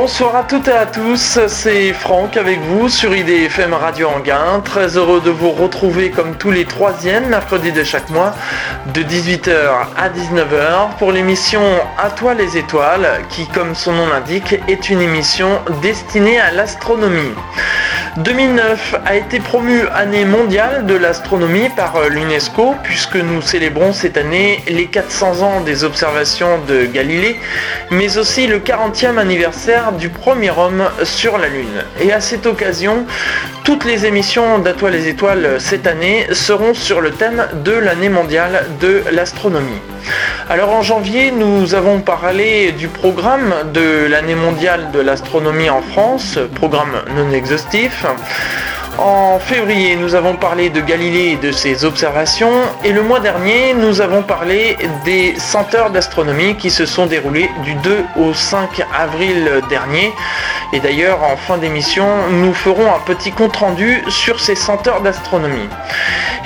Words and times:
Bonsoir 0.00 0.36
à 0.36 0.44
toutes 0.44 0.68
et 0.68 0.72
à 0.72 0.86
tous, 0.86 1.40
c'est 1.48 1.92
Franck 1.92 2.36
avec 2.36 2.60
vous 2.60 2.88
sur 2.88 3.12
IDFM 3.12 3.74
Radio 3.74 4.06
Anguin. 4.06 4.60
Très 4.64 4.96
heureux 4.96 5.20
de 5.20 5.30
vous 5.30 5.50
retrouver 5.50 6.12
comme 6.12 6.36
tous 6.36 6.52
les 6.52 6.66
troisièmes 6.66 7.26
mercredis 7.26 7.72
de 7.72 7.82
chaque 7.82 8.08
mois 8.08 8.32
de 8.94 9.02
18h 9.02 9.50
à 9.96 10.08
19h 10.08 10.96
pour 11.00 11.10
l'émission 11.10 11.62
À 11.98 12.10
toi 12.10 12.34
les 12.34 12.56
étoiles 12.56 13.08
qui 13.28 13.48
comme 13.48 13.74
son 13.74 13.92
nom 13.92 14.06
l'indique 14.06 14.54
est 14.68 14.88
une 14.88 15.00
émission 15.00 15.58
destinée 15.82 16.38
à 16.38 16.52
l'astronomie. 16.52 17.34
2009 18.16 18.96
a 19.04 19.16
été 19.16 19.38
promu 19.38 19.82
année 19.94 20.24
mondiale 20.24 20.86
de 20.86 20.94
l'astronomie 20.94 21.68
par 21.76 22.08
l'UNESCO 22.08 22.74
puisque 22.82 23.16
nous 23.16 23.42
célébrons 23.42 23.92
cette 23.92 24.16
année 24.16 24.62
les 24.68 24.86
400 24.86 25.42
ans 25.42 25.60
des 25.60 25.84
observations 25.84 26.58
de 26.66 26.86
Galilée 26.86 27.36
mais 27.90 28.18
aussi 28.18 28.46
le 28.46 28.58
40e 28.58 29.18
anniversaire 29.18 29.92
du 29.92 30.08
premier 30.08 30.50
homme 30.50 30.84
sur 31.04 31.38
la 31.38 31.48
Lune. 31.48 31.84
Et 32.00 32.12
à 32.12 32.20
cette 32.20 32.46
occasion, 32.46 33.06
toutes 33.64 33.84
les 33.84 34.06
émissions 34.06 34.58
d'Atoile 34.58 34.92
les 34.92 35.08
étoiles 35.08 35.60
cette 35.60 35.86
année 35.86 36.26
seront 36.32 36.74
sur 36.74 37.00
le 37.00 37.10
thème 37.10 37.46
de 37.64 37.72
l'année 37.72 38.08
mondiale 38.08 38.66
de 38.80 39.02
l'astronomie. 39.12 39.80
Alors 40.48 40.70
en 40.70 40.80
janvier, 40.80 41.30
nous 41.30 41.74
avons 41.74 42.00
parlé 42.00 42.72
du 42.72 42.88
programme 42.88 43.52
de 43.74 44.06
l'année 44.08 44.34
mondiale 44.34 44.90
de 44.92 45.00
l'astronomie 45.00 45.68
en 45.68 45.82
France, 45.82 46.38
programme 46.54 47.02
non 47.14 47.30
exhaustif. 47.32 47.97
En 48.98 49.38
février, 49.38 49.94
nous 49.94 50.16
avons 50.16 50.34
parlé 50.34 50.70
de 50.70 50.80
Galilée 50.80 51.30
et 51.30 51.36
de 51.36 51.52
ses 51.52 51.84
observations. 51.84 52.52
Et 52.84 52.92
le 52.92 53.02
mois 53.02 53.20
dernier, 53.20 53.72
nous 53.72 54.00
avons 54.00 54.24
parlé 54.24 54.76
des 55.04 55.34
100 55.38 55.74
heures 55.74 55.90
d'astronomie 55.90 56.56
qui 56.56 56.68
se 56.68 56.84
sont 56.84 57.06
déroulées 57.06 57.48
du 57.62 57.74
2 57.74 58.04
au 58.16 58.34
5 58.34 58.84
avril 58.92 59.62
dernier. 59.68 60.12
Et 60.72 60.80
d'ailleurs, 60.80 61.22
en 61.22 61.36
fin 61.36 61.58
d'émission, 61.58 62.06
nous 62.30 62.52
ferons 62.52 62.92
un 62.92 62.98
petit 63.06 63.30
compte-rendu 63.30 64.02
sur 64.08 64.40
ces 64.40 64.56
100 64.56 64.88
heures 64.88 65.00
d'astronomie. 65.00 65.68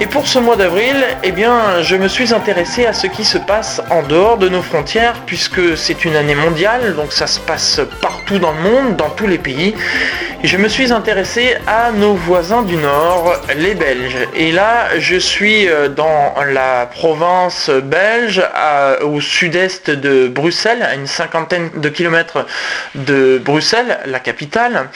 Et 0.00 0.06
pour 0.06 0.26
ce 0.26 0.38
mois 0.38 0.56
d'avril, 0.56 0.96
eh 1.22 1.32
bien, 1.32 1.80
je 1.82 1.96
me 1.96 2.08
suis 2.08 2.34
intéressé 2.34 2.84
à 2.86 2.92
ce 2.92 3.06
qui 3.06 3.24
se 3.24 3.38
passe 3.38 3.80
en 3.90 4.02
dehors 4.02 4.36
de 4.36 4.48
nos 4.48 4.62
frontières, 4.62 5.14
puisque 5.26 5.76
c'est 5.76 6.04
une 6.04 6.16
année 6.16 6.34
mondiale, 6.34 6.94
donc 6.96 7.12
ça 7.12 7.26
se 7.26 7.40
passe 7.40 7.80
partout 8.00 8.38
dans 8.38 8.52
le 8.52 8.60
monde, 8.60 8.96
dans 8.96 9.10
tous 9.10 9.26
les 9.26 9.38
pays. 9.38 9.74
Je 10.44 10.56
me 10.56 10.66
suis 10.66 10.92
intéressé 10.92 11.56
à 11.68 11.92
nos 11.92 12.14
voisins 12.14 12.62
du 12.62 12.74
Nord, 12.74 13.36
les 13.56 13.74
Belges. 13.76 14.26
Et 14.34 14.50
là, 14.50 14.98
je 14.98 15.14
suis 15.14 15.68
euh, 15.68 15.88
dans 15.88 16.34
la 16.52 16.86
province 16.86 17.70
belge, 17.70 18.42
au 19.02 19.20
sud-est 19.20 19.90
de 19.90 20.26
Bruxelles, 20.26 20.82
à 20.82 20.96
une 20.96 21.06
cinquantaine 21.06 21.70
de 21.76 21.88
kilomètres 21.88 22.44
de 22.96 23.40
Bruxelles, 23.42 24.00
la 24.04 24.18
capitale, 24.18 24.88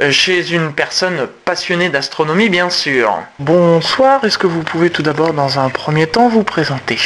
euh, 0.00 0.10
chez 0.10 0.50
une 0.50 0.72
personne 0.72 1.28
passionnée 1.44 1.90
d'astronomie, 1.90 2.48
bien 2.48 2.70
sûr. 2.70 3.18
Bonsoir, 3.38 4.24
est-ce 4.24 4.38
que 4.38 4.46
vous 4.46 4.62
pouvez 4.62 4.88
tout 4.88 5.02
d'abord, 5.02 5.34
dans 5.34 5.58
un 5.58 5.68
premier 5.68 6.06
temps, 6.06 6.30
vous 6.30 6.42
présenter? 6.42 6.98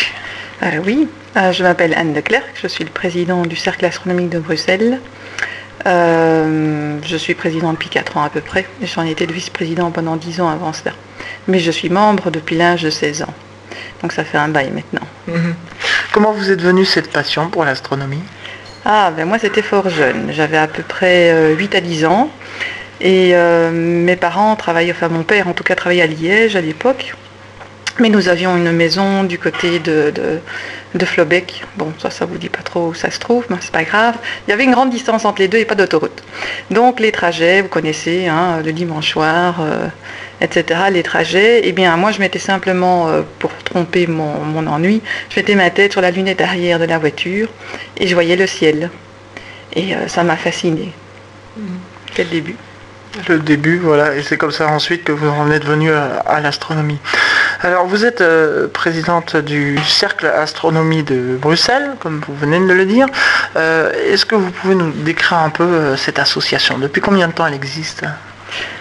Euh, 0.63 0.79
Oui, 0.85 1.09
je 1.35 1.63
m'appelle 1.65 1.95
Anne 1.97 2.13
de 2.13 2.21
Clercq, 2.21 2.55
je 2.63 2.69
suis 2.69 2.85
le 2.85 2.91
président 2.91 3.43
du 3.43 3.57
Cercle 3.57 3.85
astronomique 3.85 4.29
de 4.29 4.39
Bruxelles. 4.39 5.01
Euh, 5.87 6.99
je 7.05 7.17
suis 7.17 7.35
président 7.35 7.73
depuis 7.73 7.89
4 7.89 8.17
ans 8.17 8.23
à 8.23 8.31
peu 8.31 8.41
près. 8.41 8.67
J'en 8.83 9.05
ai 9.05 9.11
été 9.11 9.27
le 9.27 9.33
vice-président 9.33 9.91
pendant 9.91 10.17
10 10.17 10.41
ans 10.41 10.49
avant 10.49 10.73
cela. 10.73 10.93
Mais 11.49 11.59
je 11.59 11.71
suis 11.71 11.89
membre 11.89 12.31
depuis 12.31 12.57
l'âge 12.57 12.83
de 12.83 12.91
16 12.91 13.23
ans. 13.23 13.35
Donc 14.03 14.13
ça 14.13 14.25
fait 14.25 14.39
un 14.39 14.49
bail 14.49 14.71
maintenant. 14.71 15.07
Mhm. 15.29 15.55
Comment 16.13 16.33
vous 16.33 16.51
êtes 16.51 16.61
venu 16.61 16.85
cette 16.85 17.11
passion 17.11 17.49
pour 17.49 17.65
l'astronomie? 17.65 18.23
Ah, 18.85 19.13
ben 19.15 19.27
moi 19.27 19.39
c'était 19.39 19.63
fort 19.63 19.89
jeune. 19.89 20.33
J'avais 20.33 20.57
à 20.57 20.67
peu 20.67 20.83
près 20.83 21.55
8 21.55 21.75
euh, 21.75 21.79
à 21.79 21.81
10 21.81 22.05
ans. 22.07 22.31
Et 23.01 23.31
euh, 23.35 23.71
mes 23.71 24.17
parents 24.17 24.57
travaillaient, 24.57 24.93
enfin 24.93 25.09
mon 25.09 25.23
père 25.23 25.49
en 25.49 25.55
tout 25.55 25.65
cas 25.65 25.75
travaillait 25.75 26.03
à 26.03 26.07
Liège 26.07 26.57
à 26.57 26.61
l'époque. 26.61 27.15
Mais 27.99 28.09
nous 28.09 28.29
avions 28.29 28.57
une 28.57 28.73
maison 28.73 29.25
du 29.25 29.39
côté 29.39 29.79
de, 29.79 30.13
de, 30.95 31.05
Flobeck. 31.05 31.65
Bon, 31.77 31.93
ça, 31.99 32.11
ça 32.11 32.25
vous 32.25 32.39
dit 32.39 32.49
pas 32.49 32.63
trop 32.63 32.89
où 32.89 32.95
ça 32.95 33.11
se 33.11 33.19
trouve, 33.19 33.45
mais 33.51 33.57
c'est 33.61 33.73
pas 33.73 33.85
grave. 33.85 34.15
Il 34.47 34.51
y 34.51 34.55
avait 34.55 34.65
une 34.65 34.71
grande 34.71 34.91
distance 34.91 35.25
entre 35.25 35.41
les 35.43 35.49
deux 35.49 35.59
et 35.59 35.65
pas 35.65 35.75
d'autoroute. 35.75 36.23
Donc 36.71 37.01
les 37.01 37.13
trajets, 37.13 37.63
vous 37.63 37.69
connaissez, 37.69 38.29
hein, 38.29 38.63
le 38.65 38.73
dimanche 38.73 39.11
soir, 39.11 39.61
euh, 39.61 39.89
etc. 40.41 40.81
Les 40.91 41.03
trajets, 41.03 41.63
eh 41.65 41.73
bien 41.73 41.97
moi 41.97 42.13
je 42.13 42.21
mettais 42.21 42.39
simplement, 42.39 43.09
euh, 43.09 43.23
pour 43.39 43.53
tromper 43.65 44.07
mon, 44.07 44.67
ennui, 44.67 45.03
je 45.31 45.41
mettais 45.41 45.55
ma 45.55 45.71
tête 45.71 45.93
sur 45.93 46.01
la 46.01 46.11
lunette 46.11 46.41
arrière 46.41 46.79
de 46.79 46.85
la 46.85 46.99
voiture 46.99 47.49
et 47.99 48.07
je 48.07 48.15
voyais 48.15 48.37
le 48.37 48.47
ciel. 48.47 48.91
Et 49.75 49.95
euh, 49.95 50.09
ça 50.09 50.23
m'a 50.23 50.37
fasciné. 50.37 50.93
Mmh. 51.57 51.63
Quel 52.15 52.29
début 52.29 52.57
le 53.29 53.39
début, 53.39 53.79
voilà, 53.79 54.15
et 54.15 54.23
c'est 54.23 54.37
comme 54.37 54.53
ça 54.53 54.69
ensuite 54.69 55.05
que 55.05 55.13
vous 55.13 55.29
en 55.29 55.51
êtes 55.51 55.65
venu 55.65 55.91
à 55.93 56.41
l'astronomie. 56.41 56.99
Alors, 57.63 57.87
vous 57.87 58.07
êtes 58.07 58.23
euh, 58.23 58.69
présidente 58.69 59.37
du 59.37 59.79
Cercle 59.87 60.27
Astronomie 60.27 61.03
de 61.03 61.37
Bruxelles, 61.39 61.91
comme 62.01 62.23
vous 62.27 62.35
venez 62.35 62.59
de 62.59 62.73
le 62.73 62.87
dire. 62.87 63.07
Euh, 63.57 63.93
est-ce 64.11 64.25
que 64.25 64.35
vous 64.35 64.51
pouvez 64.51 64.75
nous 64.75 64.91
décrire 64.91 65.39
un 65.39 65.51
peu 65.51 65.65
euh, 65.65 65.97
cette 65.97 66.19
association? 66.19 66.79
Depuis 66.79 67.03
combien 67.03 67.29
de 67.29 67.33
temps 67.33 67.47
elle 67.47 67.55
existe? 67.55 68.05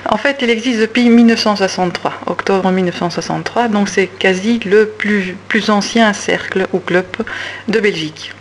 En 0.06 0.18
fait, 0.18 0.38
elle 0.42 0.50
existe 0.50 0.80
depuis 0.80 1.10
1963, 1.10 2.22
octobre 2.28 2.72
1963, 2.72 3.68
donc 3.68 3.90
c'est 3.90 4.08
quasi 4.08 4.60
le 4.60 4.88
plus 4.88 5.70
ancien 5.70 6.14
cercle 6.14 6.66
ou 6.72 6.80
club 6.80 7.06
de 7.68 7.80
Belgique. 7.80 8.34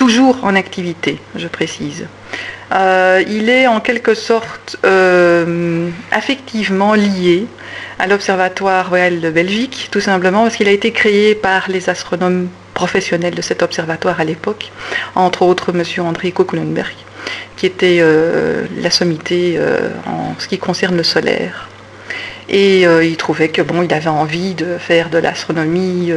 Toujours 0.00 0.38
en 0.44 0.56
activité, 0.56 1.18
je 1.36 1.46
précise. 1.46 2.06
il 2.72 3.50
est 3.50 3.66
en 3.66 3.80
quelque 3.80 4.14
sorte 4.14 4.78
affectivement 6.10 6.94
lié 6.94 7.46
à 7.98 8.06
l'Observatoire 8.06 8.88
Royal 8.88 9.20
de 9.20 9.30
Belgique, 9.30 9.88
tout 9.90 10.00
simplement 10.00 10.44
parce 10.44 10.56
qu'il 10.56 10.68
a 10.68 10.72
été 10.72 10.90
créé 10.90 11.34
par 11.34 11.68
les 11.68 11.90
astronomes 11.90 12.48
professionnels 12.72 13.34
de 13.34 13.42
cet 13.42 13.62
observatoire 13.62 14.18
à 14.20 14.24
l'époque, 14.24 14.72
entre 15.14 15.42
autres 15.42 15.74
M. 15.74 15.82
André 16.06 16.32
Kokulenberg, 16.32 16.96
qui 17.58 17.66
était 17.66 17.98
euh, 18.00 18.64
la 18.80 18.90
sommité 18.90 19.56
euh, 19.58 19.90
en 20.06 20.34
ce 20.38 20.48
qui 20.48 20.56
concerne 20.56 20.96
le 20.96 21.02
solaire. 21.02 21.68
Et 22.48 22.86
euh, 22.86 23.04
il 23.04 23.18
trouvait 23.18 23.50
que 23.50 23.60
bon, 23.60 23.82
il 23.82 23.92
avait 23.92 24.08
envie 24.08 24.54
de 24.54 24.78
faire 24.78 25.10
de 25.10 25.18
l'astronomie 25.18 26.10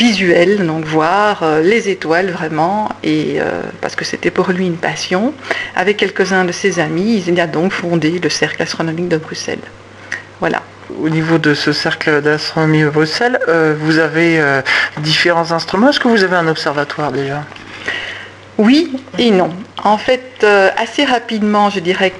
visuelle, 0.00 0.66
donc 0.66 0.84
voir 0.84 1.44
les 1.62 1.90
étoiles 1.90 2.30
vraiment, 2.30 2.88
et 3.04 3.38
parce 3.82 3.94
que 3.94 4.04
c'était 4.04 4.30
pour 4.30 4.50
lui 4.50 4.66
une 4.66 4.78
passion. 4.78 5.34
Avec 5.76 5.98
quelques-uns 5.98 6.44
de 6.46 6.52
ses 6.52 6.80
amis, 6.80 7.22
il 7.26 7.38
a 7.38 7.46
donc 7.46 7.72
fondé 7.72 8.18
le 8.18 8.30
Cercle 8.30 8.62
astronomique 8.62 9.08
de 9.08 9.18
Bruxelles. 9.18 9.66
Voilà 10.40 10.62
au 10.98 11.08
niveau 11.08 11.38
de 11.38 11.54
ce 11.54 11.72
cercle 11.72 12.22
d'astronomie 12.22 12.82
de 12.82 12.88
Bruxelles, 12.88 13.38
euh, 13.48 13.74
vous 13.78 13.98
avez 13.98 14.40
euh, 14.40 14.62
différents 14.98 15.52
instruments. 15.52 15.90
Est-ce 15.90 16.00
que 16.00 16.08
vous 16.08 16.24
avez 16.24 16.36
un 16.36 16.48
observatoire 16.48 17.12
déjà? 17.12 17.44
Oui 18.58 18.92
et 19.18 19.30
non. 19.30 19.50
En 19.82 19.98
fait, 19.98 20.40
euh, 20.42 20.70
assez 20.76 21.04
rapidement, 21.04 21.70
je 21.70 21.80
dirais 21.80 22.12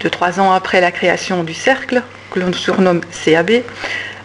deux, 0.00 0.10
trois 0.10 0.40
ans 0.40 0.52
après 0.52 0.80
la 0.80 0.90
création 0.90 1.44
du 1.44 1.54
cercle, 1.54 2.02
que 2.30 2.40
l'on 2.40 2.52
surnomme 2.52 3.00
CAB, 3.24 3.62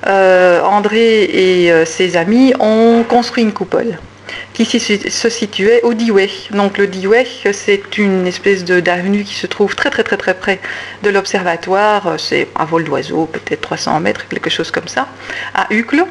André 0.06 1.24
et 1.24 1.86
ses 1.86 2.18
amis 2.18 2.54
ont 2.60 3.04
construit 3.08 3.44
une 3.44 3.54
coupole 3.54 3.98
qui 4.54 4.66
se 4.66 5.30
situait 5.30 5.82
au 5.84 5.94
Dewey. 5.94 6.30
Donc 6.52 6.78
le 6.78 6.88
Dewey, 6.88 7.26
c'est 7.54 7.98
une 7.98 8.28
espèce 8.28 8.66
d'avenue 8.66 9.24
qui 9.24 9.36
se 9.36 9.48
trouve 9.48 9.76
très 9.76 9.90
très 9.90 10.04
très 10.04 10.18
très 10.18 10.34
près 10.34 10.60
de 11.04 11.10
l'observatoire. 11.10 12.16
C'est 12.18 12.48
un 12.56 12.66
vol 12.66 12.84
d'oiseau, 12.84 13.26
peut-être 13.26 13.62
300 13.62 14.00
mètres, 14.02 14.28
quelque 14.28 14.50
chose 14.50 14.72
comme 14.72 14.88
ça, 14.88 15.08
à 15.56 15.68
Uccle. 15.72 16.04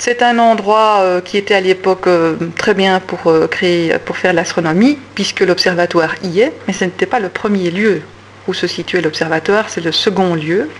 C'est 0.00 0.22
un 0.22 0.38
endroit 0.38 1.00
euh, 1.00 1.20
qui 1.20 1.36
était 1.36 1.54
à 1.54 1.60
l'époque 1.60 2.06
euh, 2.06 2.36
très 2.56 2.72
bien 2.72 3.00
pour, 3.00 3.26
euh, 3.26 3.48
créer, 3.48 3.98
pour 4.04 4.16
faire 4.16 4.32
l'astronomie, 4.32 4.96
puisque 5.16 5.40
l'observatoire 5.40 6.14
y 6.22 6.40
est, 6.40 6.52
mais 6.68 6.72
ce 6.72 6.84
n'était 6.84 7.06
pas 7.06 7.18
le 7.18 7.28
premier 7.28 7.72
lieu 7.72 8.02
où 8.46 8.54
se 8.54 8.68
situait 8.68 9.00
l'observatoire, 9.00 9.68
c'est 9.68 9.80
le 9.80 9.90
second 9.90 10.36
lieu. 10.36 10.70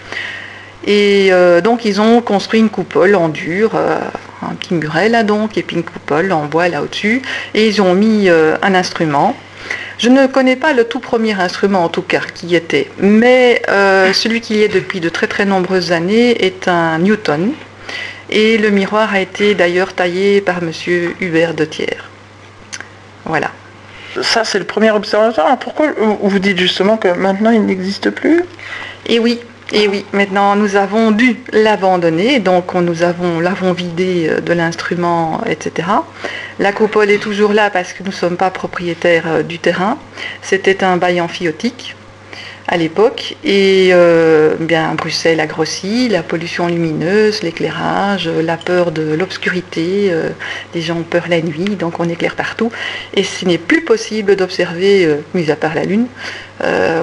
Et 0.91 1.31
donc 1.63 1.85
ils 1.85 2.01
ont 2.01 2.23
construit 2.23 2.61
une 2.61 2.71
coupole 2.71 3.15
en 3.15 3.29
dur, 3.29 3.73
un 4.43 4.55
petit 4.55 4.73
muret 4.73 5.11
là 5.11 5.23
donc, 5.23 5.59
et 5.59 5.63
puis 5.63 5.77
une 5.77 5.83
coupole 5.83 6.33
en 6.33 6.47
bois 6.47 6.69
là 6.69 6.81
au-dessus, 6.81 7.21
et 7.53 7.69
ils 7.69 7.83
ont 7.83 7.93
mis 7.93 8.31
euh, 8.31 8.57
un 8.63 8.75
instrument. 8.75 9.37
Je 9.99 10.09
ne 10.09 10.27
connais 10.27 10.57
pas 10.57 10.73
le 10.73 10.85
tout 10.85 11.01
premier 11.01 11.39
instrument 11.39 11.85
en 11.85 11.91
tout 11.91 12.01
cas 12.01 12.21
qui 12.35 12.47
y 12.47 12.57
était, 12.57 12.91
mais 12.99 13.61
euh, 13.69 14.15
celui 14.15 14.41
qui 14.41 14.55
y 14.55 14.63
est 14.63 14.69
depuis 14.69 15.01
de 15.01 15.11
très 15.11 15.27
très 15.27 15.45
nombreuses 15.45 15.93
années 15.93 16.47
est 16.47 16.69
un 16.69 16.99
Newton, 17.01 17.53
et 18.31 18.57
le 18.57 18.71
miroir 18.71 19.13
a 19.13 19.21
été 19.21 19.55
d'ailleurs 19.55 19.93
taillé 19.93 20.41
par 20.41 20.63
monsieur 20.63 21.15
Hubert 21.21 21.53
de 21.53 21.67
Thiers. 21.67 22.03
Voilà. 23.27 23.51
Ça, 24.23 24.43
c'est 24.45 24.59
le 24.59 24.65
premier 24.65 24.91
observatoire. 24.91 25.59
Pourquoi 25.59 25.89
vous 26.23 26.39
dites 26.39 26.59
justement 26.59 26.97
que 26.97 27.09
maintenant 27.09 27.51
il 27.51 27.67
n'existe 27.67 28.09
plus? 28.09 28.43
Et 29.07 29.19
oui, 29.19 29.39
et 29.71 29.87
oui, 29.87 30.07
maintenant 30.13 30.57
nous 30.57 30.77
avons 30.77 31.11
dû 31.11 31.37
l'abandonner, 31.53 32.39
donc 32.39 32.75
nous 32.75 33.03
avons, 33.03 33.39
l'avons 33.39 33.73
vidé 33.73 34.29
euh, 34.29 34.41
de 34.41 34.53
l'instrument, 34.55 35.43
etc. 35.45 35.89
La 36.59 36.73
coupole 36.73 37.11
est 37.11 37.23
toujours 37.23 37.53
là 37.53 37.69
parce 37.69 37.93
que 37.93 38.03
nous 38.03 38.11
ne 38.11 38.15
sommes 38.15 38.37
pas 38.37 38.51
propriétaires 38.51 39.45
du 39.45 39.59
terrain. 39.59 39.99
C'était 40.41 40.83
un 40.83 40.97
bail 40.97 41.21
amphiotique 41.21 41.95
à 42.69 42.77
l'époque. 42.77 43.37
Et 43.43 43.91
euh, 43.93 44.55
bien, 44.61 44.95
Bruxelles 44.95 45.41
a 45.41 45.47
grossi, 45.47 46.09
la 46.09 46.23
pollution 46.23 46.69
lumineuse, 46.69 47.43
l'éclairage, 47.43 48.29
la 48.29 48.57
peur 48.57 48.93
de 48.93 49.15
l'obscurité, 49.15 50.09
euh, 50.11 50.31
les 50.75 50.83
gens 50.83 50.99
ont 50.99 51.03
peur 51.03 51.25
la 51.29 51.41
nuit, 51.41 51.77
donc 51.77 51.99
on 51.99 52.09
éclaire 52.09 52.37
partout. 52.37 52.71
Et 53.15 53.25
ce 53.25 53.45
n'est 53.47 53.59
plus 53.59 53.83
possible 53.83 54.37
d'observer, 54.37 55.07
euh, 55.07 55.17
mis 55.35 55.51
à 55.51 55.57
part 55.57 55.75
la 55.75 55.85
Lune, 55.85 56.07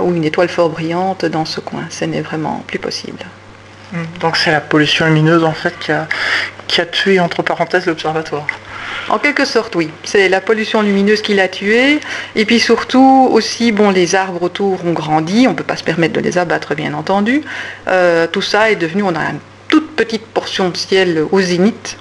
ou 0.04 0.14
une 0.14 0.26
étoile 0.26 0.50
fort 0.50 0.70
brillante 0.70 1.26
dans 1.26 1.46
ce 1.46 1.62
coin. 1.62 1.86
Ce 1.90 2.04
n'est 2.04 2.22
vraiment 2.22 2.64
plus 2.68 2.78
possible. 2.78 3.20
Donc 4.20 4.38
c'est 4.38 4.52
la 4.52 4.62
pollution 4.62 5.06
lumineuse 5.06 5.44
en 5.44 5.54
fait 5.54 5.74
qui 6.68 6.82
a, 6.82 6.86
tué 6.86 7.20
entre 7.20 7.42
parenthèses 7.42 7.86
l'observatoire. 7.86 8.48
En 9.10 9.20
quelque 9.20 9.46
sorte, 9.46 9.76
oui. 9.76 9.90
C'est 10.04 10.30
la 10.30 10.42
pollution 10.42 10.82
lumineuse 10.82 11.22
qui 11.22 11.36
l'a 11.36 11.48
tué. 11.48 12.00
Et 12.36 12.46
puis 12.46 12.60
surtout, 12.60 13.30
aussi, 13.32 13.72
bon, 13.72 13.92
les 13.92 14.16
arbres 14.16 14.42
autour 14.44 14.84
ont 14.86 14.94
grandi. 14.94 15.46
On 15.48 15.52
ne 15.52 15.56
peut 15.56 15.64
pas 15.64 15.76
se 15.76 15.84
permettre 15.84 16.14
de 16.14 16.20
les 16.20 16.38
abattre, 16.38 16.74
bien 16.76 16.94
entendu. 16.94 17.44
Euh, 17.88 18.26
tout 18.28 18.42
ça 18.42 18.72
est 18.72 18.76
devenu, 18.76 19.04
on 19.04 19.16
a 19.16 19.22
une 19.22 19.40
toute 19.68 19.96
petite 19.96 20.26
portion 20.26 20.70
de 20.70 20.78
ciel 20.78 21.24
au 21.32 21.40
zénith. 21.40 21.98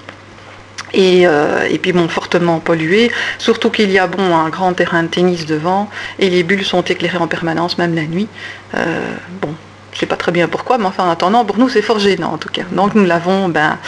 Et, 0.94 1.26
euh, 1.26 1.67
et, 1.69 1.79
puis 1.79 1.93
bon, 1.93 2.08
fortement 2.08 2.61
pollué, 2.61 3.11
surtout 3.38 3.69
qu'il 3.70 3.91
y 3.91 3.99
a 3.99 4.06
bon 4.06 4.37
un 4.37 4.49
grand 4.49 4.73
terrain 4.75 5.02
de 5.02 5.08
tennis 5.08 5.44
devant 5.44 5.91
et 6.20 6.31
les 6.31 6.44
bulles 6.44 6.64
sont 6.64 6.82
éclairées 6.82 7.19
en 7.19 7.26
permanence, 7.26 7.79
même 7.79 7.96
la 7.96 8.05
nuit. 8.05 8.29
Euh, 8.76 9.12
bon, 9.43 9.52
je 9.94 9.99
ne 9.99 10.00
sais 10.00 10.06
pas 10.06 10.17
très 10.17 10.32
bien 10.32 10.49
pourquoi, 10.49 10.76
mais 10.76 10.87
enfin 10.87 11.05
en 11.05 11.11
attendant, 11.11 11.44
pour 11.44 11.56
nous 11.56 11.69
c'est 11.69 11.81
fort 11.81 12.00
gênant 12.00 12.32
en 12.32 12.37
tout 12.37 12.49
cas. 12.49 12.64
Donc 12.73 12.96
nous 12.96 13.05
l'avons 13.05 13.49
ben, 13.49 13.79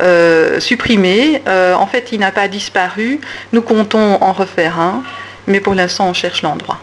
euh, 0.00 0.58
supprimé. 0.58 1.40
Euh, 1.46 1.74
en 1.74 1.86
fait, 1.86 2.10
il 2.10 2.18
n'a 2.18 2.32
pas 2.32 2.48
disparu. 2.48 3.20
Nous 3.52 3.62
comptons 3.62 4.18
en 4.20 4.32
refaire 4.32 4.80
un, 4.80 5.04
mais 5.46 5.60
pour 5.60 5.74
l'instant 5.74 6.08
on 6.08 6.14
cherche 6.14 6.42
l'endroit. 6.42 6.78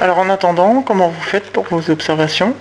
Alors 0.00 0.18
en 0.18 0.30
attendant, 0.30 0.82
comment 0.82 1.08
vous 1.08 1.22
faites 1.22 1.50
pour 1.50 1.66
vos 1.68 1.90
observations? 1.90 2.54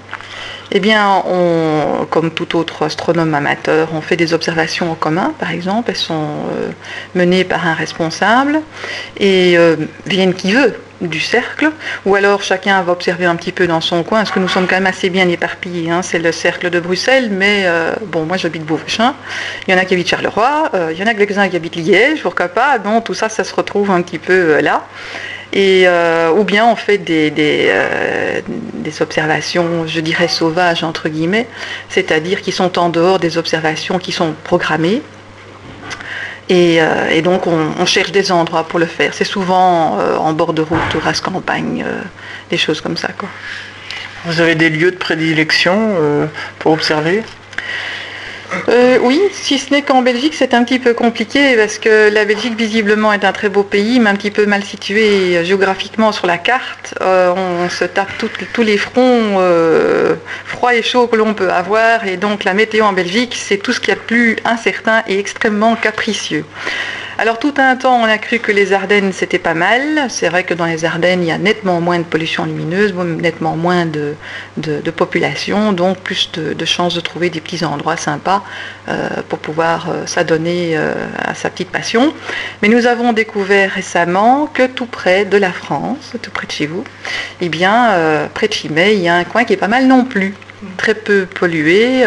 Eh 0.71 0.80
bien, 0.80 1.24
on, 1.30 2.07
comme 2.09 2.31
tout 2.31 2.57
autre 2.57 2.83
astronome 2.83 3.33
amateur, 3.36 3.89
on 3.94 4.01
fait 4.01 4.18
des 4.18 4.33
observations 4.33 4.92
en 4.92 4.95
commun, 4.95 5.33
par 5.39 5.51
exemple. 5.51 5.92
Elles 5.92 5.95
sont 5.95 6.13
euh, 6.51 6.71
menées 7.13 7.44
par 7.44 7.68
un 7.68 7.75
responsable 7.75 8.62
et 9.19 9.56
viennent 10.07 10.33
qui 10.33 10.51
veut 10.51 10.74
du 11.01 11.19
cercle, 11.19 11.71
ou 12.05 12.15
alors 12.15 12.41
chacun 12.41 12.81
va 12.81 12.91
observer 12.91 13.25
un 13.25 13.35
petit 13.35 13.51
peu 13.51 13.67
dans 13.67 13.81
son 13.81 14.03
coin, 14.03 14.19
parce 14.19 14.31
que 14.31 14.39
nous 14.39 14.47
sommes 14.47 14.67
quand 14.67 14.75
même 14.75 14.88
assez 14.88 15.09
bien 15.09 15.27
éparpillés. 15.27 15.91
Hein. 15.91 16.01
C'est 16.01 16.19
le 16.19 16.31
cercle 16.31 16.69
de 16.69 16.79
Bruxelles, 16.79 17.29
mais 17.31 17.63
euh, 17.65 17.94
bon, 18.05 18.23
moi 18.23 18.38
j'habite 18.38 18.63
Beauvechin, 18.63 19.15
il 19.67 19.73
y 19.73 19.77
en 19.77 19.79
a 19.79 19.85
qui 19.85 19.94
habitent 19.94 20.09
Charleroi, 20.09 20.69
euh, 20.73 20.91
il 20.94 20.99
y 20.99 21.03
en 21.03 21.07
a 21.07 21.13
quelques-uns 21.13 21.47
qui 21.49 21.55
habitent 21.55 21.75
Liège, 21.75 22.21
pourquoi 22.23 22.47
pas, 22.47 22.79
donc 22.79 23.05
tout 23.05 23.13
ça, 23.13 23.29
ça 23.29 23.44
se 23.44 23.53
retrouve 23.53 23.91
un 23.91 24.01
petit 24.01 24.19
peu 24.19 24.33
euh, 24.33 24.61
là. 24.61 24.85
Et, 25.53 25.88
ou 26.35 26.44
bien 26.44 26.67
on 26.67 26.75
fait 26.75 26.97
des, 26.97 27.71
observations, 28.99 29.88
je 29.88 30.01
dirais 30.01 30.27
sauvages, 30.27 30.83
entre 30.83 31.07
guillemets, 31.07 31.47
c'est-à-dire 31.89 32.41
qui 32.41 32.51
sont 32.51 32.77
en 32.77 32.89
dehors 32.89 33.17
des 33.17 33.38
observations 33.38 33.97
qui 33.97 34.11
sont 34.11 34.33
programmées, 34.44 35.01
euh, 36.49 37.09
et, 37.09 37.21
donc 37.21 37.45
on, 37.47 37.85
cherche 37.85 38.11
des 38.11 38.31
endroits 38.31 38.67
pour 38.67 38.79
le 38.79 38.85
faire. 38.85 39.13
C'est 39.13 39.25
souvent 39.25 39.99
euh, 39.99 40.15
en 40.17 40.33
bord 40.33 40.53
de 40.53 40.61
route, 40.61 40.95
ou 40.95 40.99
race 40.99 41.21
campagne, 41.21 41.83
euh, 41.85 42.01
des 42.49 42.57
choses 42.57 42.81
comme 42.81 42.97
ça. 42.97 43.09
Quoi. 43.17 43.29
Vous 44.25 44.39
avez 44.39 44.55
des 44.55 44.69
lieux 44.69 44.91
de 44.91 44.97
prédilection 44.97 45.95
pour 46.59 46.73
observer? 46.73 47.23
Euh, 48.69 48.97
oui, 49.01 49.21
si 49.31 49.57
ce 49.57 49.73
n'est 49.73 49.81
qu'en 49.81 50.01
Belgique, 50.01 50.33
c'est 50.33 50.53
un 50.53 50.63
petit 50.63 50.79
peu 50.79 50.94
compliqué 50.94 51.55
parce 51.55 51.77
que 51.77 52.09
la 52.09 52.25
Belgique, 52.25 52.55
visiblement, 52.57 53.11
est 53.11 53.25
un 53.25 53.33
très 53.33 53.49
beau 53.49 53.63
pays, 53.63 53.99
mais 53.99 54.09
un 54.09 54.15
petit 54.15 54.31
peu 54.31 54.45
mal 54.45 54.63
situé 54.63 55.44
géographiquement 55.44 56.11
sur 56.11 56.27
la 56.27 56.38
carte. 56.38 56.95
Euh, 57.01 57.33
on, 57.35 57.69
se 57.69 57.83
tape 57.83 58.11
tous 58.53 58.61
les 58.61 58.77
fronts 58.77 59.39
euh, 59.39 60.15
froids 60.45 60.73
et 60.75 60.81
chauds 60.81 61.07
que 61.07 61.15
l'on 61.15 61.33
peut 61.33 61.51
avoir, 61.51 62.07
et 62.07 62.17
donc 62.17 62.44
la 62.45 62.53
météo 62.53 62.85
en 62.85 62.94
Belgique, 62.94 63.35
c'est 63.38 63.57
tout 63.57 63.73
ce 63.73 63.79
qu'il 63.79 63.89
y 63.89 63.91
a 63.91 63.95
de 63.95 63.99
plus 63.99 64.38
incertain 64.45 65.03
et 65.07 65.19
extrêmement 65.19 65.75
capricieux. 65.75 66.45
Alors 67.19 67.40
tout 67.40 67.56
un 67.58 67.75
temps, 67.75 68.00
on 68.00 68.04
a 68.04 68.19
cru 68.19 68.38
que 68.38 68.52
les 68.52 68.74
Ardennes, 68.74 69.12
c'était 69.12 69.40
pas 69.40 69.56
mal. 69.56 70.06
C'est 70.08 70.30
vrai 70.30 70.44
que 70.44 70.54
dans 70.54 70.66
les 70.66 70.86
Ardennes, 70.86 71.24
il 71.24 71.28
y 71.28 71.31
a 71.31 71.40
nettement 71.40 71.81
moins 71.81 71.98
de 71.98 72.04
pollution 72.04 72.46
lumineuse, 72.46 72.94
nettement 72.94 73.56
moins 73.56 73.88
de, 73.88 74.14
population, 74.96 75.74
donc 75.74 75.98
plus 75.98 76.30
de, 76.34 76.66
chances 76.66 76.94
de 76.94 77.00
trouver 77.00 77.31
des 77.31 77.42
petits 77.42 77.66
endroits 77.66 77.98
sympas 77.98 78.44
euh, 78.88 79.10
pour 79.30 79.40
pouvoir 79.40 79.90
euh, 79.90 80.06
s'adonner 80.06 80.78
euh, 80.78 80.94
à 81.18 81.34
sa 81.34 81.50
petite 81.50 81.72
passion. 81.72 82.14
Mais 82.62 82.68
nous 82.68 82.86
avons 82.86 83.14
découvert 83.14 83.72
récemment 83.72 84.46
que 84.46 84.68
tout 84.68 84.86
près 84.86 85.25
de 85.25 85.38
la 85.38 85.52
France, 85.52 86.14
tout 86.22 86.30
près 86.30 86.46
de 86.46 86.52
chez 86.52 86.68
vous, 86.68 86.84
eh 87.42 87.50
bien, 87.50 88.30
près 88.36 88.48
de 88.48 88.54
Chimay, 88.54 88.96
il 88.96 89.02
y 89.02 89.10
a 89.10 89.16
un 89.16 89.24
coin 89.24 89.44
qui 89.44 89.54
est 89.54 89.58
pas 89.58 89.68
mal 89.68 89.88
non 89.88 90.06
plus 90.06 90.36
très 90.78 90.94
peu 90.94 91.25
pollué, 91.25 92.04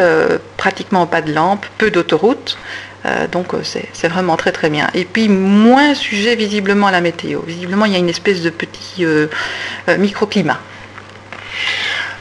pratiquement 0.56 1.06
pas 1.06 1.20
de 1.20 1.32
lampes, 1.32 1.66
peu 1.78 1.90
d'autoroutes, 1.90 2.58
euh, 3.06 3.26
donc 3.26 3.54
euh, 3.54 3.62
c'est 3.64 4.08
vraiment 4.08 4.36
très 4.36 4.52
très 4.52 4.70
bien. 4.70 4.88
Et 4.94 5.04
puis 5.04 5.28
moins 5.28 5.94
sujet 5.94 6.36
visiblement 6.36 6.88
à 6.88 6.90
la 6.92 7.00
météo. 7.00 7.40
Visiblement 7.46 7.86
il 7.86 7.92
y 7.92 7.96
a 7.96 7.98
une 7.98 8.08
espèce 8.08 8.42
de 8.42 8.50
petit 8.50 9.04
euh, 9.04 9.28
microclimat. 9.98 10.60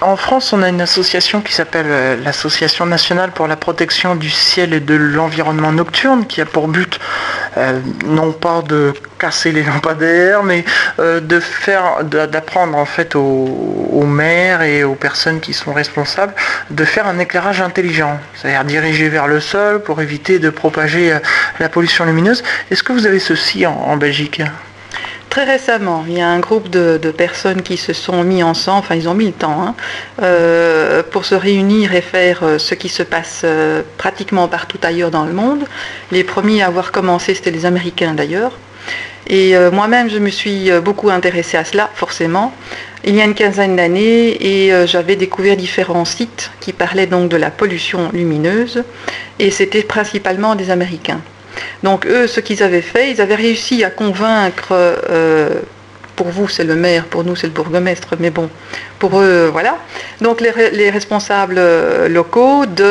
En 0.02 0.16
France, 0.16 0.54
on 0.54 0.64
a 0.64 0.70
une 0.70 0.80
association 0.80 1.42
qui 1.42 1.52
s'appelle 1.52 1.88
euh, 1.90 2.16
l'Association 2.24 2.86
nationale 2.86 3.32
pour 3.32 3.48
la 3.48 3.58
protection 3.58 4.16
du 4.16 4.30
ciel 4.30 4.74
et 4.74 4.80
de 4.80 4.96
l'environnement 4.96 5.74
nocturne, 5.74 6.26
qui 6.26 6.40
a 6.40 6.46
pour 6.46 6.70
but 6.70 7.00
euh, 7.58 7.82
non 8.06 8.32
pas 8.32 8.62
de 8.62 8.94
casser 9.18 9.52
les 9.52 9.64
lampadaires, 9.64 10.42
mais 10.42 10.64
euh, 11.00 11.20
de 11.20 11.42
faire, 11.42 12.06
d'apprendre 12.06 12.78
en 12.78 12.86
fait 12.86 13.14
aux, 13.16 14.06
maires 14.06 14.62
et 14.62 14.86
aux 14.86 14.96
personnes 14.96 15.42
qui 15.42 15.52
sont 15.52 15.74
responsables 15.74 16.34
de 16.70 16.86
faire 16.86 17.06
un 17.06 17.20
éclairage 17.20 17.60
intelligent, 17.60 18.18
c'est-à-dire 18.36 18.64
dirigé 18.64 19.10
vers 19.10 19.28
le 19.28 19.42
sol 19.42 19.84
pour 19.84 20.02
éviter 20.02 20.40
de 20.40 20.50
propager 20.50 21.18
la 21.60 21.68
pollution 21.68 22.06
lumineuse. 22.06 22.42
Est-ce 22.72 22.82
que 22.84 22.94
vous 22.94 23.06
avez 23.06 23.20
ceci 23.20 23.66
en 23.68 23.98
Belgique? 23.98 24.42
Très 25.30 25.44
récemment, 25.44 26.06
il 26.08 26.18
y 26.18 26.22
a 26.22 26.28
un 26.28 26.40
groupe 26.40 26.70
de, 26.70 26.98
personnes 27.12 27.62
qui 27.62 27.78
se 27.78 27.94
sont 27.94 28.24
mis 28.24 28.42
ensemble, 28.42 28.80
enfin 28.80 28.96
ils 28.96 29.08
ont 29.08 29.14
mis 29.14 29.28
le 29.28 29.32
temps, 29.32 29.62
hein, 29.62 29.76
euh, 30.24 31.04
pour 31.04 31.26
se 31.26 31.36
réunir 31.36 31.94
et 31.94 32.02
faire 32.02 32.40
euh, 32.42 32.58
ce 32.58 32.74
qui 32.74 32.90
se 32.90 33.04
passe 33.04 33.42
euh, 33.44 33.84
pratiquement 33.98 34.48
partout 34.48 34.80
ailleurs 34.82 35.12
dans 35.12 35.26
le 35.26 35.34
monde. 35.34 35.66
Les 36.12 36.24
premiers 36.24 36.64
à 36.64 36.68
avoir 36.68 36.92
commencé, 36.92 37.36
c'était 37.36 37.52
les 37.52 37.68
Américains 37.68 38.16
d'ailleurs. 38.16 38.58
Et 39.28 39.54
moi-même, 39.72 40.10
je 40.10 40.18
me 40.18 40.32
suis 40.32 40.72
beaucoup 40.84 41.12
intéressée 41.12 41.58
à 41.58 41.64
cela, 41.64 41.92
forcément, 41.94 42.52
il 43.04 43.14
y 43.14 43.22
a 43.22 43.26
une 43.26 43.36
quinzaine 43.36 43.76
d'années, 43.76 44.44
et 44.44 44.88
j'avais 44.88 45.16
découvert 45.16 45.56
différents 45.56 46.06
sites 46.06 46.50
qui 46.62 46.74
parlaient 46.74 47.06
donc 47.06 47.30
de 47.30 47.38
la 47.38 47.52
pollution 47.52 48.10
lumineuse, 48.12 48.84
et 49.38 49.52
c'était 49.52 49.84
principalement 49.84 50.56
des 50.56 50.72
Américains. 50.72 51.22
Donc 51.84 52.06
eux, 52.06 52.28
ce 52.28 52.40
qu'ils 52.40 52.64
avaient 52.64 52.82
fait, 52.82 53.12
ils 53.12 53.22
avaient 53.22 53.36
réussi 53.36 53.84
à 53.84 53.90
convaincre, 53.90 54.70
euh, 54.72 55.62
pour 56.16 56.28
vous 56.28 56.48
c'est 56.50 56.66
le 56.66 56.76
maire, 56.76 57.06
pour 57.06 57.24
nous 57.24 57.36
c'est 57.36 57.48
le 57.48 57.54
bourgmestre, 57.54 58.16
mais 58.20 58.30
bon, 58.30 58.50
pour 59.00 59.20
eux, 59.22 59.50
voilà. 59.52 59.78
Donc 60.22 60.42
les, 60.42 60.90
responsables 60.90 61.56
euh, 61.58 62.10
locaux 62.10 62.66
de, 62.66 62.84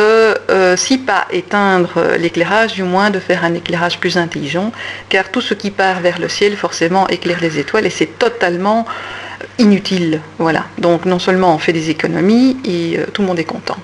euh, 0.50 0.76
si 0.76 0.98
pas 0.98 1.26
éteindre 1.30 2.16
l'éclairage, 2.18 2.75
du 2.75 2.84
moins 2.84 3.10
de 3.10 3.18
faire 3.18 3.44
un 3.44 3.54
éclairage 3.54 3.98
plus 3.98 4.16
intelligent, 4.16 4.72
car 5.08 5.30
tout 5.30 5.42
ce 5.42 5.54
qui 5.54 5.70
part 5.70 6.00
vers 6.00 6.18
le 6.18 6.28
ciel 6.28 6.56
forcément 6.56 7.06
éclaire 7.08 7.38
les 7.40 7.58
étoiles 7.58 7.87
et 7.87 7.90
c'est 7.90 8.18
totalement 8.18 8.87
inutile. 9.58 10.20
Voilà. 10.38 10.64
Donc 10.78 11.04
non 11.04 11.18
seulement 11.18 11.54
on 11.54 11.58
fait 11.58 11.75
des 11.75 11.90
économies 11.90 12.56
et 12.64 12.98
tout 13.12 13.22
le 13.22 13.28
monde 13.28 13.38
est 13.38 13.44
content. 13.44 13.76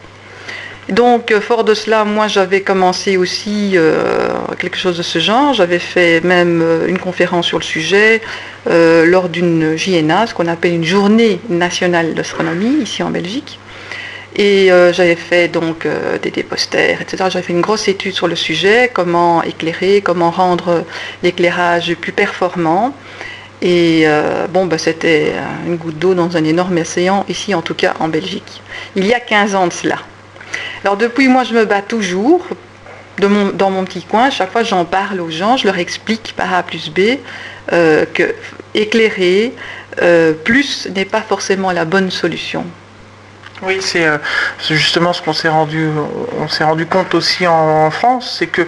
Donc, 0.90 1.30
euh, 1.30 1.40
fort 1.40 1.64
de 1.64 1.72
cela, 1.72 2.04
moi, 2.04 2.28
j'avais 2.28 2.60
commencé 2.60 3.16
aussi 3.16 3.72
euh, 3.74 4.28
quelque 4.58 4.76
chose 4.76 4.98
de 4.98 5.02
ce 5.02 5.18
genre. 5.18 5.54
J'avais 5.54 5.78
fait 5.78 6.20
même 6.22 6.60
euh, 6.62 6.86
une 6.86 6.98
conférence 6.98 7.46
sur 7.46 7.58
le 7.58 7.64
sujet 7.64 8.20
lors 8.66 9.28
d'une 9.28 9.76
JNA, 9.76 10.28
ce 10.28 10.34
qu'on 10.34 10.46
appelle 10.46 10.72
une 10.72 10.84
journée 10.84 11.38
nationale 11.50 12.14
d'astronomie, 12.14 12.82
ici 12.82 13.02
en 13.02 13.10
Belgique. 13.10 13.58
Et 14.36 14.68
j'avais 14.92 15.16
fait 15.16 15.48
donc 15.48 15.86
des, 16.22 16.30
des, 16.30 16.42
posters, 16.42 17.02
etc. 17.02 17.24
J'avais 17.28 17.44
fait 17.44 17.52
une 17.52 17.60
grosse 17.60 17.88
étude 17.88 18.14
sur 18.14 18.26
le 18.26 18.36
sujet, 18.36 18.90
comment 18.90 19.42
éclairer, 19.42 20.00
comment 20.00 20.30
rendre 20.30 20.82
l'éclairage 21.22 21.94
plus 21.96 22.12
performant. 22.12 22.96
Et 23.60 24.06
bon, 24.48 24.64
bah, 24.64 24.78
c'était 24.78 25.34
une 25.66 25.76
goutte 25.76 25.98
d'eau 25.98 26.14
dans 26.14 26.34
un 26.38 26.44
énorme 26.44 26.78
océan, 26.78 27.26
ici 27.28 27.54
en 27.54 27.60
tout 27.60 27.74
cas 27.74 27.92
en 28.00 28.08
Belgique. 28.08 28.62
Il 28.96 29.06
y 29.06 29.12
a 29.12 29.20
15 29.20 29.54
ans 29.56 29.66
de 29.66 29.74
cela. 29.74 29.98
Alors 30.82 30.96
depuis, 30.96 31.28
moi, 31.28 31.44
je 31.44 31.54
me 31.54 31.64
bats 31.64 31.82
toujours 31.82 32.46
dans 33.18 33.70
mon 33.70 33.84
petit 33.84 34.02
coin. 34.02 34.30
Chaque 34.30 34.50
fois, 34.50 34.62
j'en 34.62 34.84
parle 34.84 35.20
aux 35.20 35.30
gens, 35.30 35.56
je 35.56 35.66
leur 35.66 35.78
explique 35.78 36.34
par 36.36 36.52
A 36.52 36.62
plus 36.62 36.90
B 36.90 37.18
euh, 37.72 38.04
que 38.12 38.34
éclairer 38.74 39.52
euh, 40.02 40.32
plus 40.32 40.88
n'est 40.94 41.04
pas 41.04 41.22
forcément 41.22 41.70
la 41.70 41.84
bonne 41.84 42.10
solution. 42.10 42.64
Oui, 43.62 43.78
c'est 43.80 44.06
justement 44.68 45.12
ce 45.12 45.22
qu'on 45.22 45.32
s'est 45.32 45.48
rendu, 45.48 45.88
on 46.38 46.48
s'est 46.48 46.64
rendu 46.64 46.86
compte 46.86 47.14
aussi 47.14 47.46
en, 47.46 47.90
France, 47.90 48.36
c'est 48.38 48.48
que 48.48 48.62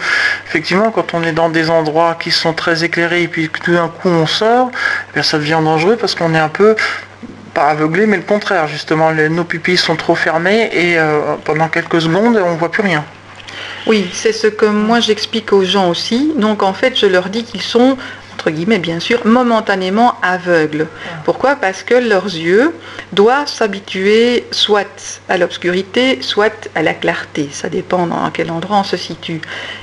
effectivement, 0.46 0.90
quand 0.90 1.12
on 1.12 1.22
est 1.22 1.32
dans 1.32 1.50
des 1.50 1.70
endroits 1.70 2.16
qui 2.18 2.30
sont 2.30 2.54
très 2.54 2.84
éclairés 2.84 3.22
et 3.22 3.28
puis 3.28 3.50
que 3.50 3.58
tout 3.58 3.72
d'un 3.72 3.88
coup 3.88 4.08
on 4.08 4.26
sort, 4.26 4.70
eh 5.14 5.22
ça 5.22 5.38
devient 5.38 5.60
dangereux 5.62 5.96
parce 5.96 6.14
qu'on 6.14 6.34
est 6.34 6.38
un 6.38 6.48
peu 6.48 6.76
pas 7.56 7.68
aveuglé, 7.70 8.04
mais 8.06 8.18
le 8.18 8.22
contraire. 8.34 8.68
Justement, 8.68 9.08
nos 9.12 9.44
pupilles 9.44 9.78
sont 9.88 9.96
trop 9.96 10.14
fermées 10.14 10.68
et 10.72 10.90
pendant 11.44 11.68
quelques 11.68 12.02
secondes, 12.02 12.36
on 12.36 12.52
ne 12.52 12.58
voit 12.58 12.70
plus 12.70 12.82
rien. 12.82 13.02
Oui, 13.86 14.10
c'est 14.12 14.32
ce 14.32 14.48
que 14.48 14.66
moi 14.66 15.00
j'explique 15.00 15.52
aux 15.52 15.64
gens 15.64 15.88
aussi. 15.88 16.32
Donc 16.36 16.62
en 16.62 16.74
fait, 16.74 16.92
je 17.02 17.06
leur 17.06 17.30
dis 17.30 17.44
qu'ils 17.44 17.62
sont 17.62 17.96
entre 18.46 18.54
guillemets 18.54 18.78
bien 18.78 19.00
sûr, 19.00 19.26
momentanément 19.26 20.14
aveugles. 20.22 20.86
Pourquoi? 21.24 21.56
Parce 21.56 21.82
que 21.82 21.94
leurs 21.94 22.26
yeux 22.26 22.72
doivent 23.12 23.48
s'habituer 23.48 24.44
soit 24.52 25.18
à 25.28 25.36
l'obscurité, 25.36 26.18
soit 26.20 26.68
à 26.76 26.82
la 26.82 26.94
clarté. 26.94 27.48
Ça 27.50 27.68
dépend 27.68 28.06
dans 28.06 28.30
quel 28.30 28.52
endroit 28.52 28.76
on 28.78 28.84
se 28.84 28.96
situe. 28.96 29.40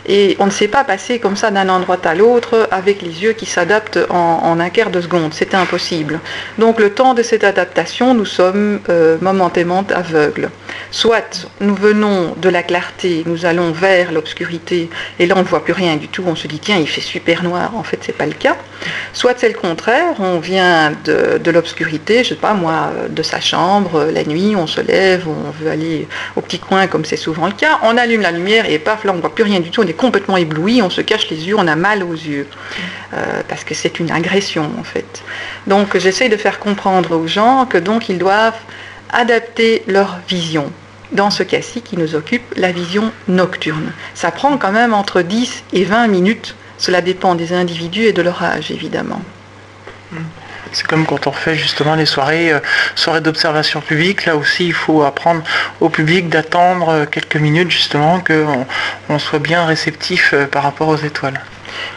Et 0.08 0.38
on 0.40 0.46
ne 0.46 0.52
sait 0.52 0.70
pas 0.70 0.86
passer 0.86 1.20
comme 1.20 1.36
ça 1.36 1.52
d'un 1.52 1.68
endroit 1.68 1.98
à 2.06 2.16
l'autre 2.16 2.70
avec 2.72 3.02
les 3.02 3.22
yeux 3.22 3.34
qui 3.34 3.46
s'adaptent 3.46 4.00
en, 4.10 4.58
un 4.58 4.70
quart 4.70 4.92
de 4.92 5.02
seconde. 5.02 5.34
C'est 5.34 5.56
impossible. 5.56 6.22
Donc 6.58 6.80
le 6.80 6.92
temps 6.92 7.14
de 7.14 7.22
cette 7.22 7.44
adaptation, 7.44 8.14
nous 8.14 8.26
sommes 8.26 8.80
euh, 8.88 9.18
momentanément 9.20 9.86
aveugles. 9.94 10.50
Soit 10.90 11.48
nous 11.60 11.76
venons 11.76 12.34
de 12.38 12.48
la 12.48 12.64
clarté, 12.64 13.24
nous 13.26 13.46
allons 13.46 13.72
vers 13.72 14.14
l'obscurité, 14.14 14.90
et 15.20 15.26
là 15.26 15.36
on 15.38 15.42
ne 15.42 15.48
voit 15.48 15.64
plus 15.64 15.74
rien 15.74 15.98
du 15.98 16.08
tout, 16.08 16.24
on 16.26 16.36
se 16.36 16.48
dit 16.48 16.60
tiens 16.60 16.78
il 16.78 16.88
fait 16.88 17.02
super 17.02 17.44
noir, 17.44 17.76
en 17.76 17.84
fait 17.84 18.00
c'est 18.02 18.18
pas 18.18 18.26
le 18.26 18.34
cas. 18.34 18.53
Soit 19.14 19.36
c'est 19.38 19.48
le 19.48 19.58
contraire, 19.58 20.16
on 20.20 20.40
vient 20.40 20.92
de, 21.06 21.52
l'obscurité, 21.52 22.24
je 22.24 22.30
sais 22.30 22.36
pas 22.36 22.54
moi, 22.54 22.92
de 23.10 23.24
sa 23.24 23.40
chambre, 23.40 24.10
la 24.12 24.24
nuit, 24.24 24.56
on 24.56 24.68
se 24.68 24.82
lève, 24.82 25.28
on 25.28 25.52
veut 25.52 25.70
aller 25.70 26.08
au 26.36 26.42
petit 26.42 26.60
coin 26.60 26.88
comme 26.88 27.06
c'est 27.06 27.18
souvent 27.18 27.46
le 27.46 27.54
cas, 27.54 27.80
on 27.84 27.96
allume 27.98 28.22
la 28.22 28.32
lumière 28.32 28.70
et 28.70 28.80
paf, 28.80 29.04
là 29.04 29.12
on 29.12 29.18
ne 29.18 29.22
voit 29.22 29.34
plus 29.34 29.44
rien 29.44 29.60
du 29.60 29.70
tout, 29.70 29.82
on 29.82 29.88
est 29.88 29.94
complètement 29.94 30.38
ébloui, 30.38 30.82
on 30.82 30.90
se 30.90 31.02
cache 31.02 31.30
les 31.30 31.48
yeux, 31.48 31.56
on 31.58 31.68
a 31.68 31.76
mal 31.76 32.04
aux 32.04 32.14
yeux, 32.14 32.48
euh, 33.14 33.42
parce 33.48 33.64
que 33.64 33.74
c'est 33.74 34.00
une 34.00 34.12
agression 34.12 34.70
en 34.80 34.84
fait. 34.84 35.24
Donc 35.68 35.98
j'essaie 35.98 36.30
de 36.30 36.38
faire 36.38 36.60
comprendre 36.60 37.16
aux 37.16 37.28
gens 37.28 37.66
que 37.66 37.78
donc 37.78 38.10
ils 38.10 38.18
doivent 38.18 38.60
adapter 39.12 39.84
leur 39.88 40.20
vision 40.28 40.72
dans 41.14 41.30
ce 41.30 41.44
cas-ci 41.44 41.82
qui 41.82 41.98
nous 41.98 42.16
occupe, 42.16 42.54
la 42.58 42.72
vision 42.72 43.12
nocturne. 43.28 43.92
Ça 44.16 44.32
prend 44.32 44.58
quand 44.58 44.72
même 44.72 44.94
entre 44.94 45.22
10 45.22 45.64
et 45.74 45.84
20 45.84 46.08
minutes. 46.08 46.56
Cela 46.78 47.02
dépend 47.02 47.36
des 47.36 47.54
individus 47.54 48.04
et 48.04 48.14
de 48.14 48.22
leur 48.22 48.44
âge, 48.44 48.72
évidemment. 48.72 49.22
C'est 50.72 50.86
comme 50.86 51.06
quand 51.06 51.28
on 51.28 51.32
fait 51.32 51.56
justement 51.56 51.96
les 51.96 52.06
soirées, 52.06 52.52
euh, 52.52 52.60
soirées 52.96 53.22
d'observation 53.22 53.82
publique. 53.82 54.26
Là 54.26 54.36
aussi, 54.36 54.68
il 54.68 54.74
faut 54.74 55.04
apprendre 55.04 55.44
au 55.82 55.90
public 55.90 56.30
d'attendre 56.30 56.90
euh, 56.90 57.06
quelques 57.06 57.36
minutes 57.36 57.72
justement 57.72 58.20
qu'on 58.20 58.66
on 59.10 59.20
soit 59.20 59.40
bien 59.40 59.66
réceptif 59.66 60.34
euh, 60.34 60.46
par 60.46 60.64
rapport 60.64 60.88
aux 60.88 60.98
étoiles. 60.98 61.40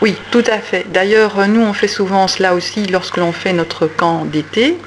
Oui, 0.00 0.16
tout 0.30 0.44
à 0.46 0.58
fait. 0.58 0.86
D'ailleurs, 0.90 1.46
nous, 1.48 1.62
on 1.62 1.72
fait 1.72 1.88
souvent 1.88 2.28
cela 2.28 2.54
aussi 2.54 2.86
lorsque 2.86 3.16
l'on 3.18 3.32
fait 3.32 3.52
notre 3.52 3.86
camp 3.86 4.24
d'été. 4.24 4.78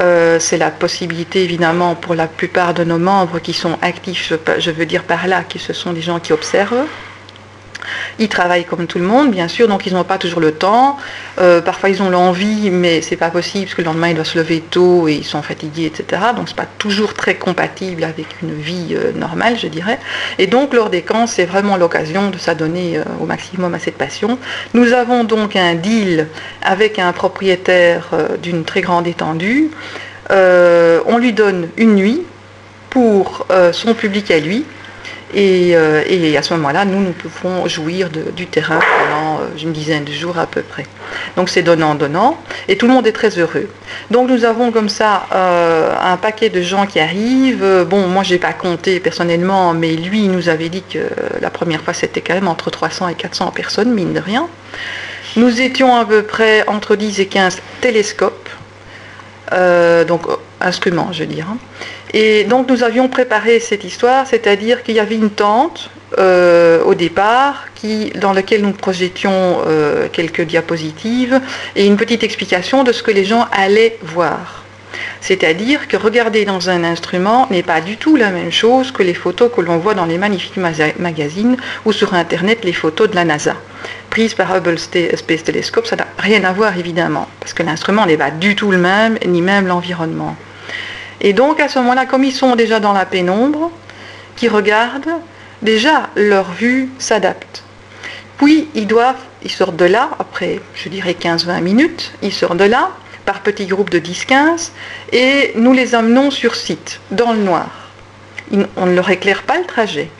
Euh, 0.00 0.38
c'est 0.40 0.56
la 0.56 0.70
possibilité 0.70 1.44
évidemment 1.44 1.94
pour 1.94 2.14
la 2.14 2.26
plupart 2.26 2.74
de 2.74 2.82
nos 2.82 2.98
membres 2.98 3.38
qui 3.38 3.52
sont 3.52 3.78
actifs, 3.80 4.32
je 4.58 4.70
veux 4.70 4.86
dire 4.86 5.04
par 5.04 5.26
là, 5.28 5.44
que 5.44 5.58
ce 5.58 5.72
sont 5.72 5.92
des 5.92 6.02
gens 6.02 6.18
qui 6.18 6.32
observent, 6.32 6.86
ils 8.18 8.28
travaillent 8.28 8.64
comme 8.64 8.86
tout 8.86 8.98
le 8.98 9.04
monde, 9.04 9.30
bien 9.30 9.48
sûr, 9.48 9.68
donc 9.68 9.86
ils 9.86 9.94
n'ont 9.94 10.04
pas 10.04 10.18
toujours 10.18 10.40
le 10.40 10.52
temps. 10.52 10.98
Euh, 11.40 11.60
parfois, 11.60 11.88
ils 11.88 12.02
ont 12.02 12.10
l'envie, 12.10 12.70
mais 12.70 13.02
c'est 13.02 13.16
pas 13.16 13.30
possible 13.30 13.64
parce 13.64 13.74
que 13.74 13.82
le 13.82 13.86
lendemain, 13.86 14.08
ils 14.08 14.14
doivent 14.14 14.26
se 14.26 14.38
lever 14.38 14.60
tôt 14.60 15.08
et 15.08 15.14
ils 15.14 15.24
sont 15.24 15.42
fatigués, 15.42 15.86
etc. 15.86 16.22
Donc, 16.36 16.48
c'est 16.48 16.56
pas 16.56 16.68
toujours 16.78 17.14
très 17.14 17.34
compatible 17.36 18.04
avec 18.04 18.26
une 18.42 18.54
vie 18.54 18.94
euh, 18.94 19.12
normale, 19.12 19.58
je 19.58 19.66
dirais. 19.66 19.98
Et 20.38 20.46
donc, 20.46 20.74
lors 20.74 20.90
des 20.90 21.02
camps, 21.02 21.26
c'est 21.26 21.44
vraiment 21.44 21.76
l'occasion 21.76 22.30
de 22.30 22.38
s'adonner 22.38 22.98
euh, 22.98 23.04
au 23.20 23.26
maximum 23.26 23.74
à 23.74 23.78
cette 23.78 23.96
passion. 23.98 24.38
Nous 24.74 24.92
avons 24.92 25.24
donc 25.24 25.56
un 25.56 25.74
deal 25.74 26.28
avec 26.62 26.98
un 26.98 27.12
propriétaire 27.12 28.10
d'une 28.42 28.64
très 28.64 28.80
grande 28.80 29.06
étendue. 29.06 29.70
on 30.30 31.18
lui 31.18 31.32
donne 31.32 31.68
une 31.76 31.94
nuit 31.94 32.22
pour 32.90 33.46
son 33.72 33.94
public 33.94 34.30
à 34.30 34.38
lui 34.38 34.64
euh, 35.36 36.02
et, 36.06 36.36
à 36.36 36.42
ce 36.42 36.54
moment-là, 36.54 36.84
nous, 36.84 37.00
nous 37.00 37.12
pouvons 37.12 37.66
jouir 37.66 38.08
du 38.10 38.46
terrain 38.46 38.78
pendant 38.78 39.40
euh, 39.40 39.46
une 39.62 39.72
dizaine 39.72 40.04
de 40.04 40.12
jours 40.12 40.38
à 40.38 40.46
peu 40.46 40.62
près. 40.62 40.86
Donc 41.36 41.48
c'est 41.48 41.62
donnant-donnant, 41.62 42.38
et 42.68 42.76
tout 42.76 42.86
le 42.86 42.92
monde 42.92 43.06
est 43.06 43.12
très 43.12 43.30
heureux. 43.38 43.68
Donc 44.10 44.28
nous 44.28 44.44
avons 44.44 44.70
comme 44.70 44.88
ça 44.88 45.26
euh, 45.34 45.92
un 46.00 46.16
paquet 46.16 46.50
de 46.50 46.62
gens 46.62 46.86
qui 46.86 47.00
arrivent. 47.00 47.84
Bon, 47.88 48.06
moi, 48.06 48.22
je 48.22 48.34
n'ai 48.34 48.38
pas 48.38 48.52
compté 48.52 49.00
personnellement, 49.00 49.74
mais 49.74 49.94
lui, 49.94 50.24
il 50.24 50.30
nous 50.30 50.48
avait 50.48 50.68
dit 50.68 50.82
que 50.88 50.98
la 51.40 51.50
première 51.50 51.82
fois, 51.82 51.94
c'était 51.94 52.20
quand 52.20 52.34
même 52.34 52.48
entre 52.48 52.70
300 52.70 53.08
et 53.08 53.14
400 53.14 53.50
personnes, 53.50 53.92
mine 53.92 54.12
de 54.12 54.20
rien. 54.20 54.48
Nous 55.36 55.60
étions 55.60 55.96
à 55.96 56.04
peu 56.04 56.22
près 56.22 56.66
entre 56.68 56.94
10 56.94 57.20
et 57.20 57.26
15 57.26 57.60
télescopes, 57.80 58.48
donc 60.06 60.22
instruments, 60.60 61.12
je 61.12 61.20
veux 61.20 61.26
dire. 61.26 61.46
Et 62.14 62.44
donc 62.44 62.70
nous 62.70 62.84
avions 62.84 63.08
préparé 63.08 63.60
cette 63.60 63.84
histoire, 63.84 64.26
c'est-à-dire 64.26 64.82
qu'il 64.84 64.94
y 64.94 65.00
avait 65.00 65.16
une 65.16 65.30
tente 65.30 65.90
euh, 66.18 66.82
au 66.84 66.94
départ 66.94 67.66
dans 68.14 68.32
laquelle 68.32 68.62
nous 68.62 68.72
projetions 68.72 69.58
euh, 69.66 70.08
quelques 70.12 70.42
diapositives 70.42 71.40
et 71.76 71.86
une 71.86 71.96
petite 71.96 72.22
explication 72.22 72.84
de 72.84 72.92
ce 72.92 73.02
que 73.02 73.10
les 73.10 73.24
gens 73.24 73.46
allaient 73.52 73.98
voir. 74.02 74.62
C'est-à-dire 75.20 75.88
que 75.88 75.96
regarder 75.96 76.44
dans 76.44 76.70
un 76.70 76.84
instrument 76.84 77.48
n'est 77.50 77.62
pas 77.62 77.80
du 77.80 77.96
tout 77.96 78.16
la 78.16 78.30
même 78.30 78.52
chose 78.52 78.92
que 78.92 79.02
les 79.02 79.14
photos 79.14 79.50
que 79.54 79.60
l'on 79.60 79.78
voit 79.78 79.94
dans 79.94 80.04
les 80.06 80.18
magnifiques 80.18 80.58
magazines 80.98 81.56
ou 81.84 81.92
sur 81.92 82.14
Internet, 82.14 82.64
les 82.64 82.72
photos 82.72 83.10
de 83.10 83.16
la 83.16 83.24
NASA. 83.24 83.56
Prises 84.10 84.34
par 84.34 84.54
Hubble 84.54 84.78
Space 84.78 85.44
Telescope, 85.44 85.86
ça 85.86 85.96
n'a 85.96 86.06
rien 86.18 86.44
à 86.44 86.52
voir 86.52 86.78
évidemment, 86.78 87.28
parce 87.40 87.54
que 87.54 87.64
l'instrument 87.64 88.06
n'est 88.06 88.16
pas 88.16 88.30
du 88.30 88.54
tout 88.54 88.70
le 88.70 88.78
même, 88.78 89.18
ni 89.26 89.42
même 89.42 89.66
l'environnement. 89.66 90.36
Et 91.24 91.32
donc 91.32 91.58
à 91.58 91.68
ce 91.68 91.78
moment-là, 91.80 92.04
comme 92.04 92.22
ils 92.22 92.34
sont 92.34 92.54
déjà 92.54 92.78
dans 92.78 92.92
la 92.92 93.06
pénombre, 93.06 93.72
qui 94.36 94.46
regardent, 94.46 95.20
déjà 95.62 96.10
leur 96.14 96.52
vue 96.52 96.90
s'adapte. 96.98 97.64
Puis 98.36 98.68
ils 98.74 98.86
doivent, 98.86 99.22
ils 99.42 99.50
sortent 99.50 99.76
de 99.76 99.86
là, 99.86 100.10
après 100.18 100.60
je 100.74 100.88
dirais 100.90 101.16
15-20 101.18 101.62
minutes, 101.62 102.12
ils 102.22 102.32
sortent 102.32 102.58
de 102.58 102.64
là 102.64 102.90
par 103.24 103.40
petits 103.40 103.64
groupes 103.64 103.88
de 103.88 103.98
10-15 103.98 104.72
et 105.12 105.52
nous 105.56 105.72
les 105.72 105.94
amenons 105.94 106.30
sur 106.30 106.54
site, 106.54 107.00
dans 107.10 107.32
le 107.32 107.38
noir. 107.38 107.70
on 108.76 108.84
ne 108.84 108.94
leur 108.94 109.08
éclaire 109.08 109.44
pas 109.44 109.56
le 109.56 109.64
trajet, 109.64 110.10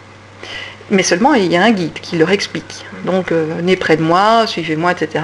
mais 0.90 1.02
seulement 1.02 1.34
il 1.34 1.52
y 1.52 1.56
a 1.58 1.62
un 1.62 1.72
guide 1.72 2.00
qui 2.00 2.16
leur 2.16 2.30
explique. 2.30 2.86
Donc 3.04 3.30
euh, 3.30 3.52
venez 3.58 3.76
près 3.76 3.98
de 3.98 4.02
moi, 4.02 4.46
suivez-moi, 4.46 4.92
etc. 4.92 5.22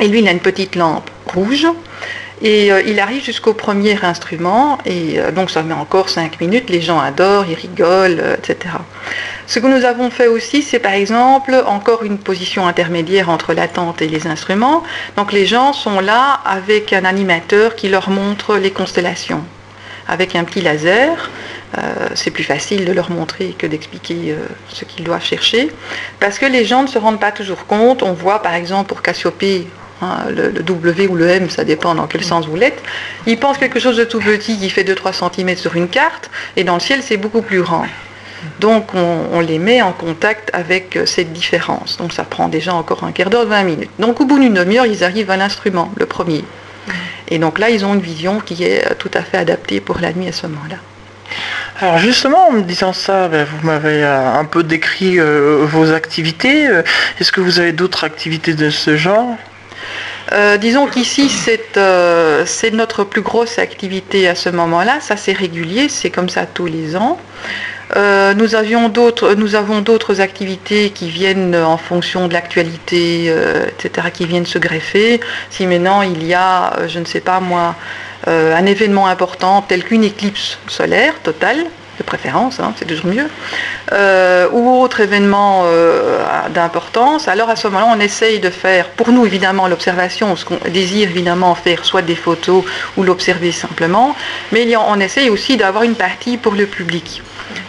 Et 0.00 0.08
lui, 0.08 0.18
il 0.18 0.28
a 0.28 0.32
une 0.32 0.40
petite 0.40 0.74
lampe 0.74 1.08
rouge 1.26 1.68
et 2.42 2.72
euh, 2.72 2.82
il 2.82 2.98
arrive 2.98 3.24
jusqu'au 3.24 3.54
premier 3.54 4.04
instrument, 4.04 4.78
et 4.84 5.20
euh, 5.20 5.30
donc 5.30 5.50
ça 5.50 5.62
met 5.62 5.74
encore 5.74 6.08
cinq 6.08 6.40
minutes, 6.40 6.70
les 6.70 6.80
gens 6.80 6.98
adorent, 6.98 7.46
ils 7.48 7.54
rigolent, 7.54 8.20
euh, 8.20 8.36
etc. 8.36 8.74
Ce 9.46 9.60
que 9.60 9.66
nous 9.68 9.84
avons 9.84 10.10
fait 10.10 10.26
aussi, 10.26 10.62
c'est 10.62 10.80
par 10.80 10.92
exemple 10.92 11.54
encore 11.66 12.02
une 12.02 12.18
position 12.18 12.66
intermédiaire 12.66 13.30
entre 13.30 13.54
l'attente 13.54 14.02
et 14.02 14.08
les 14.08 14.26
instruments. 14.26 14.82
Donc 15.16 15.32
les 15.32 15.46
gens 15.46 15.72
sont 15.72 16.00
là 16.00 16.40
avec 16.44 16.92
un 16.92 17.04
animateur 17.04 17.76
qui 17.76 17.88
leur 17.88 18.10
montre 18.10 18.56
les 18.56 18.72
constellations, 18.72 19.44
avec 20.08 20.34
un 20.34 20.42
petit 20.44 20.62
laser. 20.62 21.30
c'est 22.14 22.30
plus 22.30 22.44
facile 22.44 22.84
de 22.84 22.92
leur 22.92 23.10
montrer 23.10 23.54
que 23.58 23.66
d'expliquer 23.66 24.36
ce 24.68 24.84
qu'ils 24.84 25.04
doivent 25.04 25.24
chercher, 25.24 25.70
parce 26.20 26.38
que 26.38 26.46
les 26.46 26.64
gens 26.64 26.82
ne 26.82 26.88
se 26.88 26.98
rendent 26.98 27.20
pas 27.20 27.32
toujours 27.32 27.66
compte. 27.66 28.02
On 28.02 28.12
voit 28.12 28.42
par 28.42 28.54
exemple 28.54 28.88
pour 28.88 29.02
Cassiopée, 29.02 29.66
Hein, 30.02 30.24
le, 30.30 30.50
W 30.50 31.06
ou 31.06 31.14
le 31.14 31.28
M, 31.28 31.48
ça 31.48 31.62
dépend 31.62 31.94
dans 31.94 32.08
quel 32.08 32.24
sens 32.24 32.48
vous 32.48 32.56
l'êtes, 32.56 32.82
ils 33.26 33.38
pensent 33.38 33.58
quelque 33.58 33.78
chose 33.78 33.96
de 33.96 34.02
tout 34.02 34.18
petit 34.18 34.58
qui 34.58 34.68
fait 34.68 34.82
2-3 34.82 35.30
cm 35.30 35.56
sur 35.56 35.76
une 35.76 35.88
carte, 35.88 36.28
et 36.56 36.64
dans 36.64 36.74
le 36.74 36.80
ciel 36.80 37.00
c'est 37.02 37.16
beaucoup 37.16 37.40
plus 37.40 37.62
grand. 37.62 37.86
Donc 38.58 38.94
on, 38.94 39.38
les 39.38 39.60
met 39.60 39.80
en 39.80 39.92
contact 39.92 40.50
avec 40.52 40.96
euh, 40.96 41.06
cette 41.06 41.32
différence. 41.32 41.98
Donc 41.98 42.12
ça 42.12 42.24
prend 42.24 42.48
déjà 42.48 42.74
encore 42.74 43.04
un 43.04 43.12
quart 43.12 43.30
d'heure, 43.30 43.46
20 43.46 43.62
minutes. 43.62 43.90
Donc 44.00 44.20
au 44.20 44.24
bout 44.24 44.40
d'une 44.40 44.54
demi-heure, 44.54 44.86
ils 44.86 45.04
arrivent 45.04 45.30
à 45.30 45.36
l'instrument, 45.36 45.92
le 45.96 46.06
premier. 46.06 46.44
Et 47.28 47.38
donc 47.38 47.60
là, 47.60 47.70
ils 47.70 47.84
ont 47.84 47.94
une 47.94 48.00
vision 48.00 48.40
qui 48.40 48.64
est 48.64 48.84
euh, 48.90 48.94
tout 48.98 49.10
à 49.14 49.22
fait 49.22 49.38
adaptée 49.38 49.80
pour 49.80 50.00
la 50.00 50.12
nuit 50.12 50.26
à 50.26 50.32
ce 50.32 50.48
moment-là. 50.48 50.76
Alors 51.80 51.98
justement, 51.98 52.48
en 52.48 52.52
me 52.52 52.62
disant 52.62 52.92
ça, 52.92 53.28
ben, 53.28 53.46
vous 53.46 53.64
m'avez 53.64 54.02
euh, 54.02 54.34
un 54.34 54.44
peu 54.44 54.64
décrit 54.64 55.18
vos 55.20 55.92
activités. 55.92 56.64
Est-ce 57.20 57.30
que 57.30 57.40
vous 57.40 57.60
avez 57.60 57.70
d'autres 57.70 58.02
activités 58.02 58.54
de 58.54 58.70
ce 58.70 58.96
genre? 58.96 59.36
Euh, 60.32 60.56
disons 60.56 60.86
qu'ici, 60.86 61.30
euh, 61.76 62.44
c'est 62.46 62.70
notre 62.70 63.04
plus 63.04 63.20
grosse 63.20 63.58
activité 63.58 64.28
à 64.28 64.34
ce 64.34 64.48
moment-là. 64.48 64.98
Ça, 65.00 65.16
c'est 65.16 65.32
régulier, 65.32 65.88
c'est 65.88 66.10
comme 66.10 66.28
ça 66.28 66.46
tous 66.46 66.66
les 66.66 66.96
ans. 66.96 67.18
Euh, 67.96 68.32
nous, 68.32 68.54
avons 68.54 68.88
d'autres 69.80 70.20
activités 70.22 70.90
qui 70.90 71.10
viennent 71.10 71.54
en 71.54 71.76
fonction 71.76 72.28
de 72.28 72.32
l'actualité, 72.32 73.26
etc., 73.26 74.08
qui 74.12 74.24
viennent 74.24 74.46
se 74.46 74.58
greffer. 74.58 75.20
Si 75.50 75.66
maintenant 75.66 76.00
il 76.00 76.24
y 76.24 76.32
a, 76.32 76.72
je 76.88 76.98
ne 76.98 77.04
sais 77.04 77.20
pas 77.20 77.40
moi, 77.40 77.74
un 78.26 78.64
événement 78.64 79.08
important 79.08 79.60
tel 79.60 79.84
qu'une 79.84 80.04
éclipse 80.04 80.58
solaire 80.68 81.14
totale, 81.22 81.66
de 82.02 82.06
préférence, 82.06 82.60
hein, 82.60 82.74
c'est 82.76 82.84
toujours 82.84 83.06
mieux, 83.06 83.28
euh, 83.92 84.48
ou 84.52 84.80
autre 84.82 85.00
événement 85.00 85.62
euh, 85.64 86.18
d'importance, 86.50 87.28
alors 87.28 87.48
à 87.48 87.56
ce 87.56 87.68
moment-là, 87.68 87.92
on 87.96 88.00
essaye 88.00 88.40
de 88.40 88.50
faire, 88.50 88.88
pour 88.90 89.10
nous 89.10 89.24
évidemment, 89.24 89.68
l'observation, 89.68 90.36
ce 90.36 90.44
qu'on 90.44 90.58
désire 90.70 91.08
évidemment 91.08 91.54
faire 91.54 91.84
soit 91.84 92.02
des 92.02 92.14
photos 92.14 92.64
ou 92.96 93.02
l'observer 93.02 93.52
simplement, 93.52 94.14
mais 94.52 94.66
on 94.76 95.00
essaye 95.00 95.30
aussi 95.30 95.56
d'avoir 95.56 95.84
une 95.84 95.94
partie 95.94 96.36
pour 96.36 96.52
le 96.52 96.66
public. 96.66 97.22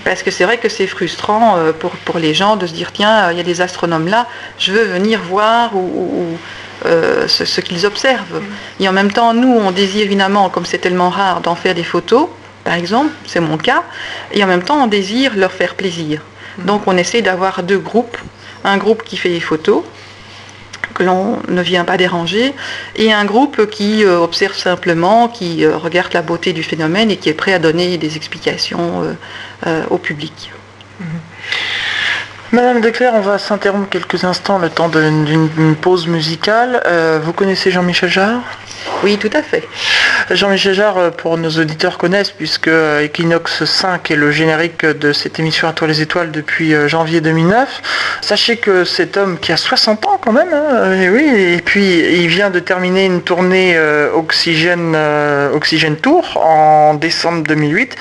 Parce 0.03 0.21
que 0.23 0.31
c'est 0.31 0.43
vrai 0.43 0.57
que 0.57 0.69
c'est 0.69 0.87
frustrant 0.87 1.57
euh, 1.57 1.71
pour, 1.71 1.91
pour, 1.91 2.19
les 2.19 2.33
gens 2.33 2.55
de 2.57 2.67
se 2.67 2.73
dire, 2.73 2.91
tiens, 2.91 3.31
il 3.31 3.37
y 3.37 3.39
a 3.39 3.43
des 3.43 3.61
astronomes 3.61 4.07
là, 4.07 4.27
je 4.57 4.71
veux 4.73 4.83
venir 4.83 5.21
voir 5.21 5.75
ou, 5.75 6.37
ce, 6.85 7.45
ce 7.45 7.61
qu'ils 7.61 7.85
observent. 7.85 8.41
Et 8.81 8.89
en 8.89 8.91
même 8.91 9.09
temps, 9.09 9.33
nous, 9.33 9.53
on 9.53 9.71
désire 9.71 10.03
évidemment, 10.03 10.49
comme 10.49 10.65
c'est 10.65 10.79
tellement 10.79 11.09
rare, 11.09 11.39
d'en 11.39 11.55
faire 11.55 11.75
des 11.75 11.83
photos 11.85 12.27
par 12.63 12.75
exemple, 12.75 13.12
c'est 13.25 13.39
mon 13.39 13.58
cas, 13.58 13.84
et 14.32 14.43
en 14.43 14.48
même 14.48 14.63
temps 14.63 14.84
on 14.84 14.88
désire 14.88 15.36
leur 15.36 15.51
faire 15.51 15.75
plaisir. 15.75 16.22
Donc 16.60 16.84
on 16.88 16.98
essaie 16.98 17.22
d'avoir 17.22 17.63
deux 17.63 17.79
groupes, 17.79 18.17
un 18.63 18.77
groupe 18.77 19.03
qui 19.03 19.17
fait 19.17 19.29
des 19.29 19.39
photos, 19.39 19.84
que 20.93 21.03
l'on 21.03 21.39
ne 21.48 21.62
vient 21.62 21.86
pas 21.86 21.98
déranger, 21.98 22.53
et 22.96 23.12
un 23.12 23.25
groupe 23.25 23.70
qui 23.70 24.05
euh, 24.05 24.20
observe 24.20 24.55
simplement, 24.55 25.27
qui 25.27 25.65
euh, 25.65 25.75
regarde 25.77 26.13
la 26.13 26.22
beauté 26.22 26.53
du 26.53 26.63
phénomène 26.63 27.12
et 27.12 27.17
qui 27.17 27.29
est 27.29 27.34
prêt 27.34 27.53
à 27.53 27.60
donner 27.60 27.98
des 27.98 28.15
explications 28.15 29.15
euh, 29.65 29.84
au 29.89 29.98
public. 29.98 30.51
Mm-hmm. 31.01 31.05
Madame 32.51 32.82
Declerc, 32.82 33.13
on 33.15 33.22
va 33.22 33.39
s'interrompre 33.39 33.89
quelques 33.89 34.24
instants 34.24 34.60
le 34.60 34.70
temps 34.70 34.88
d'une 34.88 35.75
pause 35.75 36.05
musicale. 36.05 36.84
vous 37.24 37.34
connaissez 37.34 37.72
Jean-Michel 37.72 38.12
Jarre? 38.12 38.41
Oui, 39.03 39.17
tout 39.17 39.29
à 39.33 39.41
fait. 39.41 39.67
Jean-Michel 40.31 40.73
Jarre, 40.73 40.97
euh, 40.97 41.09
pour 41.11 41.37
nos 41.37 41.49
auditeurs 41.49 41.97
connaissent, 41.97 42.31
puisque 42.31 42.67
euh, 42.67 43.03
Equinox 43.03 43.65
5 43.65 44.11
est 44.11 44.15
le 44.15 44.31
générique 44.31 44.85
de 44.85 45.11
cette 45.11 45.39
émission 45.39 45.67
À 45.67 45.73
toi 45.73 45.87
les 45.87 46.01
étoiles 46.01 46.31
depuis 46.31 46.73
euh, 46.73 46.87
janvier 46.87 47.19
2009. 47.21 47.81
Sachez 48.21 48.57
que 48.57 48.85
cet 48.85 49.17
homme 49.17 49.37
qui 49.39 49.51
a 49.51 49.57
60 49.57 50.05
ans 50.05 50.19
quand 50.21 50.31
même, 50.31 50.53
hein, 50.53 50.93
et 50.93 51.09
oui, 51.09 51.25
et 51.27 51.61
puis 51.61 51.99
il 51.99 52.27
vient 52.27 52.49
de 52.49 52.59
terminer 52.59 53.05
une 53.05 53.21
tournée 53.21 53.77
Oxygène, 54.13 54.95
Tour 56.01 56.37
en 56.37 56.93
décembre 56.93 57.43
2008, 57.43 57.95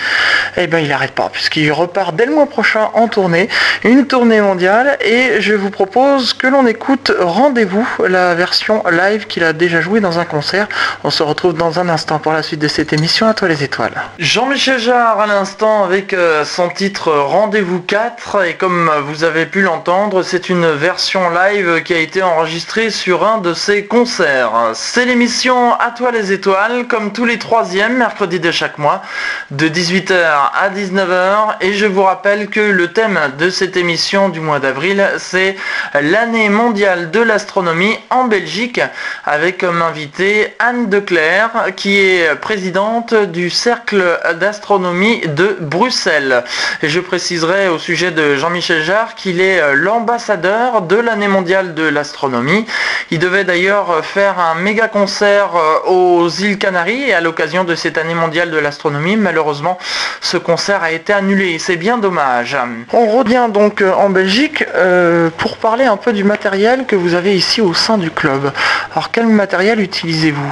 et 0.57 0.67
ben 0.67 0.79
il 0.79 0.89
n'arrête 0.89 1.13
pas, 1.13 1.29
puisqu'il 1.33 1.73
repart 1.73 2.15
dès 2.15 2.27
le 2.27 2.33
mois 2.33 2.47
prochain 2.47 2.91
en 2.95 3.09
tournée, 3.09 3.49
une 3.85 4.07
tournée 4.07 4.41
mondiale, 4.41 4.99
et 5.05 5.41
je 5.41 5.55
vous 5.55 5.71
propose 5.71 6.33
que 6.35 6.47
l'on 6.47 6.67
écoute 6.67 7.13
Rendez-vous, 7.19 7.89
la 8.09 8.35
version 8.35 8.83
live 8.91 9.27
qu'il 9.27 9.45
a 9.45 9.53
déjà 9.53 9.81
joué 9.81 10.01
dans 10.01 10.19
un 10.19 10.25
concert. 10.25 10.69
On 11.05 11.11
se 11.11 11.23
retrouve 11.23 11.55
dans 11.55 11.79
un 11.79 11.89
instant 11.89 12.19
pour 12.19 12.33
la 12.33 12.43
suite 12.43 12.61
de 12.61 12.69
cette 12.69 12.93
émission 12.93 13.27
à 13.27 13.35
toi 13.35 13.49
les 13.49 13.63
étoiles. 13.65 14.03
Jean-Michel 14.19 14.79
Jarre 14.79 15.21
à 15.21 15.27
l'instant 15.27 15.85
avec 15.85 16.13
euh, 16.13 16.45
son 16.45 16.69
titre 16.69 17.13
Rendez-vous 17.13 17.81
4 17.81 18.45
et 18.45 18.55
comme 18.55 18.91
vous 19.07 19.25
avez 19.25 19.47
pu 19.47 19.63
l'entendre, 19.63 20.23
c'est 20.23 20.49
une 20.49 20.71
version 20.71 21.31
live 21.31 21.83
qui 21.83 21.95
a 21.95 21.99
été 21.99 22.23
enregistrée 22.23 22.91
sur 22.91 23.27
un 23.27 23.39
de 23.39 23.55
ses 23.55 23.87
concerts. 23.87 24.53
C'est 24.75 25.05
l'émission 25.05 25.73
À 25.75 25.91
toi 25.91 26.11
les 26.11 26.33
étoiles 26.33 26.87
comme 26.89 27.13
tous 27.13 27.25
les 27.25 27.39
troisièmes 27.39 27.97
mercredis 27.97 28.41
de 28.41 28.51
chaque 28.51 28.79
mois 28.79 29.03
de 29.51 29.69
18h 29.69 30.15
à 30.55 30.71
19h 30.71 31.57
et 31.61 31.75
je 31.75 31.87
vous 31.87 32.03
rappelle 32.03 32.49
que 32.49 32.61
le 32.61 32.93
thème 32.93 33.19
de 33.39 33.51
cette 33.51 33.77
émission 33.77 34.29
du 34.29 34.41
mois 34.41 34.61
d'avril 34.61 35.05
c'est 35.19 35.57
l'année 36.01 36.49
mondiale 36.49 37.11
de 37.11 37.21
l'astronomie 37.21 37.99
en 38.11 38.25
Belgique 38.25 38.81
avec 39.25 39.59
comme 39.59 39.83
invité 39.83 40.55
Anne 40.63 40.89
Declerc, 40.89 41.75
qui 41.77 41.99
est 41.99 42.35
présidente 42.37 43.15
du 43.15 43.51
Cercle 43.51 44.19
d'astronomie 44.41 45.21
de 45.27 45.57
Bruxelles. 45.61 46.45
Et 46.83 46.89
je 46.89 47.01
préciserai 47.01 47.69
au 47.69 47.79
sujet 47.79 48.13
de 48.13 48.37
Jean-Michel 48.37 48.83
Jarre 48.83 49.15
qu'il 49.15 49.41
est 49.41 49.75
l'ambassadeur 49.75 50.83
de 50.83 50.97
l'année 50.97 51.29
mondiale 51.29 51.75
de 51.75 51.83
l'astronomie. 51.83 52.65
Il 53.11 53.19
devait 53.19 53.45
d'ailleurs 53.45 54.05
faire 54.05 54.39
un 54.39 54.55
méga 54.55 54.89
concert 54.89 55.51
euh, 55.57 55.91
aux 55.91 56.29
îles 56.29 56.59
Canaries 56.59 57.13
à 57.13 57.21
l'occasion 57.21 57.65
de 57.65 57.75
cette 57.75 57.99
année 57.99 58.15
mondiale 58.15 58.51
de 58.51 58.59
l'astronomie. 58.59 59.17
Malheureusement, 59.17 59.79
ce 60.21 60.37
concert 60.37 60.83
a 60.83 60.93
été 60.93 61.13
annulé. 61.13 61.59
C'est 61.59 61.77
bien 61.77 61.99
dommage. 61.99 62.57
On 62.93 63.07
revient 63.07 63.49
donc 63.53 63.83
euh, 63.83 63.93
en 63.93 64.11
Belgique 64.11 64.65
euh, 64.75 65.31
pour 65.37 65.57
parler 65.57 65.85
un 65.85 65.97
peu 65.97 66.13
du 66.13 66.25
matériel 66.25 66.87
que 66.87 66.97
vous 66.97 67.15
avez 67.15 67.37
ici 67.37 67.61
au 67.61 67.75
sein 67.75 67.99
du 67.99 68.11
club. 68.11 68.53
Alors 68.93 69.11
quel 69.11 69.27
matériel 69.27 69.81
utilisez-vous? 69.81 70.52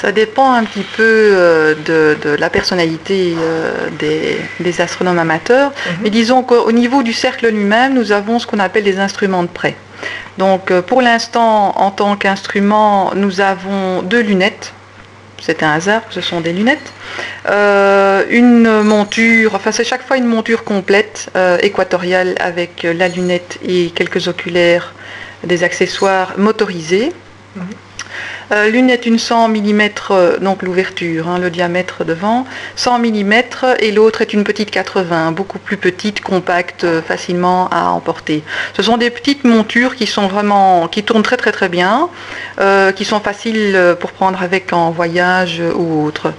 Ça 0.00 0.12
dépend 0.12 0.52
un 0.52 0.64
petit 0.64 0.82
peu 0.82 1.02
euh, 1.02 1.74
de, 1.84 2.30
la 2.30 2.48
personnalité 2.48 3.34
euh, 3.38 3.90
des, 4.60 4.80
astronomes 4.80 5.18
amateurs. 5.18 5.70
Mhm. 5.70 5.96
Mais 6.02 6.10
disons 6.10 6.42
qu'au 6.42 6.72
niveau 6.72 7.02
du 7.02 7.12
cercle 7.12 7.48
lui-même, 7.48 7.94
nous 7.94 8.12
avons 8.12 8.38
ce 8.38 8.46
qu'on 8.46 8.60
appelle 8.60 8.84
des 8.84 8.98
instruments 8.98 9.42
de 9.42 9.48
prêt. 9.48 9.76
Donc 10.38 10.70
euh, 10.70 10.80
pour 10.80 11.02
l'instant, 11.02 11.78
en 11.78 11.90
tant 11.90 12.16
qu'instrument, 12.16 13.12
nous 13.14 13.42
avons 13.42 14.00
deux 14.02 14.22
lunettes. 14.22 14.72
C'est 15.42 15.62
un 15.62 15.72
hasard, 15.72 16.02
ce 16.10 16.20
sont 16.20 16.40
des 16.40 16.52
lunettes. 16.52 16.92
une 18.30 18.82
monture, 18.82 19.54
enfin 19.54 19.72
c'est 19.72 19.84
chaque 19.84 20.06
fois 20.06 20.18
une 20.18 20.26
monture 20.26 20.64
complète, 20.64 21.30
équatoriale, 21.62 22.34
avec 22.40 22.82
la 22.82 23.08
lunette 23.08 23.58
et 23.66 23.90
quelques 23.90 24.28
oculaires, 24.28 24.92
des 25.42 25.62
accessoires 25.64 26.34
motorisés. 26.36 27.10
Mhm. 27.56 27.64
Euh, 28.52 28.68
lunette 28.68 29.06
une 29.06 29.18
100 29.18 29.48
mm, 29.48 29.80
euh, 30.10 30.38
donc 30.38 30.62
l'ouverture, 30.62 31.28
hein, 31.28 31.38
le 31.38 31.50
diamètre 31.50 32.04
devant, 32.04 32.44
100 32.74 32.98
mm 32.98 33.32
et 33.78 33.92
l'autre 33.92 34.22
est 34.22 34.32
une 34.32 34.42
petite 34.42 34.70
80, 34.72 35.32
beaucoup 35.32 35.58
plus 35.58 35.76
petite, 35.76 36.20
compacte, 36.20 36.82
euh, 36.84 37.00
facilement 37.00 37.68
à 37.70 37.90
emporter. 37.90 38.42
Ce 38.76 38.82
sont 38.82 38.96
des 38.96 39.10
petites 39.10 39.44
montures 39.44 39.94
qui 39.94 40.06
sont 40.06 40.26
vraiment, 40.26 40.88
qui 40.88 41.04
tournent 41.04 41.22
très 41.22 41.36
très 41.36 41.52
très 41.52 41.68
bien, 41.68 42.08
qui 42.96 43.04
sont 43.04 43.20
faciles 43.20 43.96
pour 44.00 44.12
prendre 44.12 44.42
avec 44.42 44.72
en 44.72 44.90
voyage 44.90 45.62
ou 45.74 46.04
autre. 46.04 46.32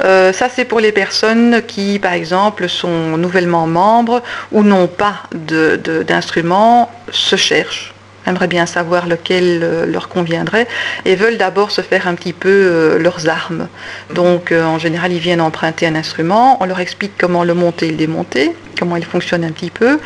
ça 0.00 0.48
c'est 0.54 0.64
pour 0.64 0.80
les 0.80 0.92
personnes 0.92 1.62
qui 1.66 1.98
par 1.98 2.12
exemple 2.12 2.68
sont 2.68 3.16
nouvellement 3.16 3.66
membres 3.66 4.22
ou 4.52 4.62
n'ont 4.62 4.86
pas 4.86 5.22
d'instrument, 5.32 6.90
se 7.10 7.36
cherchent 7.36 7.93
aimeraient 8.26 8.48
bien 8.48 8.66
savoir 8.66 9.06
lequel 9.06 9.60
euh, 9.62 9.86
leur 9.86 10.08
conviendrait 10.08 10.66
et 11.04 11.14
veulent 11.14 11.36
d'abord 11.36 11.70
se 11.70 11.80
faire 11.80 12.08
un 12.08 12.14
petit 12.14 12.32
peu 12.32 12.48
euh, 12.48 12.98
leurs 12.98 13.28
armes. 13.28 13.68
Donc 14.14 14.52
euh, 14.52 14.64
en 14.64 14.78
général, 14.78 15.12
ils 15.12 15.18
viennent 15.18 15.40
emprunter 15.40 15.86
un 15.86 15.94
instrument, 15.94 16.62
on 16.62 16.66
leur 16.66 16.80
explique 16.80 17.12
comment 17.18 17.44
le 17.44 17.54
monter 17.54 17.88
et 17.88 17.90
le 17.90 17.96
démonter, 17.96 18.52
comment 18.78 18.96
il 18.96 19.04
fonctionne 19.04 19.44
un 19.44 19.52
petit 19.52 19.70
peu, 19.70 19.98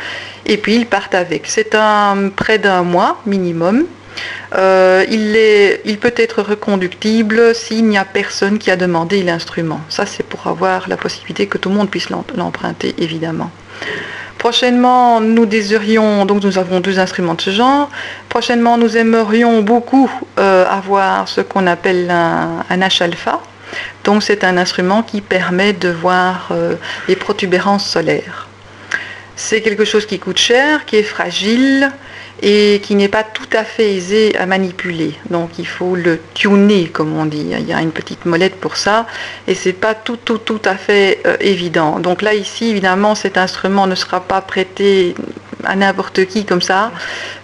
et 0.45 0.57
puis 0.57 0.75
ils 0.75 0.85
partent 0.85 1.15
avec. 1.15 1.47
C'est 1.47 1.75
un 1.75 2.29
près 2.35 2.57
d'un 2.57 2.83
mois 2.83 3.21
minimum. 3.25 3.85
il, 4.53 5.35
est, 5.35 5.81
il, 5.85 5.97
peut 5.97 6.13
être 6.17 6.41
reconductible 6.41 7.55
s'il 7.55 7.85
n'y 7.85 7.97
a 7.97 8.05
personne 8.05 8.59
qui 8.59 8.69
a 8.71 8.75
demandé 8.75 9.23
l'instrument. 9.23 9.79
Ça, 9.89 10.05
c'est 10.05 10.23
pour 10.23 10.47
avoir 10.47 10.89
la 10.89 10.97
possibilité 10.97 11.47
que 11.47 11.57
tout 11.57 11.69
le 11.69 11.75
monde 11.75 11.89
puisse 11.89 12.09
l'emprunter, 12.09 12.95
évidemment. 12.97 13.51
Prochainement, 14.39 15.19
nous 15.19 15.45
désirions, 15.45 16.25
donc 16.25 16.41
nous 16.43 16.57
avons 16.57 16.79
deux 16.79 16.97
instruments 16.97 17.33
de 17.33 17.41
ce 17.41 17.49
genre. 17.49 17.89
Prochainement, 18.29 18.77
nous 18.77 18.95
aimerions 18.95 19.61
beaucoup 19.61 20.09
euh, 20.39 20.65
avoir 20.65 21.27
ce 21.27 21.41
qu'on 21.41 21.67
appelle 21.67 22.09
un, 22.09 22.63
H-alpha. 22.69 23.41
Donc 24.05 24.23
c'est 24.23 24.45
un 24.45 24.55
instrument 24.57 25.03
qui 25.03 25.19
permet 25.19 25.73
de 25.73 25.89
voir 25.89 26.47
euh, 26.51 26.75
les 27.09 27.17
protubérances 27.17 27.85
solaires. 27.85 28.47
C'est 29.35 29.61
quelque 29.61 29.83
chose 29.83 30.05
qui 30.05 30.19
coûte 30.19 30.37
cher, 30.37 30.85
qui 30.85 30.95
est 30.95 31.03
fragile, 31.03 31.91
et 32.41 32.79
qui 32.83 32.95
n'est 32.95 33.09
pas 33.09 33.23
tout 33.23 33.49
à 33.53 33.63
fait 33.63 33.95
aisé 33.95 34.35
à 34.37 34.45
manipuler. 34.45 35.13
Donc 35.29 35.59
il 35.59 35.67
faut 35.67 35.95
le 35.95 36.19
tuner, 36.33 36.87
comme 36.87 37.17
on 37.17 37.25
dit. 37.25 37.45
Il 37.51 37.67
y 37.67 37.73
a 37.73 37.81
une 37.81 37.91
petite 37.91 38.25
molette 38.25 38.55
pour 38.55 38.77
ça, 38.77 39.07
et 39.47 39.55
c'est 39.55 39.73
pas 39.73 39.93
tout, 39.93 40.17
tout, 40.17 40.37
tout 40.37 40.61
à 40.65 40.75
fait 40.75 41.19
euh, 41.25 41.35
évident. 41.41 41.99
Donc 41.99 42.21
là, 42.21 42.33
ici, 42.33 42.69
évidemment, 42.69 43.15
cet 43.15 43.37
instrument 43.37 43.87
ne 43.87 43.95
sera 43.95 44.21
pas 44.21 44.41
prêté 44.41 45.15
à 45.65 45.75
n'importe 45.75 46.25
qui 46.25 46.45
comme 46.45 46.61
ça, 46.61 46.91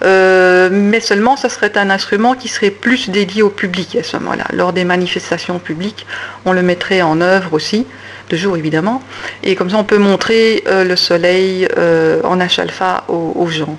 euh, 0.04 0.70
mais 0.72 1.02
seulement 1.02 1.36
ce 1.36 1.50
serait 1.50 1.78
un 1.78 1.90
instrument 1.90 2.34
qui 2.34 2.48
serait 2.48 2.72
plus 2.72 3.10
dédié 3.10 3.44
au 3.44 3.50
public 3.50 3.98
à 3.98 4.04
ce 4.04 4.16
moment-là. 4.18 4.46
Lors 4.54 4.72
des 4.72 4.86
manifestations 4.86 5.60
publiques, 5.60 6.06
on 6.46 6.54
le 6.54 6.62
mettrait 6.62 7.02
en 7.02 7.20
œuvre 7.20 7.54
aussi 7.54 7.86
de 8.30 8.38
jour 8.38 8.56
évidemment, 8.56 9.04
et 9.44 9.56
comme 9.56 9.70
ça 9.70 9.78
on 9.78 9.84
peut 9.84 9.98
montrer 9.98 10.64
euh, 10.68 10.86
le 10.86 10.96
soleil 10.96 11.68
en 12.24 12.40
H-alpha 12.40 13.04
aux 13.10 13.48
gens. 13.48 13.78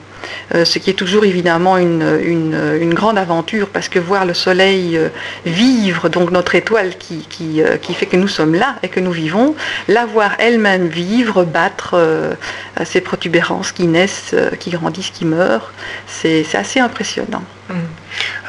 Euh, 0.54 0.64
ce 0.64 0.78
qui 0.78 0.90
est 0.90 0.94
toujours 0.94 1.24
évidemment 1.24 1.76
une, 1.76 2.94
grande 2.94 3.18
aventure 3.18 3.68
parce 3.68 3.88
que 3.88 3.98
voir 3.98 4.24
le 4.24 4.32
soleil 4.32 4.96
euh, 4.96 5.08
vivre, 5.44 6.08
donc 6.08 6.30
notre 6.30 6.54
étoile 6.54 6.92
euh, 7.10 7.76
qui, 7.76 7.94
fait 7.94 8.06
que 8.06 8.16
nous 8.16 8.28
sommes 8.28 8.54
là 8.54 8.76
et 8.82 8.88
que 8.88 9.00
nous 9.00 9.10
vivons, 9.10 9.54
la 9.88 10.06
voir 10.06 10.32
elle-même 10.38 10.86
vivre, 10.86 11.44
battre 11.44 12.36
ces 12.84 13.00
protubérances 13.00 13.72
qui 13.72 13.86
naissent, 13.86 14.34
qui 14.58 14.70
grandissent, 14.70 15.10
qui 15.10 15.24
meurent, 15.24 15.72
c'est 16.06 16.46
assez 16.54 16.80
impressionnant. 16.80 17.42
Mmh. 17.68 17.74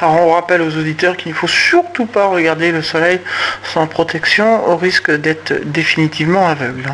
Alors 0.00 0.20
on 0.20 0.32
rappelle 0.32 0.62
aux 0.62 0.76
auditeurs 0.76 1.16
qu'il 1.16 1.32
ne 1.32 1.36
faut 1.36 1.48
surtout 1.48 2.06
pas 2.06 2.26
regarder 2.26 2.70
le 2.70 2.82
soleil 2.82 3.20
sans 3.64 3.86
protection 3.86 4.68
au 4.68 4.76
risque 4.76 5.10
d'être 5.10 5.52
définitivement 5.64 6.46
aveugle. 6.46 6.84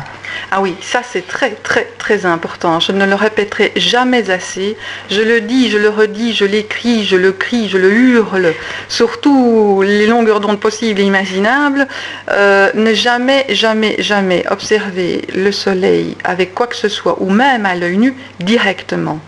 Ah 0.51 0.61
oui, 0.61 0.75
ça 0.81 1.01
c'est 1.03 1.27
très 1.27 1.51
très 1.51 1.85
très 1.97 2.25
important. 2.25 2.79
Je 2.79 2.91
ne 2.91 3.05
le 3.05 3.15
répéterai 3.15 3.71
jamais 3.75 4.29
assez. 4.29 4.77
Je 5.09 5.21
le 5.21 5.41
dis, 5.41 5.69
je 5.69 5.77
le 5.77 5.89
redis, 5.89 6.33
je 6.33 6.45
l'écris, 6.45 7.05
je 7.05 7.15
le 7.15 7.31
crie, 7.31 7.69
je 7.69 7.77
le 7.77 7.91
hurle, 7.91 8.53
surtout 8.87 9.81
les 9.85 10.07
longueurs 10.07 10.39
d'onde 10.39 10.59
possibles 10.59 10.99
et 10.99 11.03
imaginables. 11.03 11.87
Euh, 12.31 12.71
ne 12.73 12.93
jamais, 12.93 13.45
jamais, 13.49 13.95
jamais 13.99 14.45
observer 14.49 15.21
le 15.33 15.51
soleil 15.51 16.17
avec 16.23 16.53
quoi 16.53 16.67
que 16.67 16.75
ce 16.75 16.89
soit, 16.89 17.21
ou 17.21 17.29
même 17.29 17.65
à 17.65 17.75
l'œil 17.75 17.97
nu, 17.97 18.15
directement. 18.39 19.19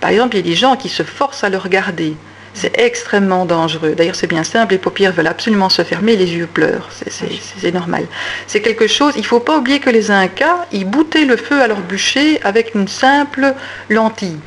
Par 0.00 0.10
exemple, 0.10 0.36
il 0.36 0.46
y 0.46 0.48
a 0.48 0.50
des 0.50 0.56
gens 0.56 0.76
qui 0.76 0.88
se 0.88 1.02
forcent 1.02 1.44
à 1.44 1.48
le 1.48 1.58
regarder. 1.58 2.14
C'est 2.54 2.78
extrêmement 2.78 3.44
dangereux. 3.44 3.94
D'ailleurs, 3.96 4.14
c'est 4.14 4.28
bien 4.28 4.44
simple, 4.44 4.72
les 4.72 4.78
paupières 4.78 5.12
veulent 5.12 5.26
absolument 5.26 5.68
se 5.68 5.82
fermer, 5.82 6.16
les 6.16 6.34
yeux 6.34 6.46
pleurent. 6.46 6.88
C'est 6.90 7.72
normal. 7.72 8.06
C'est 8.46 8.62
quelque 8.62 8.86
chose, 8.86 9.14
il 9.16 9.22
ne 9.22 9.26
faut 9.26 9.40
pas 9.40 9.58
oublier 9.58 9.80
que 9.80 9.90
les 9.90 10.10
Incas, 10.10 10.66
ils 10.72 10.84
boutaient 10.84 11.24
le 11.24 11.36
feu 11.36 11.60
à 11.60 11.66
leur 11.66 11.80
bûcher 11.80 12.40
avec 12.42 12.74
une 12.74 12.88
simple 12.88 13.54
lentille. 13.88 14.38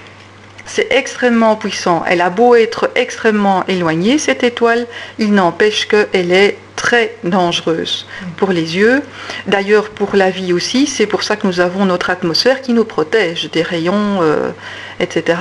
C'est 0.68 0.92
extrêmement 0.92 1.56
puissant. 1.56 2.04
Elle 2.08 2.22
a 2.22 2.30
beau 2.30 2.54
être 2.54 2.92
extrêmement 2.96 3.66
éloignée, 3.68 4.18
cette 4.18 4.44
étoile, 4.44 4.86
il 5.18 5.34
n'empêche 5.34 5.88
qu'elle 5.88 6.32
est 6.32 6.58
très 6.78 7.16
dangereuse 7.24 8.06
pour 8.38 8.52
les 8.52 8.78
yeux. 8.78 9.02
D'ailleurs, 9.48 9.90
pour 9.90 10.16
la 10.16 10.30
vie 10.30 10.54
aussi, 10.54 10.88
c'est 10.88 11.08
pour 11.08 11.24
ça 11.24 11.36
que 11.36 11.46
nous 11.48 11.60
avons 11.60 11.86
notre 11.86 12.10
atmosphère 12.10 12.62
qui 12.62 12.72
nous 12.72 12.86
protège 12.86 13.50
des 13.52 13.64
rayons, 13.64 14.20
euh, 14.22 14.52
etc. 15.00 15.40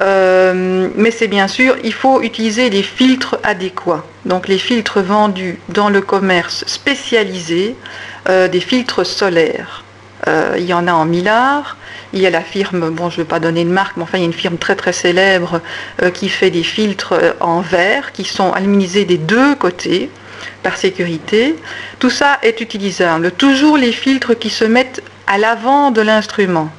Euh, 0.00 0.88
mais 0.96 1.10
c'est 1.12 1.28
bien 1.28 1.46
sûr, 1.46 1.76
il 1.84 1.92
faut 1.92 2.22
utiliser 2.22 2.70
des 2.70 2.82
filtres 2.82 3.36
adéquats. 3.44 4.04
Donc 4.24 4.48
les 4.48 4.58
filtres 4.58 5.00
vendus 5.00 5.58
dans 5.68 5.90
le 5.90 6.00
commerce 6.00 6.64
spécialisé, 6.66 7.76
euh, 8.28 8.48
des 8.48 8.60
filtres 8.60 9.04
solaires. 9.04 9.84
Il 10.26 10.64
y 10.64 10.72
en 10.72 10.86
a 10.86 10.92
en 10.92 11.04
millard. 11.04 11.76
Il 12.12 12.20
y 12.20 12.26
a 12.26 12.30
la 12.30 12.42
firme, 12.42 12.90
bon 12.90 13.10
je 13.10 13.18
ne 13.18 13.24
vais 13.24 13.28
pas 13.28 13.40
donner 13.40 13.64
de 13.64 13.70
marque, 13.70 13.96
mais 13.96 14.04
enfin 14.04 14.18
il 14.18 14.20
y 14.20 14.24
a 14.24 14.26
une 14.26 14.32
firme 14.32 14.56
très 14.56 14.76
très 14.76 14.92
célèbre 14.92 15.60
qui 16.14 16.28
fait 16.28 16.50
des 16.50 16.62
filtres 16.62 17.14
en 17.40 17.60
verre 17.60 18.12
qui 18.12 18.24
sont 18.24 18.52
aluminisés 18.52 19.04
des 19.04 19.18
deux 19.18 19.54
côtés 19.56 20.10
par 20.62 20.76
sécurité. 20.76 21.56
Tout 21.98 22.10
ça 22.10 22.38
est 22.42 22.60
utilisable. 22.60 23.32
Toujours 23.32 23.76
les 23.76 23.92
filtres 23.92 24.38
qui 24.38 24.50
se 24.50 24.64
mettent 24.64 25.02
à 25.26 25.38
l'avant 25.38 25.90
de 25.90 26.00
l'instrument. 26.00 26.70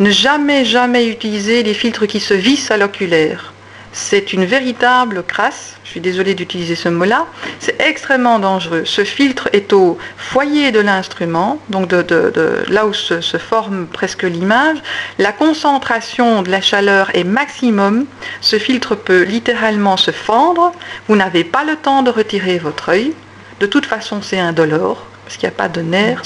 Ne 0.00 0.10
jamais, 0.10 0.64
jamais 0.64 1.06
utiliser 1.06 1.62
les 1.62 1.74
filtres 1.74 2.06
qui 2.06 2.20
se 2.20 2.34
vissent 2.34 2.70
à 2.70 2.76
l'oculaire 2.76 3.52
c'est 3.92 4.32
une 4.32 4.44
véritable 4.44 5.22
crasse, 5.22 5.76
je 5.84 5.90
suis 5.90 6.00
désolée 6.00 6.34
d'utiliser 6.34 6.74
ce 6.74 6.88
mot-là, 6.88 7.26
c'est 7.60 7.80
extrêmement 7.80 8.38
dangereux. 8.38 8.84
Ce 8.84 9.04
filtre 9.04 9.48
est 9.52 9.72
au 9.72 9.98
foyer 10.16 10.70
de 10.70 10.80
l'instrument, 10.80 11.58
donc 11.70 11.90
là 11.90 12.86
où 12.86 12.92
se, 12.92 13.38
forme 13.38 13.86
presque 13.86 14.24
l'image. 14.24 14.78
La 15.18 15.32
concentration 15.32 16.42
de 16.42 16.50
la 16.50 16.60
chaleur 16.60 17.10
est 17.14 17.24
maximum. 17.24 18.06
Ce 18.40 18.58
filtre 18.58 18.94
peut 18.94 19.22
littéralement 19.22 19.96
se 19.96 20.10
fendre. 20.10 20.72
Vous 21.08 21.16
n'avez 21.16 21.44
pas 21.44 21.64
le 21.64 21.76
temps 21.76 22.02
de 22.02 22.10
retirer 22.10 22.58
votre 22.58 22.90
œil. 22.90 23.14
De 23.60 23.66
toute 23.66 23.86
façon, 23.86 24.20
c'est 24.22 24.38
indolore 24.38 25.04
parce 25.24 25.36
qu'il 25.36 25.46
n'y 25.46 25.54
a 25.54 25.58
pas 25.58 25.68
de 25.68 25.82
nerf 25.82 26.22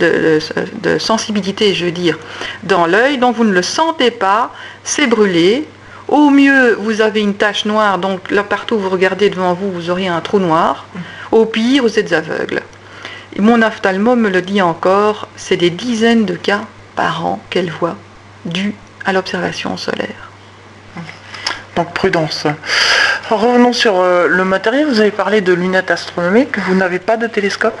de, 0.00 0.98
sensibilité, 0.98 1.74
je 1.74 1.84
veux 1.84 1.90
dire, 1.90 2.18
dans 2.62 2.86
l'œil, 2.86 3.18
donc 3.18 3.36
vous 3.36 3.44
ne 3.44 3.52
le 3.52 3.60
sentez 3.60 4.10
pas, 4.10 4.50
c'est 4.82 5.06
brûlé, 5.06 5.68
au 6.12 6.28
mieux, 6.28 6.74
vous 6.74 7.00
avez 7.00 7.20
une 7.20 7.34
tache 7.34 7.64
noire, 7.64 7.98
donc 7.98 8.30
là 8.30 8.42
partout 8.42 8.74
où 8.74 8.78
vous 8.78 8.90
regardez 8.90 9.30
devant 9.30 9.54
vous, 9.54 9.72
vous 9.72 9.88
auriez 9.88 10.08
un 10.08 10.20
trou 10.20 10.38
noir. 10.38 10.84
Au 11.30 11.46
pire, 11.46 11.82
vous 11.82 11.98
êtes 11.98 12.12
aveugle. 12.12 12.60
Et 13.34 13.40
mon 13.40 13.62
ophtalmo 13.62 14.14
me 14.14 14.28
le 14.28 14.42
dit 14.42 14.60
encore, 14.60 15.28
c'est 15.36 15.56
des 15.56 15.70
dizaines 15.70 16.26
de 16.26 16.34
cas 16.34 16.60
par 16.96 17.24
an 17.24 17.40
qu'elle 17.48 17.70
voit, 17.70 17.96
dus 18.44 18.74
à 19.06 19.14
l'observation 19.14 19.78
solaire. 19.78 20.30
Donc 21.76 21.94
prudence. 21.94 22.46
Revenons 23.30 23.72
sur 23.72 23.98
euh, 23.98 24.26
le 24.28 24.44
matériel. 24.44 24.86
Vous 24.86 25.00
avez 25.00 25.10
parlé 25.10 25.40
de 25.40 25.54
lunettes 25.54 25.90
astronomiques. 25.90 26.58
Vous 26.66 26.74
n'avez 26.74 26.98
pas 26.98 27.16
de 27.16 27.26
télescope? 27.26 27.80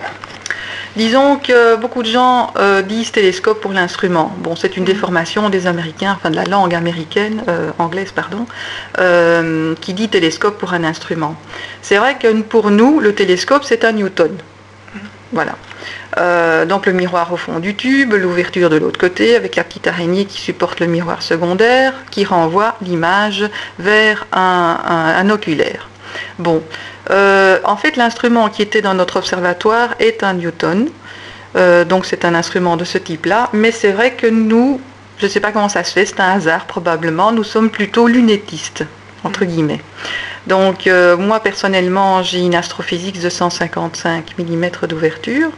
Disons 0.96 1.36
que 1.38 1.76
beaucoup 1.76 2.02
de 2.02 2.08
gens 2.08 2.52
euh, 2.58 2.82
disent 2.82 3.12
télescope 3.12 3.62
pour 3.62 3.72
l'instrument. 3.72 4.30
Bon, 4.38 4.56
c'est 4.56 4.76
une 4.76 4.84
déformation 4.84 5.48
des 5.48 5.66
Américains, 5.66 6.14
enfin 6.14 6.30
de 6.30 6.36
la 6.36 6.44
langue 6.44 6.74
américaine, 6.74 7.42
euh, 7.48 7.70
anglaise, 7.78 8.12
pardon, 8.12 8.46
euh, 8.98 9.74
qui 9.80 9.94
dit 9.94 10.10
télescope 10.10 10.58
pour 10.58 10.74
un 10.74 10.84
instrument. 10.84 11.34
C'est 11.80 11.96
vrai 11.96 12.18
que 12.20 12.42
pour 12.42 12.70
nous, 12.70 13.00
le 13.00 13.14
télescope, 13.14 13.64
c'est 13.64 13.84
un 13.84 13.92
Newton. 13.92 14.32
Voilà. 15.34 15.56
donc 16.66 16.84
le 16.84 16.92
miroir 16.92 17.32
au 17.32 17.38
fond 17.38 17.58
du 17.58 17.74
tube, 17.74 18.12
l'ouverture 18.12 18.68
de 18.68 18.76
l'autre 18.76 19.00
côté 19.00 19.34
avec 19.34 19.56
la 19.56 19.64
petite 19.64 19.86
araignée 19.86 20.26
qui 20.26 20.38
supporte 20.38 20.80
le 20.80 20.86
miroir 20.86 21.22
secondaire, 21.22 21.94
qui 22.10 22.26
renvoie 22.26 22.76
l'image 22.82 23.48
vers 23.78 24.26
un 24.30 25.30
oculaire. 25.30 25.88
Bon, 26.38 26.62
euh, 27.10 27.58
en 27.64 27.76
fait, 27.76 27.96
l'instrument 27.96 28.48
qui 28.48 28.62
était 28.62 28.82
dans 28.82 28.94
notre 28.94 29.16
observatoire 29.16 29.94
est 29.98 30.22
un 30.22 30.34
Newton. 30.34 30.88
Euh, 31.54 31.84
donc 31.84 32.06
c'est 32.06 32.24
un 32.24 32.34
instrument 32.34 32.76
de 32.76 32.84
ce 32.84 32.98
type-là. 32.98 33.50
Mais 33.52 33.72
c'est 33.72 33.92
vrai 33.92 34.12
que 34.12 34.26
nous, 34.26 34.80
je 35.18 35.26
ne 35.26 35.30
sais 35.30 35.40
pas 35.40 35.52
comment 35.52 35.68
ça 35.68 35.84
se 35.84 35.92
fait, 35.92 36.06
c'est 36.06 36.20
un 36.20 36.32
hasard 36.32 36.66
probablement, 36.66 37.32
nous 37.32 37.44
sommes 37.44 37.70
plutôt 37.70 38.06
lunettistes, 38.08 38.84
entre 39.24 39.44
guillemets. 39.44 39.80
Donc 40.46 40.86
euh, 40.86 41.16
moi 41.16 41.40
personnellement, 41.40 42.22
j'ai 42.22 42.40
une 42.40 42.54
astrophysique 42.54 43.20
de 43.20 43.28
155 43.28 44.34
mm 44.38 44.86
d'ouverture 44.88 45.50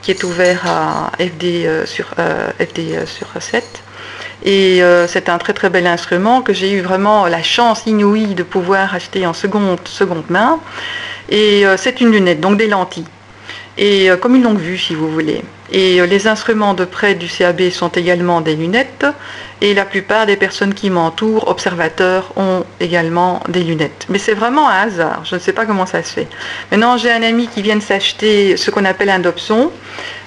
qui 0.00 0.10
est 0.10 0.24
ouvert 0.24 0.62
à 0.66 1.12
FD, 1.18 1.68
sur, 1.84 2.06
FD 2.58 3.06
sur 3.06 3.28
7. 3.38 3.82
Et 4.44 4.82
c'est 5.06 5.28
un 5.28 5.38
très 5.38 5.52
très 5.52 5.70
bel 5.70 5.86
instrument 5.86 6.42
que 6.42 6.52
j'ai 6.52 6.72
eu 6.72 6.80
vraiment 6.80 7.26
la 7.26 7.42
chance 7.42 7.84
inouïe 7.86 8.34
de 8.34 8.42
pouvoir 8.42 8.92
acheter 8.94 9.24
en 9.26 9.32
seconde, 9.32 9.78
seconde 9.84 10.24
main. 10.30 10.58
Et 11.28 11.66
euh, 11.66 11.76
c'est 11.76 12.00
une 12.00 12.10
lunette, 12.10 12.40
donc 12.40 12.58
des 12.58 12.68
lentilles. 12.68 13.06
Et 13.78 14.10
euh, 14.10 14.16
comme 14.16 14.34
une 14.34 14.42
longue 14.42 14.58
vue, 14.58 14.78
si 14.78 14.94
vous 14.94 15.10
voulez. 15.10 15.42
Et 15.72 16.00
euh, 16.00 16.06
les 16.06 16.28
instruments 16.28 16.74
de 16.74 16.84
près 16.84 17.14
du 17.14 17.26
CAB 17.26 17.70
sont 17.70 17.88
également 17.88 18.42
des 18.42 18.54
lunettes. 18.54 19.06
Et 19.62 19.74
la 19.74 19.84
plupart 19.84 20.26
des 20.26 20.36
personnes 20.36 20.74
qui 20.74 20.90
m'entourent, 20.90 21.48
observateurs, 21.48 22.32
ont 22.36 22.64
également 22.80 23.40
des 23.48 23.62
lunettes. 23.62 24.06
Mais 24.08 24.18
c'est 24.18 24.34
vraiment 24.34 24.68
un 24.68 24.88
hasard. 24.88 25.22
Je 25.24 25.36
ne 25.36 25.40
sais 25.40 25.52
pas 25.52 25.66
comment 25.66 25.86
ça 25.86 26.02
se 26.02 26.12
fait. 26.12 26.26
Maintenant, 26.72 26.96
j'ai 26.96 27.12
un 27.12 27.22
ami 27.22 27.46
qui 27.46 27.62
vient 27.62 27.76
de 27.76 27.82
s'acheter 27.82 28.56
ce 28.56 28.70
qu'on 28.70 28.84
appelle 28.84 29.08
un 29.08 29.20
Dobson. 29.20 29.70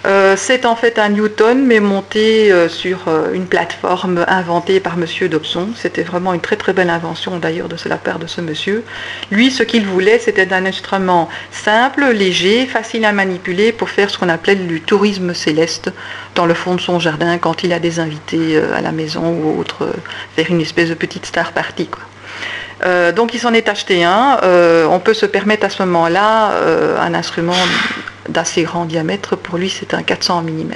Euh, 0.05 0.35
c'est 0.37 0.65
en 0.65 0.75
fait 0.75 0.99
un 0.99 1.09
Newton, 1.09 1.65
mais 1.65 1.81
monté 1.81 2.51
euh, 2.51 2.69
sur 2.69 3.09
une 3.33 3.45
plateforme 3.45 4.23
inventée 4.27 4.79
par 4.79 4.95
Monsieur 4.95 5.27
Dobson. 5.27 5.69
C'était 5.75 6.03
vraiment 6.03 6.33
une 6.33 6.39
très 6.39 6.55
très 6.55 6.71
belle 6.71 6.89
invention 6.89 7.37
d'ailleurs 7.37 7.67
de 7.67 7.75
la 7.87 7.97
part 7.97 8.19
de 8.19 8.27
ce 8.27 8.39
monsieur. 8.39 8.83
Lui, 9.31 9.51
ce 9.51 9.63
qu'il 9.63 9.85
voulait, 9.85 10.17
c'était 10.17 10.53
un 10.53 10.65
instrument 10.65 11.27
simple, 11.51 12.05
léger, 12.13 12.67
facile 12.67 13.03
à 13.03 13.11
manipuler 13.11 13.73
pour 13.73 13.89
faire 13.89 14.09
ce 14.09 14.17
qu'on 14.17 14.29
appelait 14.29 14.55
du 14.55 14.79
tourisme 14.79 15.33
céleste 15.35 15.91
dans 16.35 16.45
le 16.45 16.53
fond 16.53 16.75
de 16.75 16.81
son 16.81 16.99
jardin 16.99 17.37
quand 17.37 17.63
il 17.63 17.73
a 17.73 17.79
des 17.79 17.99
invités 17.99 18.57
à 18.57 18.81
la 18.81 18.91
maison 18.91 19.29
ou 19.29 19.59
autre, 19.59 19.89
faire 20.35 20.47
une 20.49 20.61
espèce 20.61 20.89
de 20.89 20.95
petite 20.95 21.25
star 21.25 21.51
party. 21.51 21.89
donc 23.15 23.33
il 23.33 23.39
s'en 23.39 23.53
est 23.53 23.69
acheté 23.69 24.03
un. 24.03 24.39
on 24.89 24.99
peut 24.99 25.13
se 25.13 25.25
permettre 25.25 25.65
à 25.65 25.69
ce 25.69 25.83
moment-là 25.83 26.51
un 26.99 27.13
instrument 27.13 27.53
d'assez 28.29 28.63
grand 28.63 28.85
diamètre. 28.85 29.35
Pour 29.35 29.57
lui, 29.57 29.69
c'est 29.69 29.93
un 29.93 30.03
400 30.03 30.43
mm. 30.43 30.73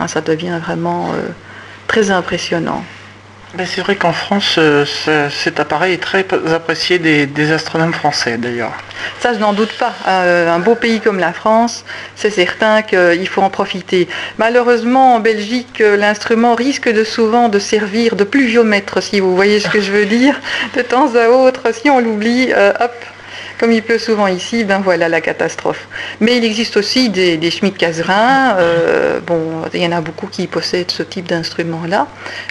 Hein, 0.00 0.08
ça 0.08 0.20
devient 0.20 0.58
vraiment 0.62 1.10
euh, 1.14 1.28
très 1.86 2.10
impressionnant. 2.10 2.84
Ben, 3.54 3.64
c'est 3.64 3.80
vrai 3.80 3.96
qu'en 3.96 4.12
France, 4.12 4.56
euh, 4.58 4.84
cet 5.30 5.60
appareil 5.60 5.94
est 5.94 6.02
très 6.02 6.26
apprécié 6.52 6.98
des, 6.98 7.52
astronomes 7.52 7.94
français 7.94 8.38
d'ailleurs. 8.38 8.72
Ça, 9.20 9.34
je 9.34 9.38
n'en 9.38 9.52
doute 9.52 9.72
pas. 9.78 9.94
Euh, 10.08 10.50
un 10.50 10.58
beau 10.58 10.74
pays 10.74 11.00
comme 11.00 11.18
la 11.18 11.32
France, 11.32 11.84
c'est 12.16 12.30
certain 12.30 12.82
qu'il 12.82 13.28
faut 13.28 13.42
en 13.42 13.50
profiter. 13.50 14.08
Malheureusement, 14.36 15.14
en 15.14 15.20
Belgique, 15.20 15.78
l'instrument 15.78 16.54
risque 16.54 16.92
de 16.92 17.04
souvent 17.04 17.48
de 17.48 17.58
servir 17.58 18.16
de 18.16 18.24
pluviomètre, 18.24 19.02
si 19.02 19.20
vous 19.20 19.34
voyez 19.34 19.60
ce 19.60 19.68
que 19.68 19.80
je 19.80 19.92
veux 19.92 20.06
dire. 20.06 20.38
De 20.74 20.82
temps 20.82 21.14
à 21.14 21.28
autre, 21.28 21.72
si 21.72 21.88
on 21.88 22.00
l'oublie, 22.00 22.52
hop, 22.52 22.94
comme 23.58 23.72
il 23.72 23.82
pleut 23.82 23.98
souvent 23.98 24.26
ici, 24.26 24.64
ben 24.64 24.80
voilà 24.80 25.08
la 25.08 25.20
catastrophe. 25.20 25.88
Mais 26.20 26.36
il 26.36 26.44
existe 26.44 26.76
aussi 26.76 27.08
des, 27.08 27.36
des. 27.36 27.50
Euh, 27.62 29.20
bon, 29.26 29.62
il 29.72 29.82
y 29.82 29.86
en 29.86 29.92
a 29.92 30.00
beaucoup 30.00 30.26
qui 30.26 30.46
possèdent 30.46 30.90
ce 30.90 31.02
type 31.02 31.26
d'instrument-là. 31.26 32.06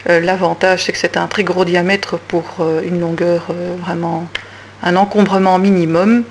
Euh, 0.10 0.20
l'avantage, 0.20 0.84
c'est 0.84 0.92
que 0.92 0.98
c'est 0.98 1.18
un 1.18 1.28
très 1.28 1.44
gros 1.44 1.66
diamètre 1.66 2.18
pour 2.18 2.58
euh, 2.60 2.82
une 2.84 3.00
longueur 3.00 3.48
vraiment, 3.82 4.28
un 4.84 4.96
encombrement 4.96 5.60
minimum. 5.60 6.24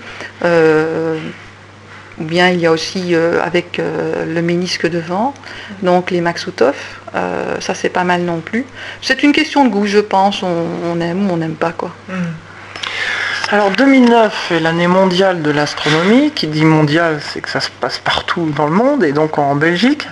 ou 2.17 2.25
bien 2.25 2.49
il 2.49 2.61
y 2.61 2.67
a 2.67 2.71
aussi 2.71 3.15
avec 3.15 3.81
le 3.81 4.41
ménisque 4.41 4.89
devant, 4.89 5.35
donc 5.83 6.13
les 6.13 6.21
Maxutov. 6.21 6.77
ça 7.61 7.75
c'est 7.75 7.89
pas 7.89 8.05
mal 8.05 8.23
non 8.23 8.41
plus. 8.41 8.65
C'est 9.03 9.23
une 9.25 9.33
question 9.33 9.65
de 9.65 9.71
goût, 9.71 9.87
je 9.87 9.99
pense. 9.99 10.43
On, 10.43 11.01
aime 11.01 11.29
ou 11.29 11.33
on 11.33 11.37
n'aime 11.37 11.57
pas 11.57 11.73
quoi. 11.73 11.91
Hmm. 12.09 12.35
Alors 13.51 13.71
2009 13.71 14.53
est 14.53 14.61
l'année 14.61 14.87
mondiale 14.87 15.43
de 15.43 15.51
l'astronomie. 15.51 16.31
Qui 16.31 16.47
dit 16.47 16.65
mondiale, 16.65 17.21
c'est 17.21 17.43
que 17.43 17.51
ça 17.51 17.61
se 17.61 17.69
passe 17.71 17.99
partout 17.99 18.51
dans 18.57 18.65
le 18.65 18.73
monde 18.73 19.05
et 19.05 19.13
donc 19.13 19.39
en 19.39 19.55
Belgique. 19.55 20.09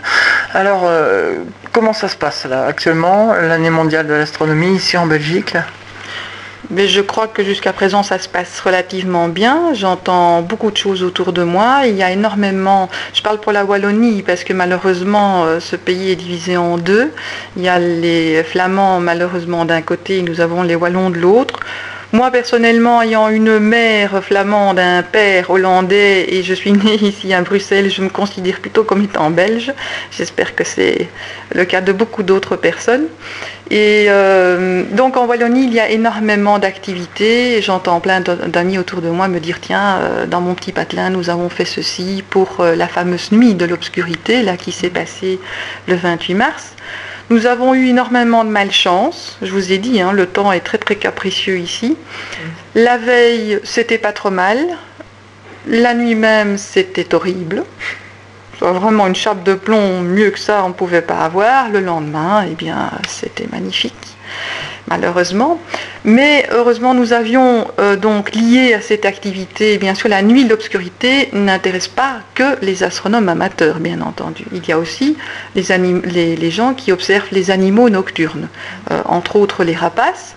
Alors 0.52 0.82
euh, 0.84 1.36
comment 1.72 1.94
ça 1.94 2.08
se 2.08 2.16
passe 2.16 2.44
là 2.44 2.66
actuellement, 2.66 3.32
l'année 3.32 3.70
mondiale 3.70 4.06
de 4.06 4.12
l'astronomie 4.12 4.76
ici 4.76 4.98
en 4.98 5.06
Belgique? 5.06 5.56
Mais 6.70 6.88
je 6.88 7.00
crois 7.00 7.26
que 7.26 7.42
jusqu'à 7.42 7.72
présent, 7.72 8.02
ça 8.02 8.18
se 8.18 8.28
passe 8.28 8.60
relativement 8.60 9.28
bien. 9.28 9.72
J'entends 9.74 10.42
beaucoup 10.42 10.70
de 10.70 10.76
choses 10.76 11.02
autour 11.02 11.32
de 11.32 11.42
moi. 11.42 11.82
Il 11.86 11.96
y 11.96 12.02
a 12.02 12.10
énormément. 12.10 12.90
Je 13.14 13.22
parle 13.22 13.40
pour 13.40 13.52
la 13.52 13.64
Wallonie 13.64 14.22
parce 14.22 14.44
que 14.44 14.52
malheureusement, 14.52 15.44
euh, 15.44 15.58
ce 15.58 15.76
pays 15.76 16.10
est 16.10 16.16
divisé 16.16 16.58
en 16.58 16.76
deux. 16.76 17.10
Il 17.56 17.62
y 17.62 17.68
a 17.68 17.78
les 17.78 18.44
Flamands, 18.44 19.00
malheureusement, 19.00 19.64
d'un 19.64 19.82
côté, 19.82 20.18
et 20.18 20.22
nous 20.22 20.40
avons 20.40 20.62
les 20.62 20.74
Wallons 20.76 21.08
de 21.10 21.18
l'autre. 21.18 21.58
Moi, 22.14 22.30
personnellement, 22.30 23.00
ayant 23.00 23.30
une 23.30 23.58
mère 23.58 24.22
flamande, 24.22 24.78
un 24.78 25.02
père 25.02 25.48
hollandais, 25.48 26.26
et 26.34 26.42
je 26.42 26.52
suis 26.52 26.72
née 26.72 26.96
ici 27.02 27.32
à 27.32 27.40
Bruxelles, 27.40 27.90
je 27.90 28.02
me 28.02 28.10
considère 28.10 28.60
plutôt 28.60 28.84
comme 28.84 29.02
étant 29.02 29.30
belge. 29.30 29.72
J'espère 30.10 30.54
que 30.54 30.62
c'est 30.62 31.08
le 31.54 31.64
cas 31.64 31.80
de 31.80 31.90
beaucoup 31.90 32.22
d'autres 32.22 32.56
personnes. 32.56 33.06
Et 33.70 34.04
euh, 34.08 34.82
donc 34.92 35.16
en 35.16 35.24
Wallonie, 35.24 35.64
il 35.64 35.72
y 35.72 35.80
a 35.80 35.88
énormément 35.88 36.58
d'activités. 36.58 37.62
J'entends 37.62 38.00
plein 38.00 38.20
d'amis 38.20 38.76
autour 38.76 39.00
de 39.00 39.08
moi 39.08 39.28
me 39.28 39.40
dire 39.40 39.58
tiens, 39.62 40.00
euh, 40.02 40.26
dans 40.26 40.42
mon 40.42 40.54
petit 40.54 40.72
patelin, 40.72 41.08
nous 41.08 41.30
avons 41.30 41.48
fait 41.48 41.64
ceci 41.64 42.22
pour 42.28 42.60
euh, 42.60 42.76
la 42.76 42.88
fameuse 42.88 43.32
nuit 43.32 43.54
de 43.54 43.64
l'obscurité, 43.64 44.42
là 44.42 44.58
qui 44.58 44.72
s'est 44.72 44.90
passée 44.90 45.40
le 45.88 45.94
28 45.94 46.34
mars. 46.34 46.74
Nous 47.32 47.46
avons 47.46 47.72
eu 47.72 47.86
énormément 47.86 48.44
de 48.44 48.50
malchance. 48.50 49.38
Je 49.40 49.50
vous 49.52 49.72
ai 49.72 49.78
dit, 49.78 50.02
hein, 50.02 50.12
le 50.12 50.26
temps 50.26 50.52
est 50.52 50.60
très 50.60 50.76
très 50.76 50.96
capricieux 50.96 51.58
ici. 51.58 51.96
La 52.74 52.98
veille, 52.98 53.58
c'était 53.64 53.96
pas 53.96 54.12
trop 54.12 54.28
mal. 54.28 54.58
La 55.66 55.94
nuit 55.94 56.14
même, 56.14 56.58
c'était 56.58 57.14
horrible. 57.14 57.64
Vraiment 58.60 59.06
une 59.06 59.14
chape 59.14 59.44
de 59.44 59.54
plomb, 59.54 60.02
mieux 60.02 60.28
que 60.28 60.38
ça, 60.38 60.62
on 60.62 60.68
ne 60.68 60.74
pouvait 60.74 61.00
pas 61.00 61.20
avoir. 61.20 61.70
Le 61.70 61.80
lendemain, 61.80 62.44
eh 62.50 62.54
bien, 62.54 62.90
c'était 63.08 63.48
magnifique 63.50 63.94
malheureusement. 64.92 65.58
Mais 66.04 66.46
heureusement, 66.50 66.92
nous 66.94 67.12
avions 67.12 67.66
euh, 67.78 67.96
donc 67.96 68.34
lié 68.34 68.74
à 68.74 68.80
cette 68.80 69.06
activité, 69.06 69.78
bien 69.78 69.94
sûr, 69.94 70.08
la 70.08 70.22
nuit 70.22 70.44
de 70.44 70.50
l'obscurité 70.50 71.30
n'intéresse 71.32 71.88
pas 71.88 72.20
que 72.34 72.58
les 72.62 72.82
astronomes 72.82 73.28
amateurs, 73.28 73.78
bien 73.78 74.00
entendu. 74.02 74.44
Il 74.52 74.66
y 74.68 74.72
a 74.72 74.78
aussi 74.78 75.16
les, 75.54 76.50
gens 76.50 76.74
qui 76.74 76.92
observent 76.92 77.32
les 77.32 77.50
animaux 77.50 77.88
nocturnes, 77.88 78.48
euh, 78.90 79.00
entre 79.06 79.36
autres 79.36 79.64
les 79.64 79.74
rapaces. 79.74 80.36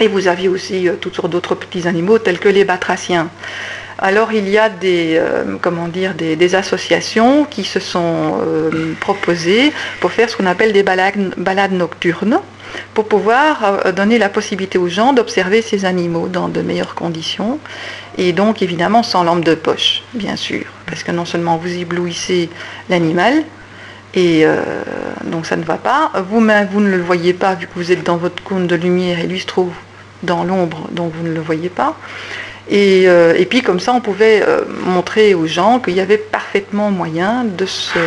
Et 0.00 0.08
vous 0.08 0.26
aviez 0.28 0.48
aussi 0.48 0.88
euh, 0.88 0.94
toutes 1.00 1.14
sortes 1.14 1.30
d'autres 1.30 1.54
petits 1.54 1.88
animaux 1.88 2.18
tels 2.18 2.38
que 2.38 2.50
les 2.50 2.64
batraciens. 2.64 3.28
Alors 3.98 4.32
il 4.32 4.48
y 4.48 4.58
a 4.58 4.68
des, 4.68 5.22
comment 5.62 5.86
dire, 5.86 6.14
des, 6.14 6.54
associations 6.56 7.44
qui 7.44 7.62
se 7.62 7.78
sont 7.78 8.40
proposées 8.98 9.72
pour 10.00 10.10
faire 10.10 10.28
ce 10.28 10.36
qu'on 10.36 10.46
appelle 10.46 10.72
des 10.72 10.82
balades 10.82 11.72
nocturnes 11.72 12.40
pour 12.94 13.08
pouvoir 13.08 13.82
euh, 13.86 13.92
donner 13.92 14.18
la 14.18 14.28
possibilité 14.28 14.78
aux 14.78 14.88
gens 14.88 15.12
d'observer 15.12 15.62
ces 15.62 15.84
animaux 15.84 16.28
dans 16.28 16.48
de 16.48 16.60
meilleures 16.60 16.94
conditions 16.94 17.58
et 18.18 18.32
donc 18.32 18.62
évidemment 18.62 19.02
sans 19.02 19.24
lampe 19.24 19.44
de 19.44 19.54
poche, 19.54 20.02
bien 20.14 20.36
sûr, 20.36 20.64
parce 20.86 21.02
que 21.02 21.12
non 21.12 21.24
seulement 21.24 21.56
vous 21.56 21.72
éblouissez 21.72 22.48
l'animal, 22.88 23.42
et 24.14 24.42
euh, 24.44 24.62
donc 25.24 25.46
ça 25.46 25.56
ne 25.56 25.64
va 25.64 25.76
pas. 25.76 26.12
Vous-même, 26.28 26.68
vous 26.70 26.80
ne 26.80 26.88
le 26.88 27.02
voyez 27.02 27.34
pas 27.34 27.54
vu 27.54 27.66
que 27.66 27.72
vous 27.74 27.90
êtes 27.90 28.04
dans 28.04 28.16
votre 28.16 28.40
cône 28.44 28.68
de 28.68 28.76
lumière 28.76 29.18
et 29.18 29.26
lui 29.26 29.40
se 29.40 29.46
trouve 29.46 29.72
dans 30.22 30.44
l'ombre, 30.44 30.88
donc 30.92 31.12
vous 31.12 31.26
ne 31.26 31.34
le 31.34 31.40
voyez 31.40 31.68
pas. 31.68 31.96
Et, 32.70 33.08
euh, 33.08 33.44
puis 33.50 33.62
comme 33.62 33.80
ça, 33.80 33.92
on 33.92 34.00
pouvait 34.00 34.44
montrer 34.84 35.34
aux 35.34 35.48
gens 35.48 35.80
qu'il 35.80 35.94
y 35.94 36.00
avait 36.00 36.16
parfaitement 36.16 36.92
moyen 36.92 37.44
de 37.44 37.66
se 37.66 37.98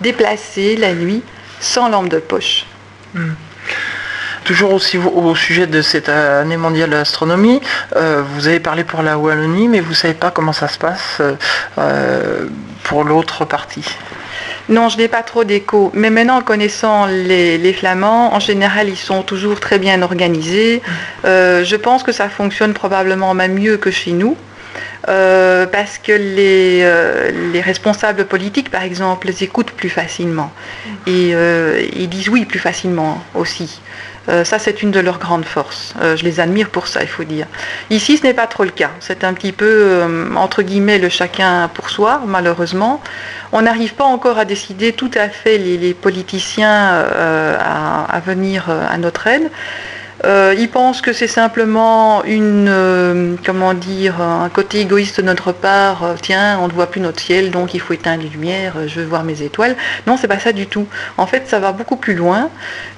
déplacer 0.00 0.76
la 0.76 0.94
nuit 0.94 1.22
sans 1.60 1.88
lampe 1.88 2.08
de 2.08 2.18
poche. 2.18 2.66
Hmm. 3.14 3.32
Toujours 4.44 4.74
aussi 4.74 4.98
au 4.98 5.34
sujet 5.34 5.66
de 5.66 5.80
cette 5.80 6.10
année 6.10 6.58
mondiale 6.58 6.90
de 6.90 6.96
l'astronomie, 6.96 7.62
euh, 7.96 8.22
vous 8.34 8.46
avez 8.46 8.60
parlé 8.60 8.84
pour 8.84 9.00
la 9.00 9.16
Wallonie, 9.16 9.68
mais 9.68 9.80
vous 9.80 9.90
ne 9.90 9.94
savez 9.94 10.12
pas 10.12 10.30
comment 10.30 10.52
ça 10.52 10.68
se 10.68 10.76
passe 10.76 11.22
euh, 11.78 12.46
pour 12.82 13.04
l'autre 13.04 13.46
partie. 13.46 13.86
Non, 14.68 14.90
je 14.90 14.98
n'ai 14.98 15.08
pas 15.08 15.22
trop 15.22 15.44
d'écho. 15.44 15.90
Mais 15.94 16.10
maintenant, 16.10 16.36
en 16.36 16.42
connaissant 16.42 17.06
les, 17.06 17.72
Flamands, 17.72 18.34
en 18.34 18.38
général, 18.38 18.90
ils 18.90 18.98
sont 18.98 19.22
toujours 19.22 19.60
très 19.60 19.78
bien 19.78 20.02
organisés. 20.02 20.82
Euh, 21.24 21.64
je 21.64 21.76
pense 21.76 22.02
que 22.02 22.12
ça 22.12 22.28
fonctionne 22.28 22.74
probablement 22.74 23.32
même 23.32 23.54
mieux 23.54 23.78
que 23.78 23.90
chez 23.90 24.12
nous. 24.12 24.36
parce 25.06 25.96
que 25.98 26.12
les, 26.12 26.84
les, 27.52 27.60
responsables 27.62 28.26
politiques, 28.26 28.70
par 28.70 28.82
exemple, 28.82 29.26
les 29.26 29.42
écoutent 29.42 29.72
plus 29.72 29.90
facilement. 29.90 30.52
Et 31.06 31.34
ils 31.96 32.08
disent 32.08 32.28
oui 32.28 32.44
plus 32.44 32.58
facilement 32.58 33.22
aussi. 33.34 33.80
Euh, 34.28 34.44
ça, 34.44 34.58
c'est 34.58 34.82
une 34.82 34.90
de 34.90 35.00
leurs 35.00 35.18
grandes 35.18 35.44
forces. 35.44 35.94
Euh, 36.00 36.16
je 36.16 36.24
les 36.24 36.40
admire 36.40 36.70
pour 36.70 36.86
ça, 36.86 37.02
il 37.02 37.08
faut 37.08 37.24
dire. 37.24 37.46
Ici, 37.90 38.16
ce 38.16 38.22
n'est 38.22 38.34
pas 38.34 38.46
trop 38.46 38.64
le 38.64 38.70
cas. 38.70 38.90
C'est 39.00 39.24
un 39.24 39.34
petit 39.34 39.52
peu, 39.52 39.66
euh, 39.68 40.34
entre 40.34 40.62
guillemets, 40.62 40.98
le 40.98 41.08
chacun 41.08 41.68
pour 41.68 41.90
soi, 41.90 42.22
malheureusement. 42.26 43.02
On 43.52 43.62
n'arrive 43.62 43.94
pas 43.94 44.04
encore 44.04 44.38
à 44.38 44.44
décider 44.44 44.92
tout 44.92 45.10
à 45.14 45.28
fait 45.28 45.58
les, 45.58 45.94
politiciens 45.94 47.04
à, 47.60 48.20
venir 48.24 48.68
à 48.68 48.96
notre 48.98 49.26
aide. 49.26 49.50
Euh, 50.24 50.54
ils 50.58 50.70
pensent 50.70 51.02
que 51.02 51.12
c'est 51.12 51.28
simplement 51.28 52.24
une, 52.24 52.66
euh, 52.68 53.34
comment 53.44 53.74
dire, 53.74 54.22
un 54.22 54.48
côté 54.48 54.80
égoïste 54.80 55.20
de 55.20 55.26
notre 55.26 55.52
part. 55.52 56.02
Euh, 56.02 56.14
tiens, 56.20 56.58
on 56.62 56.68
ne 56.68 56.72
voit 56.72 56.86
plus 56.86 57.02
notre 57.02 57.20
ciel, 57.20 57.50
donc 57.50 57.74
il 57.74 57.80
faut 57.80 57.92
éteindre 57.92 58.22
les 58.22 58.30
lumières. 58.30 58.74
je 58.86 59.00
veux 59.00 59.06
voir 59.06 59.24
mes 59.24 59.42
étoiles. 59.42 59.76
Non, 60.06 60.16
c'est 60.16 60.28
pas 60.28 60.38
ça 60.38 60.52
du 60.52 60.66
tout. 60.66 60.86
En 61.18 61.26
fait, 61.26 61.46
ça 61.46 61.58
va 61.58 61.72
beaucoup 61.72 61.96
plus 61.96 62.14
loin. 62.14 62.48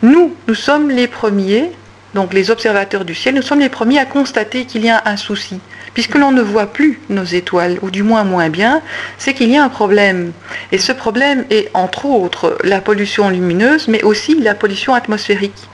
Nous, 0.03 0.35
nous 0.47 0.55
sommes 0.55 0.89
les 0.89 1.09
premiers, 1.09 1.73
donc 2.15 2.33
les 2.33 2.53
observateurs 2.53 3.05
du 3.05 3.15
ciel, 3.15 3.35
nous 3.35 3.43
sommes 3.43 3.61
les 3.61 3.71
premiers 3.71 3.99
à 3.99 4.05
constater 4.05 4.65
qu'il 4.65 4.85
y 4.85 4.89
a 4.91 5.03
un 5.05 5.17
souci. 5.17 5.59
Puisque 5.95 6.15
l'on 6.15 6.31
ne 6.31 6.43
voit 6.43 6.67
plus 6.67 7.01
nos 7.09 7.25
étoiles, 7.25 7.79
ou 7.83 7.91
du 7.91 8.05
moins 8.05 8.23
moins 8.23 8.51
bien, 8.51 8.83
c'est 9.19 9.35
qu'il 9.35 9.51
y 9.51 9.57
a 9.57 9.65
un 9.65 9.69
problème. 9.69 10.33
Et 10.71 10.79
ce 10.79 10.93
problème 10.93 11.45
est 11.51 11.71
entre 11.75 12.05
autres 12.05 12.57
la 12.63 12.81
pollution 12.81 13.31
lumineuse, 13.31 13.89
mais 13.89 14.05
aussi 14.05 14.39
la 14.41 14.55
pollution 14.55 14.95
atmosphérique 14.95 15.69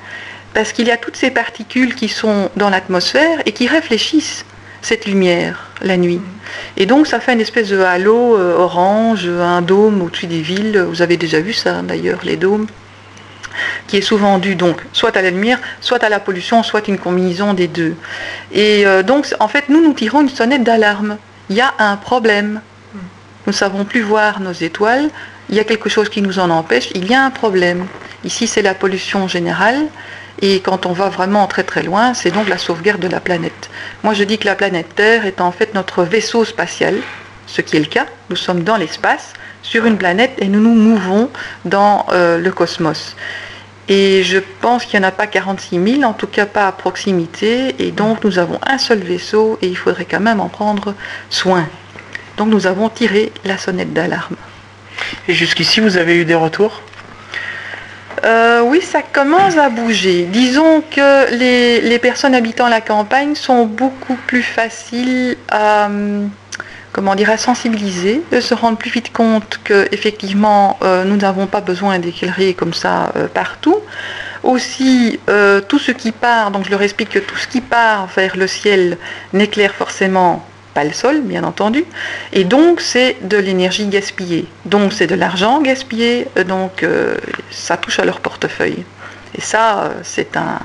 parce 0.55 0.73
qu'il 0.73 0.87
y 0.87 0.91
a 0.91 0.97
toutes 0.97 1.17
ces 1.17 1.31
particules 1.31 1.95
qui 1.95 2.09
sont 2.09 2.51
dans 2.57 2.71
l'atmosphère 2.71 3.41
et 3.47 3.53
qui 3.53 3.67
réfléchissent 3.67 4.45
cette 4.83 5.07
lumière 5.07 5.71
la 5.81 5.97
nuit. 5.97 6.21
Et 6.77 6.87
donc 6.87 7.07
ça 7.07 7.21
fait 7.21 7.33
une 7.33 7.41
espèce 7.41 7.69
de 7.69 7.79
halo 7.79 8.37
euh, 8.37 8.57
orange, 8.57 9.27
un 9.27 9.63
dôme 9.63 10.03
au-dessus 10.03 10.27
des 10.27 10.43
villes. 10.43 10.87
Vous 10.89 11.03
avez 11.03 11.17
déjà 11.17 11.41
vu 11.41 11.53
ça 11.53 11.83
d'ailleurs, 11.83 12.21
les 12.25 12.37
dômes 12.37 12.67
qui 13.87 13.99
est 13.99 14.03
souvent 14.03 14.39
dû 14.39 14.55
donc 14.55 14.83
soit 14.93 15.17
à 15.17 15.23
la 15.23 15.31
lumière, 15.31 15.61
soit 15.81 16.03
à 16.03 16.09
la 16.09 16.21
pollution, 16.21 16.63
soit 16.63 16.89
une 16.89 16.99
combinaison 16.99 17.55
des 17.55 17.69
deux. 17.69 17.95
Et 18.53 18.87
euh, 18.87 19.03
donc 19.03 19.27
en 19.41 19.49
fait 19.49 19.69
nous 19.69 19.83
nous 19.83 19.93
tirons 19.93 20.23
une 20.23 20.29
sonnette 20.29 20.65
d'alarme. 20.65 21.19
Il 21.51 21.57
y 21.57 21.61
a 21.61 21.75
un 21.79 21.97
problème. 21.97 22.61
Nous 22.95 23.53
ne 23.53 23.57
savons 23.57 23.85
plus 23.85 24.01
voir 24.01 24.41
nos 24.41 24.53
étoiles. 24.53 25.11
Il 25.51 25.57
y 25.57 25.61
a 25.61 25.65
quelque 25.65 25.89
chose 25.89 26.09
qui 26.09 26.23
nous 26.23 26.39
en 26.39 26.49
empêche. 26.51 26.91
Il 26.95 27.11
y 27.11 27.15
a 27.15 27.23
un 27.23 27.31
problème. 27.31 27.87
Ici 28.25 28.47
c'est 28.47 28.63
la 28.63 28.75
pollution 28.75 29.29
générale. 29.29 29.87
Et 30.43 30.61
quand 30.61 30.87
on 30.87 30.93
va 30.93 31.09
vraiment 31.09 31.47
très 31.47 31.63
très 31.63 31.85
loin, 31.85 32.15
c'est 32.15 32.33
donc 32.33 32.49
la 32.49 32.59
sauvegarde 32.59 33.01
de 33.01 33.09
la 33.09 33.21
planète. 33.21 33.71
Moi 34.03 34.13
je 34.13 34.25
dis 34.25 34.39
que 34.39 34.47
la 34.47 34.57
planète 34.57 34.95
Terre 34.95 35.25
est 35.25 35.41
en 35.41 35.53
fait 35.53 35.73
notre 35.75 36.03
vaisseau 36.03 36.45
spatial, 36.45 36.97
ce 37.47 37.61
qui 37.61 37.77
est 37.77 37.81
le 37.81 37.87
cas. 37.87 38.07
Nous 38.29 38.37
sommes 38.37 38.65
dans 38.65 38.77
l'espace, 38.77 39.35
sur 39.63 39.87
une 39.87 39.97
planète, 39.97 40.33
et 40.39 40.49
nous 40.49 40.61
nous 40.61 40.75
mouvons 40.75 41.31
dans 41.65 42.07
euh, 42.11 42.39
le 42.39 42.51
cosmos. 42.51 43.15
Et 43.89 44.25
je 44.25 44.39
pense 44.61 44.85
qu'il 44.85 44.99
n'y 44.99 45.07
en 45.07 45.09
a 45.09 45.13
pas 45.13 45.29
46 45.29 46.01
000, 46.01 46.03
en 46.03 46.13
tout 46.13 46.27
cas 46.27 46.47
pas 46.47 46.67
à 46.67 46.73
proximité, 46.73 47.75
et 47.79 47.93
donc 47.93 48.25
nous 48.25 48.39
avons 48.39 48.59
un 48.67 48.79
seul 48.79 48.99
vaisseau 48.99 49.59
et 49.63 49.69
il 49.69 49.77
faudrait 49.77 50.07
quand 50.07 50.21
même 50.21 50.41
en 50.41 50.49
prendre 50.49 50.95
soin. 51.31 51.69
Donc 52.37 52.49
nous 52.49 52.67
avons 52.67 52.89
tiré 52.89 53.33
la 53.45 53.59
sonnette 53.59 53.93
d'alarme. 53.93 54.37
Et 55.29 55.35
jusqu'ici, 55.35 55.81
vous 55.81 55.97
avez 55.97 56.17
eu 56.17 56.25
des 56.25 56.35
retours? 56.35 56.83
Euh, 58.25 58.63
oui, 58.63 58.81
ça 58.81 59.03
commence 59.03 59.57
à 59.57 59.69
bouger. 59.69 60.25
Disons 60.25 60.83
que 60.91 61.33
les, 61.35 61.99
personnes 61.99 62.35
habitant 62.35 62.69
la 62.69 62.81
campagne 62.81 63.35
sont 63.35 63.67
beaucoup 63.67 64.17
plus 64.27 64.43
faciles 64.43 65.37
à, 65.51 65.89
comment 66.93 67.15
dire, 67.15 67.31
à 67.31 67.37
sensibiliser, 67.37 68.23
de 68.31 68.41
se 68.41 68.55
rendre 68.55 68.79
plus 68.79 68.91
vite 68.91 69.13
compte 69.13 69.61
qu'effectivement, 69.65 70.79
euh, 70.83 71.05
nous 71.05 71.17
n'avons 71.17 71.47
pas 71.47 71.61
besoin 71.61 71.99
d'éclairer 71.99 72.55
comme 72.55 72.75
ça 72.75 73.13
euh, 73.17 73.29
partout. 73.29 73.77
Aussi, 74.43 75.21
tout 75.69 75.79
ce 75.79 75.93
qui 75.93 76.11
part, 76.11 76.51
donc 76.51 76.65
je 76.65 76.71
leur 76.71 76.83
explique 76.83 77.11
que 77.11 77.21
tout 77.21 77.37
ce 77.37 77.47
qui 77.47 77.61
part 77.61 78.09
vers 78.09 78.37
le 78.37 78.49
ciel 78.49 78.99
n'éclaire 79.33 79.73
forcément 79.73 80.45
pas 80.75 80.85
le 80.85 80.93
sol, 80.93 81.21
bien 81.21 81.45
entendu. 81.45 81.85
Et 82.33 82.45
donc, 82.45 82.81
c'est 82.81 83.17
de 83.23 83.37
l'énergie 83.37 83.87
gaspillée. 83.87 84.47
Donc, 84.65 84.93
c'est 84.93 85.07
de 85.07 85.15
l'argent 85.15 85.61
gaspillé. 85.61 86.27
Donc, 86.47 86.83
euh, 86.83 87.17
ça 87.51 87.77
touche 87.77 87.99
à 87.99 88.05
leur 88.05 88.21
portefeuille. 88.21 88.85
Et 89.37 89.41
ça, 89.41 89.85
euh, 89.85 89.91
c'est 90.03 90.37
un, 90.37 90.59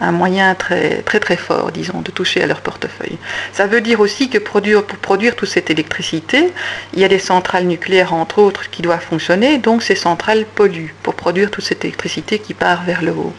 un 0.00 0.12
moyen 0.12 0.54
très 0.54 1.02
très 1.02 1.20
très 1.20 1.36
fort, 1.36 1.72
disons, 1.72 2.00
de 2.00 2.10
toucher 2.10 2.42
à 2.42 2.46
leur 2.46 2.60
portefeuille. 2.60 3.18
Ça 3.52 3.66
veut 3.66 3.80
dire 3.80 4.00
aussi 4.00 4.28
que 4.28 4.38
produire, 4.38 4.84
pour 4.84 4.98
produire 4.98 5.34
toute 5.36 5.48
cette 5.48 5.70
électricité, 5.70 6.52
il 6.94 7.00
y 7.00 7.04
a 7.04 7.08
des 7.08 7.18
centrales 7.18 7.64
nucléaires, 7.64 8.14
entre 8.14 8.38
autres, 8.38 8.70
qui 8.70 8.82
doivent 8.82 9.02
fonctionner, 9.02 9.58
donc 9.58 9.82
ces 9.82 9.96
centrales 9.96 10.44
polluent 10.44 10.94
pour 11.02 11.14
produire 11.14 11.50
toute 11.50 11.64
cette 11.64 11.84
électricité 11.84 12.38
qui 12.38 12.54
part 12.54 12.84
vers 12.84 13.02
le 13.02 13.12
haut. 13.12 13.34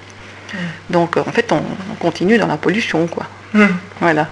Mm. 0.53 0.57
Donc 0.89 1.17
en 1.17 1.31
fait, 1.31 1.51
on, 1.51 1.61
continue 1.99 2.37
dans 2.37 2.47
la 2.47 2.57
pollution, 2.57 3.07
quoi. 3.07 3.25
Mm. 3.53 3.65
Voilà. 3.99 4.27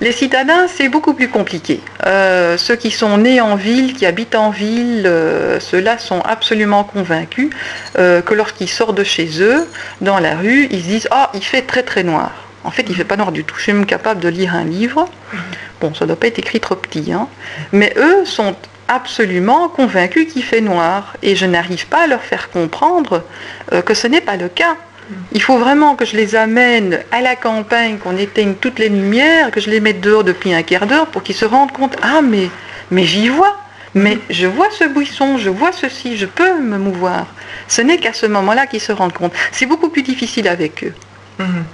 Les 0.00 0.12
citadins, 0.12 0.66
c'est 0.68 0.88
beaucoup 0.88 1.14
plus 1.14 1.28
compliqué. 1.28 1.80
Euh, 2.06 2.56
ceux 2.56 2.76
qui 2.76 2.90
sont 2.90 3.18
nés 3.18 3.40
en 3.40 3.56
ville, 3.56 3.94
qui 3.94 4.06
habitent 4.06 4.34
en 4.34 4.50
ville, 4.50 5.04
euh, 5.06 5.60
ceux-là 5.60 5.98
sont 5.98 6.20
absolument 6.20 6.84
convaincus 6.84 7.50
euh, 7.98 8.20
que 8.22 8.34
lorsqu'ils 8.34 8.68
sortent 8.68 8.96
de 8.96 9.04
chez 9.04 9.40
eux, 9.40 9.68
dans 10.00 10.18
la 10.18 10.36
rue, 10.36 10.66
ils 10.70 10.82
se 10.82 10.86
disent 10.86 11.08
Ah, 11.10 11.30
il 11.34 11.44
fait 11.44 11.62
très 11.62 11.82
très 11.82 12.02
noir. 12.02 12.32
En 12.64 12.70
fait, 12.70 12.82
il 12.82 12.90
ne 12.90 12.94
fait 12.94 13.04
pas 13.04 13.16
noir 13.16 13.32
du 13.32 13.44
tout. 13.44 13.56
Je 13.56 13.62
suis 13.62 13.72
même 13.72 13.86
capable 13.86 14.20
de 14.20 14.28
lire 14.28 14.54
un 14.54 14.64
livre. 14.64 15.08
Bon, 15.80 15.94
ça 15.94 16.04
ne 16.04 16.08
doit 16.08 16.18
pas 16.18 16.28
être 16.28 16.38
écrit 16.38 16.60
trop 16.60 16.76
petit, 16.76 17.12
hein. 17.12 17.26
mais 17.72 17.92
eux 17.96 18.24
sont 18.24 18.54
absolument 18.86 19.68
convaincus 19.68 20.32
qu'il 20.32 20.44
fait 20.44 20.60
noir. 20.60 21.16
Et 21.22 21.34
je 21.34 21.46
n'arrive 21.46 21.86
pas 21.86 22.04
à 22.04 22.06
leur 22.06 22.22
faire 22.22 22.50
comprendre 22.50 23.24
que 23.84 23.94
ce 23.94 24.06
n'est 24.06 24.20
pas 24.20 24.36
le 24.36 24.48
cas. 24.48 24.76
Il 25.32 25.42
faut 25.42 25.58
vraiment 25.58 25.94
que 25.96 26.04
je 26.04 26.16
les 26.16 26.34
amène 26.34 27.00
à 27.10 27.20
la 27.20 27.36
campagne, 27.36 27.98
qu'on 27.98 28.16
éteigne 28.16 28.54
toutes 28.54 28.78
les 28.78 28.88
lumières, 28.88 29.50
que 29.50 29.60
je 29.60 29.70
les 29.70 29.80
mette 29.80 30.00
dehors 30.00 30.24
depuis 30.24 30.52
un 30.52 30.62
quart 30.62 30.86
d'heure 30.86 31.06
pour 31.06 31.22
qu'ils 31.22 31.34
se 31.34 31.44
rendent 31.44 31.72
compte, 31.72 31.96
ah 32.02 32.20
mais, 32.22 32.48
mais 32.90 33.04
j'y 33.04 33.28
vois, 33.28 33.56
mais 33.94 34.18
je 34.30 34.46
vois 34.46 34.68
ce 34.70 34.84
buisson, 34.84 35.38
je 35.38 35.50
vois 35.50 35.72
ceci, 35.72 36.16
je 36.16 36.26
peux 36.26 36.60
me 36.60 36.78
mouvoir. 36.78 37.26
Ce 37.68 37.82
n'est 37.82 37.98
qu'à 37.98 38.12
ce 38.12 38.26
moment-là 38.26 38.66
qu'ils 38.66 38.80
se 38.80 38.92
rendent 38.92 39.12
compte. 39.12 39.32
C'est 39.50 39.66
beaucoup 39.66 39.88
plus 39.88 40.02
difficile 40.02 40.48
avec 40.48 40.84
eux. 40.84 40.94
Mhm. 41.38 41.64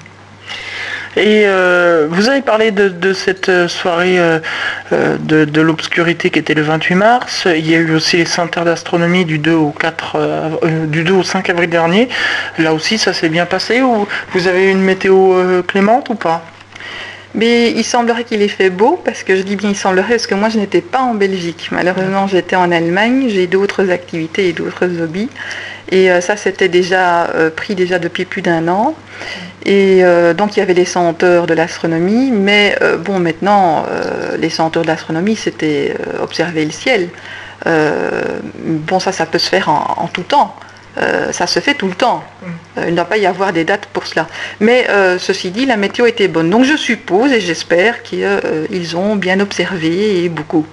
Et 1.16 1.44
euh, 1.46 2.06
vous 2.10 2.28
avez 2.28 2.42
parlé 2.42 2.70
de, 2.70 3.12
cette 3.12 3.48
euh, 3.48 3.68
soirée 3.68 4.18
euh, 4.18 4.38
de, 5.18 5.60
l'obscurité 5.60 6.30
qui 6.30 6.38
était 6.38 6.54
le 6.54 6.62
28 6.62 6.94
mars. 6.94 7.46
Il 7.46 7.68
y 7.68 7.74
a 7.74 7.78
eu 7.78 7.94
aussi 7.94 8.18
les 8.18 8.24
Saintes 8.24 8.58
d'astronomie 8.58 9.24
du 9.24 9.38
2 9.38 9.52
au 9.52 9.70
4, 9.70 10.60
du 10.86 11.04
2 11.04 11.12
au 11.12 11.22
5 11.22 11.50
avril 11.50 11.70
dernier. 11.70 12.08
Là 12.58 12.72
aussi, 12.74 12.98
ça 12.98 13.12
s'est 13.12 13.28
bien 13.28 13.46
passé 13.46 13.82
ou 13.82 14.06
vous 14.32 14.46
avez 14.46 14.70
une 14.70 14.82
météo 14.82 15.62
clémente 15.66 16.08
ou 16.10 16.14
pas? 16.14 16.44
Mais 17.34 17.70
il 17.72 17.84
semblerait 17.84 18.24
qu'il 18.24 18.42
ait 18.42 18.48
fait 18.48 18.70
beau, 18.70 19.00
parce 19.04 19.22
que 19.22 19.36
je 19.36 19.42
dis 19.42 19.56
bien 19.56 19.70
il 19.70 19.76
semblerait, 19.76 20.14
parce 20.14 20.26
que 20.26 20.34
moi 20.34 20.48
je 20.48 20.58
n'étais 20.58 20.80
pas 20.80 21.00
en 21.00 21.14
Belgique. 21.14 21.68
Malheureusement, 21.72 22.26
j'étais 22.26 22.56
en 22.56 22.70
Allemagne, 22.72 23.26
j'ai 23.28 23.46
d'autres 23.46 23.90
activités 23.90 24.48
et 24.48 24.52
d'autres 24.52 24.86
hobbies. 25.00 25.28
Et 25.90 26.08
ça, 26.20 26.36
c'était 26.36 26.68
déjà 26.68 27.30
pris 27.56 27.74
déjà 27.74 27.98
depuis 27.98 28.26
plus 28.26 28.42
d'un 28.42 28.68
an. 28.68 28.94
Et 29.64 30.04
euh, 30.04 30.34
donc 30.34 30.56
il 30.56 30.60
y 30.60 30.62
avait 30.62 30.74
les 30.74 30.84
senteurs 30.84 31.46
de 31.46 31.54
l'astronomie, 31.54 32.30
mais 32.30 32.76
euh, 32.80 32.96
bon 32.96 33.18
maintenant 33.18 33.84
euh, 33.90 34.36
les 34.36 34.50
senteurs 34.50 34.82
de 34.82 34.88
l'astronomie 34.88 35.36
c'était 35.36 35.94
observer 36.22 36.64
le 36.64 36.70
ciel. 36.70 37.08
bon 37.66 38.98
ça 38.98 39.12
ça 39.12 39.26
peut 39.26 39.38
se 39.38 39.48
faire 39.48 39.68
en, 39.68 40.08
tout 40.12 40.22
temps. 40.22 40.54
Ça 41.30 41.46
se 41.46 41.60
fait 41.60 41.74
tout 41.74 41.86
le 41.86 41.94
temps. 41.94 42.24
Mm. 42.42 42.46
il 42.78 42.90
ne 42.90 42.96
doit 42.96 43.04
pas 43.04 43.18
y 43.18 43.26
avoir 43.26 43.52
des 43.52 43.64
dates 43.64 43.86
pour 43.86 44.06
cela. 44.06 44.26
Mais 44.60 44.86
ceci 45.18 45.50
dit, 45.50 45.66
la 45.66 45.76
météo 45.76 46.06
était 46.06 46.28
bonne. 46.28 46.50
Donc 46.50 46.64
je 46.64 46.76
suppose 46.76 47.32
et 47.32 47.40
j'espère 47.40 48.02
qu'ils 48.02 48.96
ont 48.96 49.16
bien 49.16 49.40
observé 49.40 50.24
et 50.24 50.28
beaucoup. 50.28 50.66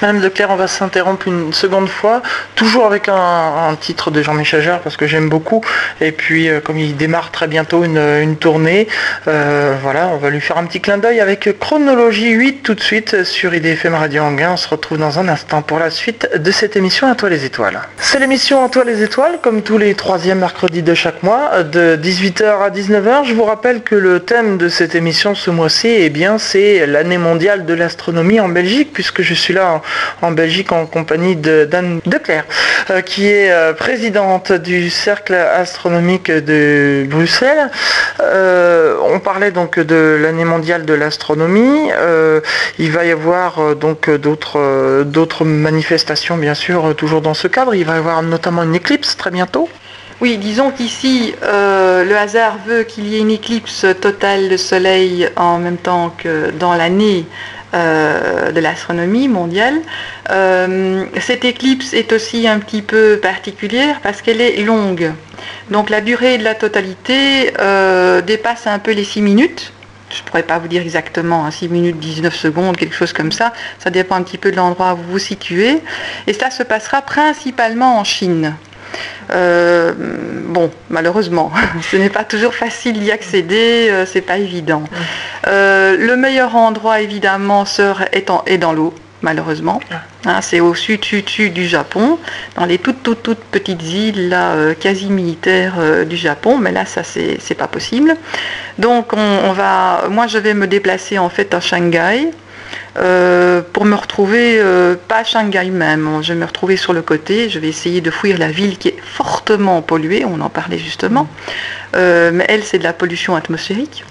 Madame 0.00 0.20
Leclerc, 0.20 0.50
on 0.50 0.56
va 0.56 0.66
s'interrompre 0.66 1.28
une 1.28 1.52
seconde 1.52 1.88
fois, 1.88 2.22
toujours 2.56 2.86
avec 2.86 3.08
un, 3.08 3.76
titre 3.80 4.10
de 4.10 4.22
Jean-Michel 4.22 4.62
parce 4.82 4.96
que 4.96 5.06
j'aime 5.06 5.28
beaucoup. 5.28 5.60
Et 6.00 6.12
puis, 6.12 6.48
euh, 6.48 6.60
comme 6.60 6.78
il 6.78 6.96
démarre 6.96 7.30
très 7.30 7.46
bientôt 7.46 7.84
une, 7.84 8.36
tournée, 8.36 8.88
euh, 9.28 9.76
voilà, 9.82 10.08
on 10.08 10.16
va 10.16 10.30
lui 10.30 10.40
faire 10.40 10.58
un 10.58 10.64
petit 10.64 10.80
clin 10.80 10.98
d'œil 10.98 11.20
avec 11.20 11.58
Chronologie 11.58 12.30
8 12.30 12.62
tout 12.62 12.74
de 12.74 12.80
suite 12.80 13.24
sur 13.24 13.54
IDFM 13.54 13.94
Radio 13.94 14.22
Anguin. 14.22 14.52
On 14.52 14.56
se 14.56 14.68
retrouve 14.68 14.98
dans 14.98 15.18
un 15.18 15.28
instant 15.28 15.62
pour 15.62 15.78
la 15.78 15.90
suite 15.90 16.28
de 16.36 16.50
cette 16.50 16.76
émission 16.76 17.10
À 17.10 17.14
toi 17.14 17.28
les 17.28 17.44
étoiles. 17.44 17.80
C'est 17.98 18.18
l'émission 18.18 18.64
À 18.64 18.68
toi 18.68 18.84
les 18.84 19.02
étoiles, 19.02 19.38
comme 19.42 19.62
tous 19.62 19.78
les 19.78 19.94
troisièmes 19.94 20.40
mercredis 20.40 20.82
de 20.82 20.94
chaque 20.94 21.22
mois, 21.22 21.62
de 21.62 21.96
18h 21.96 22.62
à 22.62 22.70
19h. 22.70 23.24
Je 23.24 23.34
vous 23.34 23.44
rappelle 23.44 23.82
que 23.82 23.94
le 23.94 24.20
thème 24.20 24.58
de 24.58 24.68
cette 24.68 24.94
émission 24.94 25.34
ce 25.34 25.50
mois-ci, 25.50 25.88
eh 25.88 26.10
bien, 26.10 26.38
c'est 26.38 26.86
l'année 26.86 27.18
mondiale 27.18 27.66
de 27.66 27.74
l'astronomie 27.74 28.40
en 28.40 28.48
Belgique, 28.48 28.90
puisque 28.92 29.22
je 29.22 29.31
suis 29.34 29.54
là 29.54 29.80
en, 30.20 30.30
Belgique 30.32 30.72
en 30.72 30.86
compagnie 30.86 31.36
d'Anne 31.36 32.00
Declerc, 32.06 32.44
euh, 32.90 33.00
qui 33.00 33.28
est 33.28 33.50
euh, 33.50 33.72
présidente 33.72 34.52
du 34.52 34.90
Cercle 34.90 35.34
astronomique 35.34 36.30
de 36.30 37.06
Bruxelles. 37.08 37.70
Euh, 38.20 38.96
on 39.02 39.20
parlait 39.20 39.50
donc 39.50 39.78
de 39.78 40.18
l'année 40.20 40.44
mondiale 40.44 40.84
de 40.84 40.94
l'astronomie. 40.94 41.90
il 42.78 42.90
va 42.90 43.04
y 43.04 43.10
avoir 43.10 43.76
donc 43.76 44.10
d'autres 44.10 45.44
manifestations, 45.44 46.36
bien 46.36 46.54
sûr, 46.54 46.94
toujours 46.96 47.20
dans 47.20 47.34
ce 47.34 47.48
cadre. 47.48 47.74
Il 47.74 47.84
va 47.84 47.94
y 47.94 47.98
avoir 47.98 48.22
notamment 48.22 48.62
une 48.62 48.74
éclipse 48.74 49.16
très 49.16 49.30
bientôt. 49.30 49.68
Oui, 50.20 50.38
disons 50.38 50.70
qu'ici, 50.70 51.34
le 51.42 52.14
hasard 52.14 52.58
veut 52.66 52.84
qu'il 52.84 53.06
y 53.08 53.16
ait 53.16 53.20
une 53.20 53.30
éclipse 53.30 53.86
totale 54.00 54.48
de 54.48 54.56
soleil 54.56 55.28
en 55.36 55.58
même 55.58 55.78
temps 55.78 56.14
que 56.16 56.50
dans 56.50 56.74
l'année 56.74 57.26
de 57.72 58.60
l'astronomie 58.60 59.28
mondiale. 59.28 59.80
Euh, 60.30 61.04
cette 61.20 61.44
éclipse 61.44 61.94
est 61.94 62.12
aussi 62.12 62.46
un 62.46 62.58
petit 62.58 62.82
peu 62.82 63.18
particulière 63.20 64.00
parce 64.02 64.22
qu'elle 64.22 64.40
est 64.40 64.62
longue. 64.62 65.12
Donc 65.70 65.90
la 65.90 66.00
durée 66.00 66.38
de 66.38 66.44
la 66.44 66.54
totalité 66.54 67.52
euh, 67.58 68.20
dépasse 68.20 68.66
un 68.66 68.78
peu 68.78 68.92
les 68.92 69.04
6 69.04 69.22
minutes. 69.22 69.72
Je 70.10 70.20
ne 70.20 70.26
pourrais 70.26 70.42
pas 70.42 70.58
vous 70.58 70.68
dire 70.68 70.82
exactement, 70.82 71.50
6 71.50 71.64
hein, 71.64 71.68
minutes 71.70 71.98
19 71.98 72.34
secondes, 72.36 72.76
quelque 72.76 72.94
chose 72.94 73.14
comme 73.14 73.32
ça. 73.32 73.52
Ça 73.78 73.88
dépend 73.88 74.16
un 74.16 74.22
petit 74.22 74.36
peu 74.36 74.50
de 74.50 74.56
l'endroit 74.56 74.92
où 74.92 74.96
vous 74.98 75.12
vous 75.12 75.18
situez. 75.18 75.80
Et 76.26 76.32
cela 76.34 76.50
se 76.50 76.62
passera 76.62 77.00
principalement 77.00 77.98
en 77.98 78.04
Chine. 78.04 78.54
Euh, 79.30 79.92
bon, 80.46 80.70
malheureusement, 80.90 81.50
ce 81.90 81.96
n'est 81.96 82.10
pas 82.10 82.24
toujours 82.24 82.54
facile 82.54 83.00
d'y 83.00 83.10
accéder, 83.10 83.88
euh, 83.90 84.06
c'est 84.06 84.20
pas 84.20 84.38
évident. 84.38 84.84
Euh, 85.46 85.96
le 85.98 86.16
meilleur 86.16 86.54
endroit, 86.56 87.00
évidemment, 87.00 87.64
est, 88.12 88.58
dans 88.58 88.72
l'eau, 88.72 88.94
malheureusement. 89.22 89.80
Hein, 90.24 90.40
c'est 90.40 90.60
au 90.60 90.74
sud-sud 90.74 91.52
du 91.52 91.66
Japon, 91.66 92.18
dans 92.56 92.64
les 92.64 92.78
toutes, 92.78 93.02
toutes, 93.02 93.22
toutes 93.22 93.42
petites 93.44 93.82
îles 93.82 94.28
là, 94.28 94.74
quasi 94.78 95.06
militaires 95.06 95.74
du 96.06 96.16
Japon, 96.16 96.58
mais 96.58 96.70
là, 96.70 96.86
ça, 96.86 97.02
c'est 97.02 97.56
pas 97.56 97.68
possible. 97.68 98.16
Donc, 98.78 99.12
on, 99.14 99.52
va, 99.52 100.04
moi, 100.10 100.26
je 100.26 100.38
vais 100.38 100.54
me 100.54 100.66
déplacer 100.66 101.18
en 101.18 101.28
fait 101.28 101.52
à 101.54 101.60
Shanghai. 101.60 102.30
Euh, 102.98 103.62
pour 103.72 103.84
me 103.84 103.94
retrouver, 103.94 104.58
euh, 104.60 104.96
pas 105.08 105.18
à 105.18 105.24
Shanghai 105.24 105.70
même, 105.70 106.20
je 106.22 106.34
vais 106.34 106.38
me 106.38 106.44
retrouver 106.44 106.76
sur 106.76 106.92
le 106.92 107.00
côté, 107.00 107.48
je 107.48 107.58
vais 107.58 107.68
essayer 107.68 108.00
de 108.02 108.10
fuir 108.10 108.36
la 108.38 108.50
ville 108.50 108.76
qui 108.76 108.88
est 108.88 108.96
fortement 109.02 109.80
polluée, 109.80 110.24
on 110.26 110.40
en 110.40 110.50
parlait 110.50 110.78
justement, 110.78 111.26
euh, 111.96 112.30
mais 112.34 112.44
elle 112.48 112.62
c'est 112.64 112.78
de 112.78 112.84
la 112.84 112.92
pollution 112.92 113.34
atmosphérique. 113.34 114.04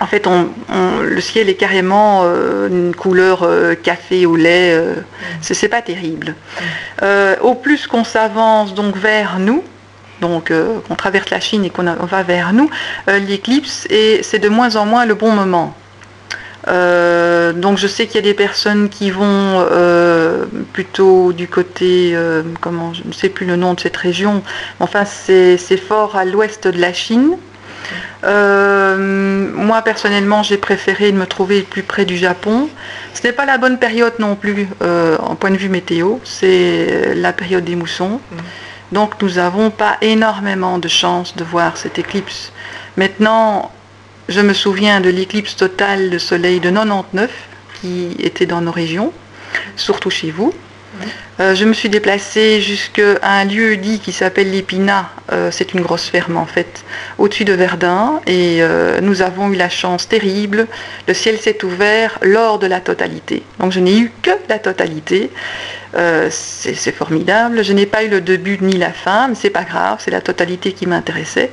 En 0.00 0.06
fait, 0.06 0.26
le 0.26 1.20
ciel 1.20 1.50
est 1.50 1.56
carrément 1.56 2.24
une 2.24 2.94
couleur 2.94 3.46
café 3.82 4.24
ou 4.24 4.34
lait, 4.34 4.82
c'est 5.42 5.68
pas 5.68 5.82
terrible. 5.82 6.36
au 7.42 7.54
plus 7.54 7.86
qu'on 7.86 8.04
s'avance 8.04 8.72
donc 8.72 8.96
vers 8.96 9.38
nous, 9.38 9.62
donc 10.22 10.54
qu'on 10.88 10.94
traverse 10.94 11.28
la 11.28 11.38
Chine 11.38 11.66
et 11.66 11.70
qu'on 11.70 11.82
va 11.84 12.22
vers 12.22 12.54
nous, 12.54 12.70
l'éclipse, 13.08 13.86
et 13.90 14.22
c'est 14.22 14.38
de 14.38 14.48
moins 14.48 14.76
en 14.76 14.86
moins 14.86 15.04
le 15.04 15.12
bon 15.12 15.32
moment. 15.32 15.76
Euh, 16.68 17.52
donc 17.52 17.78
je 17.78 17.86
sais 17.86 18.06
qu'il 18.06 18.16
y 18.16 18.18
a 18.18 18.22
des 18.22 18.34
personnes 18.34 18.88
qui 18.88 19.10
vont 19.10 19.24
euh, 19.24 20.44
plutôt 20.72 21.32
du 21.32 21.48
côté, 21.48 22.12
euh, 22.14 22.42
comment, 22.60 22.92
je 22.92 23.02
ne 23.04 23.12
sais 23.12 23.28
plus 23.28 23.46
le 23.46 23.56
nom 23.56 23.74
de 23.74 23.80
cette 23.80 23.96
région, 23.96 24.42
enfin 24.78 25.04
c'est 25.04 25.56
fort 25.76 26.16
à 26.16 26.24
l'ouest 26.24 26.68
de 26.68 26.78
la 26.78 26.92
Chine. 26.92 27.36
moi 28.22 29.82
personnellement 29.82 30.42
j'ai 30.42 30.58
préféré 30.58 31.12
me 31.12 31.26
trouver 31.26 31.62
plus 31.62 31.82
près 31.82 32.04
du 32.04 32.16
Japon. 32.16 32.68
Ce 33.14 33.26
n'est 33.26 33.32
pas 33.32 33.46
la 33.46 33.58
bonne 33.58 33.78
période 33.78 34.14
non 34.18 34.36
plus 34.36 34.68
en 34.80 35.34
point 35.36 35.50
de 35.50 35.56
vue 35.56 35.70
météo, 35.70 36.18
c'est 36.24 37.14
la 37.14 37.32
période 37.32 37.64
des 37.64 37.76
moussons. 37.76 38.20
Mmh. 38.30 38.36
Donc 38.92 39.22
nous 39.22 39.34
n'avons 39.34 39.70
pas 39.70 39.96
énormément 40.00 40.78
de 40.78 40.88
chance 40.88 41.36
de 41.36 41.44
voir 41.44 41.76
cette 41.76 41.98
éclipse. 41.98 42.52
Maintenant, 42.96 43.70
je 44.28 44.40
me 44.40 44.52
souviens 44.52 45.00
de 45.00 45.10
l'éclipse 45.10 45.56
totale 45.56 46.10
de 46.10 46.18
soleil 46.18 46.60
de 46.60 46.70
99 46.70 47.30
qui 47.80 48.16
était 48.18 48.46
dans 48.46 48.60
nos 48.60 48.72
régions, 48.72 49.12
surtout 49.76 50.10
chez 50.10 50.30
vous. 50.30 50.52
Euh, 51.38 51.54
je 51.54 51.64
me 51.64 51.72
suis 51.72 51.88
déplacée 51.88 52.60
jusqu'à 52.60 53.18
un 53.22 53.44
lieu 53.44 53.76
dit 53.76 54.00
qui 54.00 54.12
s'appelle 54.12 54.50
l'Épina, 54.50 55.10
euh, 55.32 55.50
c'est 55.50 55.72
une 55.72 55.80
grosse 55.80 56.08
ferme 56.08 56.36
en 56.36 56.46
fait, 56.46 56.84
au-dessus 57.16 57.44
de 57.44 57.52
Verdun, 57.52 58.20
et 58.26 58.58
euh, 58.60 59.00
nous 59.00 59.22
avons 59.22 59.50
eu 59.50 59.56
la 59.56 59.70
chance 59.70 60.08
terrible, 60.08 60.66
le 61.06 61.14
ciel 61.14 61.38
s'est 61.38 61.64
ouvert 61.64 62.18
lors 62.22 62.58
de 62.58 62.66
la 62.66 62.80
totalité. 62.80 63.42
Donc 63.58 63.72
je 63.72 63.80
n'ai 63.80 63.98
eu 63.98 64.12
que 64.22 64.32
la 64.48 64.58
totalité, 64.58 65.30
c'est 66.30 66.92
formidable, 66.92 67.64
je 67.64 67.72
n'ai 67.72 67.86
pas 67.86 68.04
eu 68.04 68.08
le 68.08 68.20
début 68.20 68.58
ni 68.60 68.76
la 68.76 68.92
fin, 68.92 69.28
mais 69.28 69.34
c'est 69.34 69.50
pas 69.50 69.64
grave, 69.64 69.98
c'est 70.00 70.10
la 70.10 70.20
totalité 70.20 70.72
qui 70.72 70.86
m'intéressait. 70.86 71.50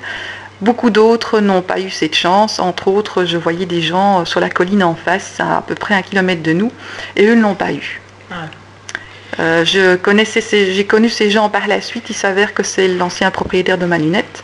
Beaucoup 0.62 0.90
d'autres 0.90 1.40
n'ont 1.40 1.62
pas 1.62 1.80
eu 1.80 1.90
cette 1.90 2.16
chance. 2.16 2.60
Entre 2.60 2.88
autres, 2.88 3.26
je 3.26 3.38
voyais 3.38 3.66
des 3.66 3.82
gens 3.82 4.26
sur 4.26 4.40
la 4.40 4.50
colline 4.50 4.84
en 4.84 4.96
face, 4.96 5.40
à, 5.40 5.58
à 5.58 5.62
peu 5.62 5.76
près 5.76 5.94
un 5.94 6.02
kilomètre 6.02 6.42
de 6.42 6.54
nous, 6.54 6.72
et 7.16 7.26
eux 7.26 7.36
ne 7.36 7.42
l'ont 7.42 7.56
pas 7.56 7.74
eu. 7.74 8.02
Euh, 9.40 9.64
je 9.66 9.96
connaissais 9.96 10.42
j'ai 10.74 10.86
connu 10.86 11.10
ces 11.10 11.30
gens 11.30 11.50
par 11.50 11.68
la 11.68 11.82
suite. 11.82 12.10
Il 12.10 12.16
s'avère 12.16 12.54
que 12.54 12.64
c'est 12.64 12.88
l'ancien 12.88 13.32
propriétaire 13.32 13.78
de 13.78 13.86
ma 13.86 13.98
lunette. 13.98 14.44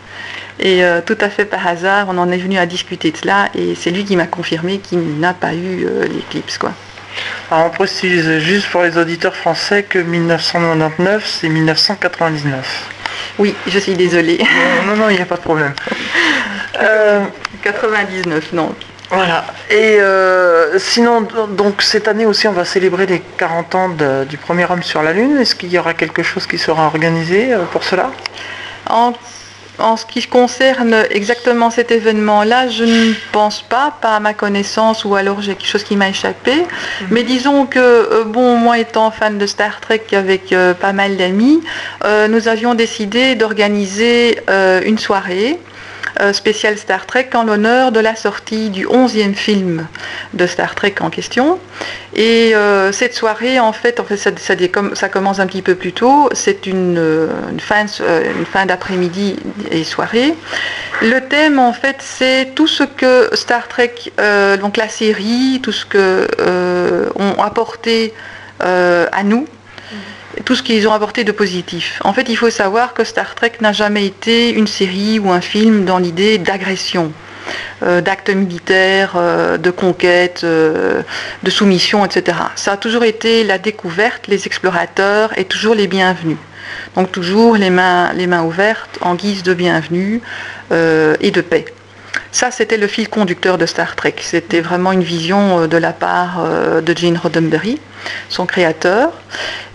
Et 0.59 0.83
euh, 0.83 1.01
tout 1.03 1.17
à 1.19 1.29
fait 1.29 1.45
par 1.45 1.65
hasard, 1.65 2.07
on 2.09 2.17
en 2.17 2.31
est 2.31 2.37
venu 2.37 2.57
à 2.57 2.65
discuter 2.67 3.11
de 3.11 3.17
cela 3.17 3.49
et 3.55 3.73
c'est 3.73 3.89
lui 3.89 4.05
qui 4.05 4.15
m'a 4.15 4.27
confirmé 4.27 4.77
qu'il 4.77 5.19
n'a 5.19 5.33
pas 5.33 5.55
eu 5.55 5.85
euh, 5.87 6.07
l'éclipse. 6.07 6.59
Quoi. 6.59 6.73
Alors 7.49 7.65
on 7.65 7.69
précise 7.71 8.37
juste 8.37 8.69
pour 8.69 8.83
les 8.83 8.97
auditeurs 8.97 9.35
français 9.35 9.81
que 9.83 9.97
1999, 9.97 11.25
c'est 11.25 11.49
1999. 11.49 12.89
Oui, 13.39 13.55
je 13.67 13.79
suis 13.79 13.93
désolée. 13.93 14.39
Non, 14.85 14.95
non, 14.95 15.09
il 15.09 15.15
n'y 15.15 15.21
a 15.21 15.25
pas 15.25 15.37
de 15.37 15.41
problème. 15.41 15.73
99, 17.63 18.53
non. 18.53 18.73
Voilà. 19.09 19.45
Et 19.69 19.97
euh, 19.99 20.79
sinon, 20.79 21.27
donc 21.51 21.81
cette 21.83 22.07
année 22.07 22.25
aussi, 22.25 22.47
on 22.47 22.51
va 22.51 22.65
célébrer 22.65 23.05
les 23.05 23.21
40 23.37 23.75
ans 23.75 23.89
du 24.27 24.37
premier 24.37 24.65
homme 24.69 24.81
sur 24.81 25.03
la 25.03 25.13
Lune. 25.13 25.37
Est-ce 25.37 25.55
qu'il 25.55 25.71
y 25.71 25.77
aura 25.77 25.93
quelque 25.93 26.23
chose 26.23 26.47
qui 26.47 26.57
sera 26.57 26.87
organisé 26.87 27.53
euh, 27.53 27.63
pour 27.71 27.83
cela? 27.83 28.11
En, 28.89 29.13
ce 29.97 30.05
qui 30.05 30.21
concerne 30.27 30.95
exactement 31.09 31.69
cet 31.69 31.91
événement-là, 31.91 32.69
je 32.69 32.83
ne 32.83 33.13
pense 33.31 33.61
pas, 33.61 33.93
pas 34.01 34.15
à 34.15 34.19
ma 34.19 34.33
connaissance, 34.33 35.05
ou 35.05 35.15
alors 35.15 35.41
j'ai 35.41 35.55
quelque 35.55 35.67
chose 35.67 35.83
qui 35.83 35.95
m'a 35.95 36.09
échappé. 36.09 36.53
Mhm. 36.53 37.07
Mais 37.11 37.23
disons 37.23 37.65
que, 37.65 37.79
euh, 37.79 38.23
bon, 38.23 38.57
moi 38.57 38.79
étant 38.79 39.11
fan 39.11 39.37
de 39.37 39.45
Star 39.45 39.79
Trek 39.79 40.03
avec 40.13 40.53
pas 40.79 40.93
mal 40.93 41.17
d'amis, 41.17 41.61
nous 42.29 42.47
avions 42.47 42.75
décidé 42.75 43.35
d'organiser 43.35 44.39
une 44.85 44.97
soirée 44.97 45.59
euh, 46.21 46.31
spécial 46.31 46.77
Star 46.77 47.05
Trek 47.05 47.29
en 47.33 47.43
l'honneur 47.43 47.91
de 47.91 47.99
la 47.99 48.15
sortie 48.15 48.69
du 48.69 48.85
11e 48.85 49.33
film 49.33 49.87
de 50.33 50.45
Star 50.45 50.75
Trek 50.75 50.95
en 50.99 51.09
question. 51.09 51.59
Et 52.15 52.55
euh, 52.55 52.91
cette 52.91 53.15
soirée, 53.15 53.59
en 53.59 53.73
fait, 53.73 53.99
en 53.99 54.03
fait 54.03 54.17
ça, 54.17 55.09
commence 55.09 55.39
un 55.39 55.47
petit 55.47 55.63
peu 55.63 55.75
plus 55.75 55.91
tôt. 55.93 56.29
C'est 56.33 56.67
une, 56.67 56.97
euh, 56.99 57.27
fin, 57.59 57.85
une 58.37 58.45
fin 58.45 58.65
d'après-midi 58.65 59.37
et 59.71 59.83
soirée. 59.83 60.35
Le 61.01 61.19
thème, 61.21 61.57
en 61.57 61.73
fait, 61.73 61.97
c'est 61.99 62.53
tout 62.53 62.67
ce 62.67 62.83
que 62.83 63.29
Star 63.33 63.67
Trek, 63.67 63.95
donc 64.61 64.77
la 64.77 64.89
série, 64.89 65.59
tout 65.63 65.71
ce 65.71 65.85
que 65.85 66.27
ont 67.15 67.41
apporté 67.41 68.13
à 68.59 69.23
nous 69.23 69.47
tout 70.45 70.55
ce 70.55 70.63
qu'ils 70.63 70.87
ont 70.87 70.93
apporté 70.93 71.23
de 71.23 71.31
positif. 71.31 71.99
En 72.03 72.13
fait, 72.13 72.27
il 72.29 72.35
faut 72.35 72.49
savoir 72.49 72.93
que 72.93 73.03
Star 73.03 73.35
Trek 73.35 73.53
n'a 73.61 73.73
jamais 73.73 74.05
été 74.05 74.51
une 74.51 74.67
série 74.67 75.19
ou 75.19 75.31
un 75.31 75.41
film 75.41 75.85
dans 75.85 75.97
l'idée 75.97 76.37
d'agression. 76.37 77.11
Euh, 77.81 78.01
d'actes 78.01 78.29
militaires, 78.29 79.13
euh, 79.17 79.57
de 79.57 79.69
conquête, 79.69 80.41
euh, 80.43 81.01
de 81.43 81.49
soumission, 81.49 82.05
etc. 82.05 82.37
Ça 82.55 82.73
a 82.73 82.77
toujours 82.77 83.03
été 83.03 83.43
la 83.43 83.57
découverte, 83.57 84.27
les 84.27 84.45
explorateurs 84.45 85.37
et 85.37 85.45
toujours 85.45 85.75
les 85.75 85.87
bienvenus. 85.87 86.37
Donc 86.95 87.11
toujours 87.11 87.55
les 87.55 87.69
mains, 87.69 88.13
les 88.13 88.27
mains 88.27 88.43
ouvertes 88.43 88.97
en 89.01 89.15
guise 89.15 89.43
de 89.43 89.53
bienvenue 89.53 90.21
et 90.71 91.31
de 91.31 91.41
paix. 91.41 91.65
Ça, 92.33 92.51
c'était 92.51 92.77
le 92.77 92.87
fil 92.87 93.07
conducteur 93.07 93.57
de 93.57 93.65
Star 93.65 93.95
Trek. 93.95 94.15
C'était 94.19 94.59
vraiment 94.59 94.91
une 94.91 95.03
vision 95.03 95.67
de 95.67 95.77
la 95.77 95.93
part 95.93 96.45
de 96.81 96.97
Gene 96.97 97.17
Roddenberry 97.17 97.79
son 98.29 98.45
créateur. 98.45 99.11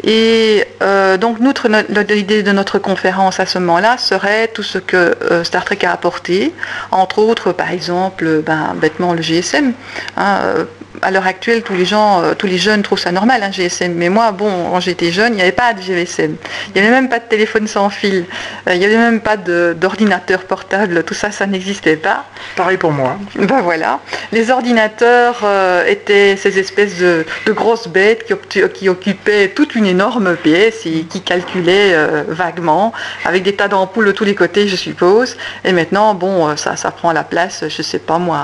Et 0.05 0.65
euh, 0.83 1.17
donc 1.17 1.39
l'idée 1.41 2.43
de 2.43 2.53
notre 2.53 2.79
conférence 2.79 3.41
à 3.41 3.47
ce 3.47 3.59
moment-là 3.59 3.99
serait 3.99 4.49
tout 4.49 4.63
ce 4.63 4.79
que 4.79 4.97
euh, 4.97 5.45
Star 5.45 5.65
Trek 5.65 5.79
a 5.83 5.93
apporté, 5.93 6.53
entre 6.91 7.19
autres 7.19 7.53
par 7.53 7.71
exemple 7.71 8.43
ben, 8.45 8.75
bêtement 8.77 9.15
le 9.15 9.23
GSM. 9.23 9.73
Hein, 10.17 10.39
euh, 10.43 10.65
à 11.03 11.11
l'heure 11.11 11.27
actuelle, 11.27 11.63
tous 11.63 11.75
les 11.75 11.85
gens, 11.85 12.23
tous 12.37 12.47
les 12.47 12.59
jeunes 12.59 12.83
trouvent 12.83 12.99
ça 12.99 13.13
normal, 13.13 13.43
un 13.43 13.51
GSM. 13.51 13.95
Mais 13.95 14.09
moi, 14.09 14.33
bon, 14.33 14.71
quand 14.71 14.81
j'étais 14.81 15.11
jeune, 15.11 15.33
il 15.33 15.37
n'y 15.37 15.43
avait 15.43 15.53
pas 15.53 15.75
de 15.75 15.81
GSM. 15.81 16.37
Il 16.69 16.81
n'y 16.81 16.87
avait 16.87 16.95
même 16.95 17.09
pas 17.09 17.19
de 17.19 17.25
téléphone 17.25 17.67
sans 17.67 17.91
fil. 17.91 18.25
il 18.71 18.79
n'y 18.79 18.85
avait 18.85 18.97
même 18.97 19.21
pas 19.21 19.37
d'ordinateur 19.37 20.45
portable. 20.45 21.05
Tout 21.05 21.15
ça, 21.15 21.31
ça 21.31 21.47
n'existait 21.47 21.97
pas. 21.97 22.25
Pareil 22.57 22.77
pour 22.77 22.93
moi. 22.93 23.17
Ben 23.37 23.61
voilà. 23.61 24.01
Les 24.33 24.51
ordinateurs 24.51 25.45
étaient 25.87 26.37
ces 26.37 26.59
espèces 26.59 26.99
de 26.99 27.25
grosses 27.53 27.89
bêtes 27.89 28.25
qui, 28.49 28.89
occupait 28.89 29.49
toute 29.49 29.75
une 29.75 29.87
énorme 29.87 30.37
pièce 30.37 30.87
et 30.87 31.03
qui 31.03 31.21
calculait 31.21 31.95
euh, 31.95 32.25
vaguement, 32.29 32.93
avec 33.25 33.43
des 33.43 33.55
tas 33.55 33.69
d'ampoules 33.69 34.07
de 34.07 34.13
tous 34.13 34.25
les 34.25 34.35
côtés, 34.35 34.69
je 34.69 34.77
suppose. 34.77 35.37
Et 35.65 35.73
maintenant, 35.73 36.15
bon, 36.15 36.49
euh, 36.49 36.57
ça, 36.57 36.77
ça 36.77 36.91
prend 36.91 37.13
la 37.13 37.25
place, 37.25 37.65
je 37.69 37.79
ne 37.79 37.83
sais 37.83 37.99
pas 37.99 38.19
moi, 38.19 38.39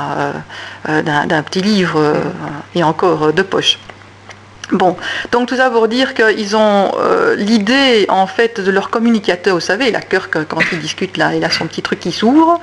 euh, 0.89 1.03
d'un 1.03 1.43
petit 1.43 1.63
livre 1.63 2.15
et 2.75 2.83
encore 2.83 3.33
de 3.33 3.43
poche. 3.43 3.79
Bon, 4.73 4.97
donc 5.31 5.49
tout 5.49 5.57
ça 5.57 5.69
pour 5.69 5.89
dire 5.89 6.15
qu'ils 6.15 6.57
ont 6.57 6.93
euh, 6.99 7.37
l'idée 7.37 8.07
en 8.09 8.27
fait 8.27 8.61
de 8.61 8.71
leur 8.71 8.89
communicateur, 8.89 9.55
vous 9.55 9.61
savez, 9.61 9.91
la 9.91 10.01
cœur 10.01 10.31
quand 10.31 10.61
il 10.73 10.79
discute 10.79 11.19
là, 11.19 11.35
il 11.35 11.45
a 11.45 11.51
son 11.51 11.67
petit 11.67 11.83
truc 11.83 12.01
qui 12.01 12.13
s'ouvre. 12.13 12.59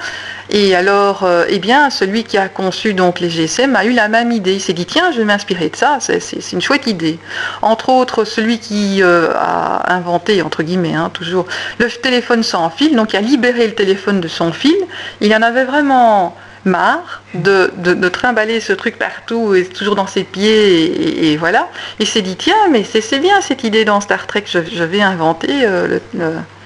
Et 0.50 0.76
alors, 0.76 1.24
euh, 1.24 1.46
eh 1.48 1.60
bien, 1.60 1.92
celui 1.92 2.24
qui 2.24 2.38
a 2.40 2.50
conçu 2.50 2.96
donc 2.96 3.20
les 3.20 3.30
GSM 3.30 3.76
a 3.76 3.86
eu 3.86 3.94
la 3.94 4.08
même 4.08 4.32
idée. 4.32 4.54
Il 4.54 4.62
s'est 4.62 4.74
dit 4.74 4.88
tiens, 4.88 5.12
je 5.12 5.20
vais 5.20 5.26
m'inspirer 5.26 5.70
de 5.70 5.76
ça, 5.76 6.00
c'est 6.00 6.52
une 6.52 6.62
chouette 6.62 6.88
idée. 6.88 7.20
Entre 7.62 7.90
autres, 7.90 8.26
celui 8.26 8.58
qui 8.58 9.04
euh, 9.04 9.32
a 9.36 9.94
inventé 9.94 10.42
entre 10.42 10.64
guillemets 10.64 10.96
hein, 10.96 11.12
toujours 11.14 11.46
le 11.78 11.88
téléphone 11.88 12.42
sans 12.42 12.72
fil, 12.72 12.96
donc 12.96 13.14
il 13.14 13.18
a 13.18 13.22
libéré 13.22 13.68
le 13.68 13.76
téléphone 13.76 14.22
de 14.22 14.28
son 14.28 14.52
fil. 14.52 14.76
Il 15.22 15.34
en 15.36 15.42
avait 15.44 15.66
vraiment 15.66 16.36
marre 16.66 17.22
de, 17.34 17.72
de, 17.78 18.10
trimballer 18.10 18.60
ce 18.60 18.74
truc 18.74 19.00
partout 19.00 19.56
et 19.56 19.66
toujours 19.66 19.96
dans 19.96 20.08
ses 20.08 20.24
pieds 20.24 21.32
et, 21.32 21.38
voilà. 21.38 21.70
Il 22.00 22.08
s'est 22.08 22.22
dit 22.22 22.36
tiens 22.36 22.70
mais 22.72 22.84
c'est 22.84 23.20
bien 23.20 23.42
cette 23.42 23.64
idée 23.64 23.86
dans 23.86 24.02
Star 24.02 24.28
Trek, 24.28 24.44
je, 24.46 24.84
vais 24.84 25.02
inventer, 25.02 25.66
euh, 25.66 26.00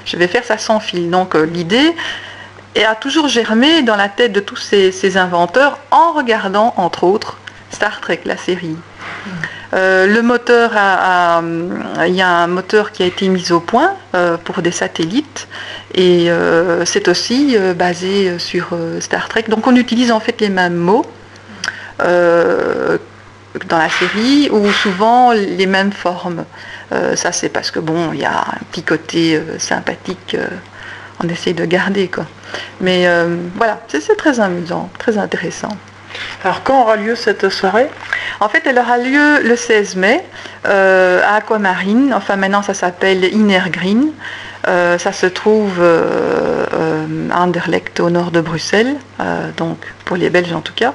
je 0.06 0.18
vais 0.18 0.28
faire 0.28 0.44
ça 0.44 0.58
sans 0.58 0.80
fil. 0.80 1.10
Donc 1.10 1.36
euh, 1.36 1.46
l'idée 1.46 1.96
a 2.76 2.96
toujours 2.96 3.30
germé 3.30 3.84
dans 3.84 3.96
la 3.96 4.10
tête 4.10 4.34
de 4.34 4.42
tous 4.42 4.58
ces 4.58 5.18
inventeurs 5.18 5.80
en 5.92 6.12
regardant 6.12 6.74
entre 6.78 7.06
autres 7.06 7.38
Star 7.72 8.02
Trek, 8.02 8.22
la 8.26 8.38
série. 8.38 8.76
Euh, 9.74 10.08
le 10.08 10.22
moteur, 10.22 10.72
il 12.06 12.16
y 12.16 12.22
a 12.22 12.30
un 12.30 12.48
moteur 12.48 12.92
qui 12.92 13.04
a 13.04 13.06
été 13.06 13.28
mis 13.28 13.52
au 13.52 13.60
point 13.60 13.94
euh, 14.14 14.38
pour 14.38 14.62
des 14.62 14.72
satellites 14.72 15.48
et 15.94 16.30
euh, 16.30 16.86
c'est 16.86 17.08
aussi 17.08 17.58
basé 17.76 18.40
sur 18.40 18.70
Star 19.00 19.28
Trek. 19.28 19.46
Donc 19.48 19.68
on 19.68 19.76
utilise 19.76 20.12
en 20.12 20.20
fait 20.20 20.40
les 20.42 20.50
mêmes 20.50 20.76
mots 20.76 21.06
dans 22.00 23.78
la 23.78 23.90
série 23.90 24.50
ou 24.52 24.70
souvent 24.72 25.32
les 25.32 25.66
mêmes 25.66 25.94
formes. 25.94 26.44
ça 27.16 27.32
c'est 27.32 27.50
parce 27.50 27.72
que 27.72 27.80
bon, 27.80 28.12
il 28.14 28.20
y 28.20 28.26
a 28.26 28.40
un 28.40 28.64
petit 28.72 28.84
côté 28.84 29.42
sympathique 29.60 30.36
on 31.24 31.30
essaie 31.30 31.54
de 31.54 31.64
garder 31.64 32.10
quoi. 32.10 32.26
Mais 32.82 33.08
voilà, 33.56 33.82
c'est 33.88 34.18
très 34.18 34.42
amusant, 34.42 34.90
très 35.00 35.18
intéressant. 35.18 35.70
Alors 36.44 36.64
quand 36.64 36.82
aura 36.82 36.96
lieu 36.96 37.16
cette 37.16 37.50
soirée 37.50 37.88
En 38.40 38.50
fait, 38.50 38.64
elle 38.66 38.78
aura 38.78 38.98
lieu 38.98 39.42
le 39.44 39.56
16 39.56 39.96
mai 39.96 40.24
euh, 40.68 41.22
à 41.24 41.36
Aquamarine. 41.36 42.14
Enfin, 42.14 42.36
maintenant, 42.36 42.64
ça 42.64 42.74
s'appelle 42.74 43.24
Inner 43.34 43.64
Green. 43.70 44.12
Euh, 44.68 44.98
ça 44.98 45.12
se 45.12 45.28
trouve 45.28 45.78
euh, 45.80 46.95
à 47.32 47.42
Anderlecht, 47.42 48.00
au 48.00 48.10
nord 48.10 48.32
de 48.32 48.42
Bruxelles, 48.42 48.96
donc 49.58 49.78
pour 50.06 50.18
les 50.18 50.30
Belges 50.30 50.54
en 50.54 50.62
tout 50.62 50.74
cas. 50.74 50.94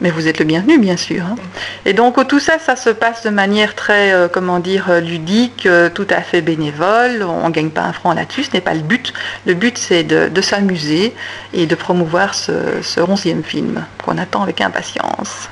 Mais 0.00 0.10
vous 0.10 0.28
êtes 0.28 0.38
le 0.38 0.44
bienvenu, 0.44 0.78
bien 0.78 0.96
sûr. 0.96 1.24
Hein. 1.24 1.36
Et 1.84 1.92
donc 1.92 2.26
tout 2.28 2.40
ça, 2.40 2.58
ça 2.58 2.76
se 2.76 2.90
passe 2.90 3.24
de 3.24 3.30
manière 3.30 3.74
très, 3.74 4.14
comment 4.32 4.58
dire, 4.58 5.00
ludique, 5.00 5.68
tout 5.94 6.06
à 6.10 6.20
fait 6.20 6.40
bénévole. 6.40 7.22
On 7.22 7.48
ne 7.48 7.52
gagne 7.52 7.70
pas 7.70 7.82
un 7.82 7.92
franc 7.92 8.12
là-dessus, 8.12 8.44
ce 8.44 8.52
n'est 8.52 8.60
pas 8.60 8.74
le 8.74 8.80
but. 8.80 9.12
Le 9.46 9.54
but, 9.54 9.78
c'est 9.78 10.04
de, 10.04 10.40
s'amuser 10.40 11.14
et 11.52 11.66
de 11.66 11.74
promouvoir 11.74 12.34
ce, 12.34 12.52
ce 12.82 13.00
11e 13.00 13.42
film 13.42 13.84
qu'on 14.04 14.18
attend 14.18 14.42
avec 14.42 14.60
impatience. 14.60 15.48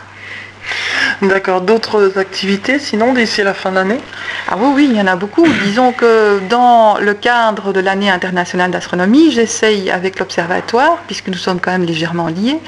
D'accord. 1.22 1.60
D'autres 1.60 2.18
activités 2.18 2.78
sinon 2.78 3.12
d'ici 3.12 3.42
la 3.42 3.54
fin 3.54 3.72
d'année 3.72 4.00
Ah 4.48 4.56
oui, 4.58 4.72
oui, 4.74 4.88
il 4.90 4.96
y 4.96 5.00
en 5.00 5.06
a 5.06 5.16
beaucoup. 5.16 5.46
Disons 5.64 5.92
que 5.92 6.40
dans 6.48 6.98
le 6.98 7.14
cadre 7.14 7.72
de 7.72 7.80
l'année 7.80 8.10
internationale 8.10 8.70
d'astronomie, 8.70 9.30
j'essaye 9.30 9.90
avec 9.90 10.18
l'observatoire, 10.18 10.98
puisque 11.06 11.28
nous 11.28 11.34
sommes 11.34 11.60
quand 11.60 11.70
même 11.70 11.84
légèrement 11.84 12.28
liés, 12.28 12.58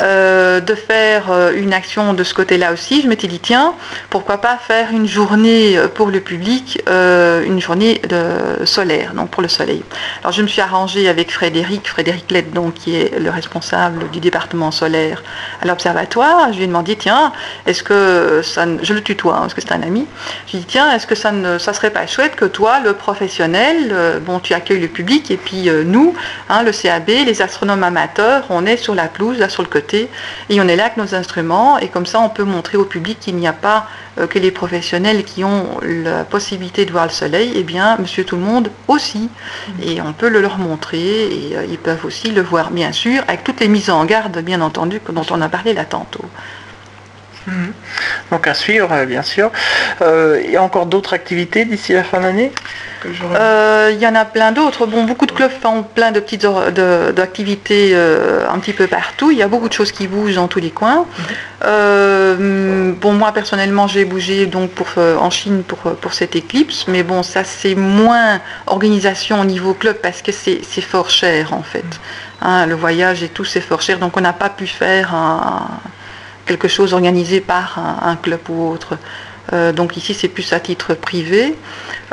euh, 0.00 0.60
de 0.60 0.74
faire 0.74 1.30
euh, 1.30 1.52
une 1.54 1.72
action 1.72 2.14
de 2.14 2.24
ce 2.24 2.34
côté-là 2.34 2.72
aussi. 2.72 3.02
Je 3.02 3.08
m'étais 3.08 3.28
dit, 3.28 3.40
tiens, 3.40 3.74
pourquoi 4.10 4.38
pas 4.38 4.56
faire 4.56 4.90
une 4.90 5.06
journée 5.06 5.78
pour 5.94 6.08
le 6.08 6.20
public, 6.20 6.82
une 6.86 7.60
journée 7.60 8.00
de 8.08 8.64
solaire, 8.64 9.14
donc 9.14 9.30
pour 9.30 9.42
le 9.42 9.48
soleil. 9.48 9.82
Alors 10.20 10.32
je 10.32 10.42
me 10.42 10.46
suis 10.46 10.60
arrangée 10.60 11.08
avec 11.08 11.32
Frédéric, 11.32 11.88
Frédéric 11.88 12.30
Lett, 12.30 12.52
donc, 12.52 12.74
qui 12.74 12.96
est 12.96 13.18
le 13.18 13.30
responsable 13.30 14.10
du 14.10 14.20
département 14.20 14.70
solaire 14.70 15.22
à 15.62 15.66
l'observatoire. 15.66 16.52
Je 16.52 16.58
lui 16.58 16.64
ai 16.64 16.66
demandé, 16.66 16.96
tiens, 16.96 17.23
est-ce 17.66 17.82
que 17.82 18.42
ça, 18.42 18.66
je 18.82 18.94
le 18.94 19.02
tutoie, 19.02 19.36
hein, 19.36 19.40
parce 19.40 19.54
que 19.54 19.60
c'est 19.60 19.72
un 19.72 19.82
ami. 19.82 20.06
Je 20.46 20.58
dit, 20.58 20.64
tiens, 20.64 20.92
est-ce 20.92 21.06
que 21.06 21.14
ça 21.14 21.32
ne 21.32 21.58
ça 21.58 21.72
serait 21.72 21.90
pas 21.90 22.06
chouette 22.06 22.36
que 22.36 22.44
toi, 22.44 22.80
le 22.80 22.92
professionnel, 22.94 24.20
bon, 24.24 24.40
tu 24.40 24.54
accueilles 24.54 24.80
le 24.80 24.88
public, 24.88 25.30
et 25.30 25.36
puis 25.36 25.68
nous, 25.84 26.14
hein, 26.48 26.62
le 26.62 26.72
CAB, 26.72 27.08
les 27.08 27.42
astronomes 27.42 27.82
amateurs, 27.82 28.44
on 28.50 28.66
est 28.66 28.76
sur 28.76 28.94
la 28.94 29.08
pelouse, 29.08 29.38
là 29.38 29.48
sur 29.48 29.62
le 29.62 29.68
côté, 29.68 30.08
et 30.50 30.60
on 30.60 30.68
est 30.68 30.76
là 30.76 30.84
avec 30.84 30.96
nos 30.96 31.14
instruments, 31.14 31.78
et 31.78 31.88
comme 31.88 32.06
ça 32.06 32.20
on 32.20 32.28
peut 32.28 32.44
montrer 32.44 32.76
au 32.76 32.84
public 32.84 33.18
qu'il 33.20 33.36
n'y 33.36 33.48
a 33.48 33.52
pas 33.52 33.86
euh, 34.18 34.26
que 34.26 34.38
les 34.38 34.50
professionnels 34.50 35.24
qui 35.24 35.44
ont 35.44 35.78
la 35.82 36.24
possibilité 36.24 36.84
de 36.84 36.92
voir 36.92 37.04
le 37.04 37.10
soleil, 37.10 37.50
et 37.50 37.60
eh 37.60 37.62
bien 37.62 37.96
monsieur 37.98 38.24
tout 38.24 38.36
le 38.36 38.42
monde 38.42 38.70
aussi, 38.88 39.28
et 39.82 40.00
on 40.00 40.12
peut 40.12 40.28
le 40.28 40.40
leur 40.40 40.58
montrer, 40.58 40.98
et 40.98 41.56
euh, 41.56 41.66
ils 41.68 41.78
peuvent 41.78 42.04
aussi 42.04 42.30
le 42.30 42.42
voir, 42.42 42.70
bien 42.70 42.92
sûr, 42.92 43.22
avec 43.28 43.44
toutes 43.44 43.60
les 43.60 43.68
mises 43.68 43.90
en 43.90 44.04
garde, 44.04 44.38
bien 44.38 44.60
entendu, 44.60 45.00
dont 45.10 45.26
on 45.30 45.40
a 45.40 45.48
parlé 45.48 45.72
là 45.72 45.84
tantôt. 45.84 46.24
Mhm. 47.46 47.72
Donc 48.30 48.46
à 48.46 48.54
suivre, 48.54 48.90
euh, 48.92 49.06
bien 49.06 49.22
sûr. 49.22 49.50
il 50.00 50.50
y 50.50 50.56
a 50.56 50.62
encore 50.62 50.86
d'autres 50.86 51.14
activités 51.14 51.64
d'ici 51.64 51.92
la 51.92 52.04
fin 52.04 52.20
d'année 52.20 52.52
euh, 53.34 53.90
il 53.92 54.00
y 54.00 54.06
en 54.06 54.14
a 54.14 54.24
plein 54.24 54.52
d'autres. 54.52 54.86
Bon, 54.86 55.04
beaucoup 55.04 55.26
de 55.26 55.32
clubs 55.32 55.50
font 55.50 55.82
plein 55.82 56.12
de 56.12 56.20
petites 56.20 56.46
activités 57.18 57.90
euh, 57.92 58.48
un 58.50 58.58
petit 58.58 58.72
peu 58.72 58.86
partout. 58.86 59.30
Il 59.30 59.38
y 59.38 59.42
a 59.42 59.48
beaucoup 59.48 59.68
de 59.68 59.72
choses 59.72 59.92
qui 59.92 60.06
bougent 60.06 60.36
dans 60.36 60.48
tous 60.48 60.60
les 60.60 60.70
coins. 60.70 61.06
Mhm. 61.18 61.24
Euh, 61.66 62.92
bon, 63.00 63.12
moi 63.12 63.32
personnellement, 63.32 63.86
j'ai 63.86 64.04
bougé 64.04 64.46
donc 64.46 64.70
pour, 64.70 64.88
en 64.98 65.30
Chine 65.30 65.62
pour, 65.62 65.78
pour 65.78 66.12
cette 66.14 66.36
éclipse, 66.36 66.86
mais 66.88 67.02
bon, 67.02 67.22
ça 67.22 67.44
c'est 67.44 67.74
moins 67.74 68.40
organisation 68.66 69.40
au 69.40 69.44
niveau 69.44 69.74
club 69.74 69.96
parce 70.02 70.22
que 70.22 70.32
c'est 70.32 70.80
fort 70.80 71.10
cher 71.10 71.52
en 71.52 71.62
fait. 71.62 71.78
Mhm. 71.78 71.92
Hein, 72.42 72.66
le 72.66 72.74
voyage 72.74 73.22
et 73.22 73.28
tout 73.28 73.44
c'est 73.44 73.60
fort 73.60 73.80
cher, 73.80 73.98
donc 73.98 74.16
on 74.16 74.20
n'a 74.20 74.32
pas 74.32 74.50
pu 74.50 74.66
faire 74.66 75.14
quelque 76.46 76.68
chose 76.68 76.92
organisé 76.94 77.40
par 77.40 77.78
un 78.02 78.16
club 78.16 78.40
ou 78.48 78.70
autre. 78.70 78.98
Euh, 79.52 79.72
donc 79.72 79.96
ici, 79.96 80.14
c'est 80.14 80.28
plus 80.28 80.52
à 80.52 80.60
titre 80.60 80.94
privé. 80.94 81.54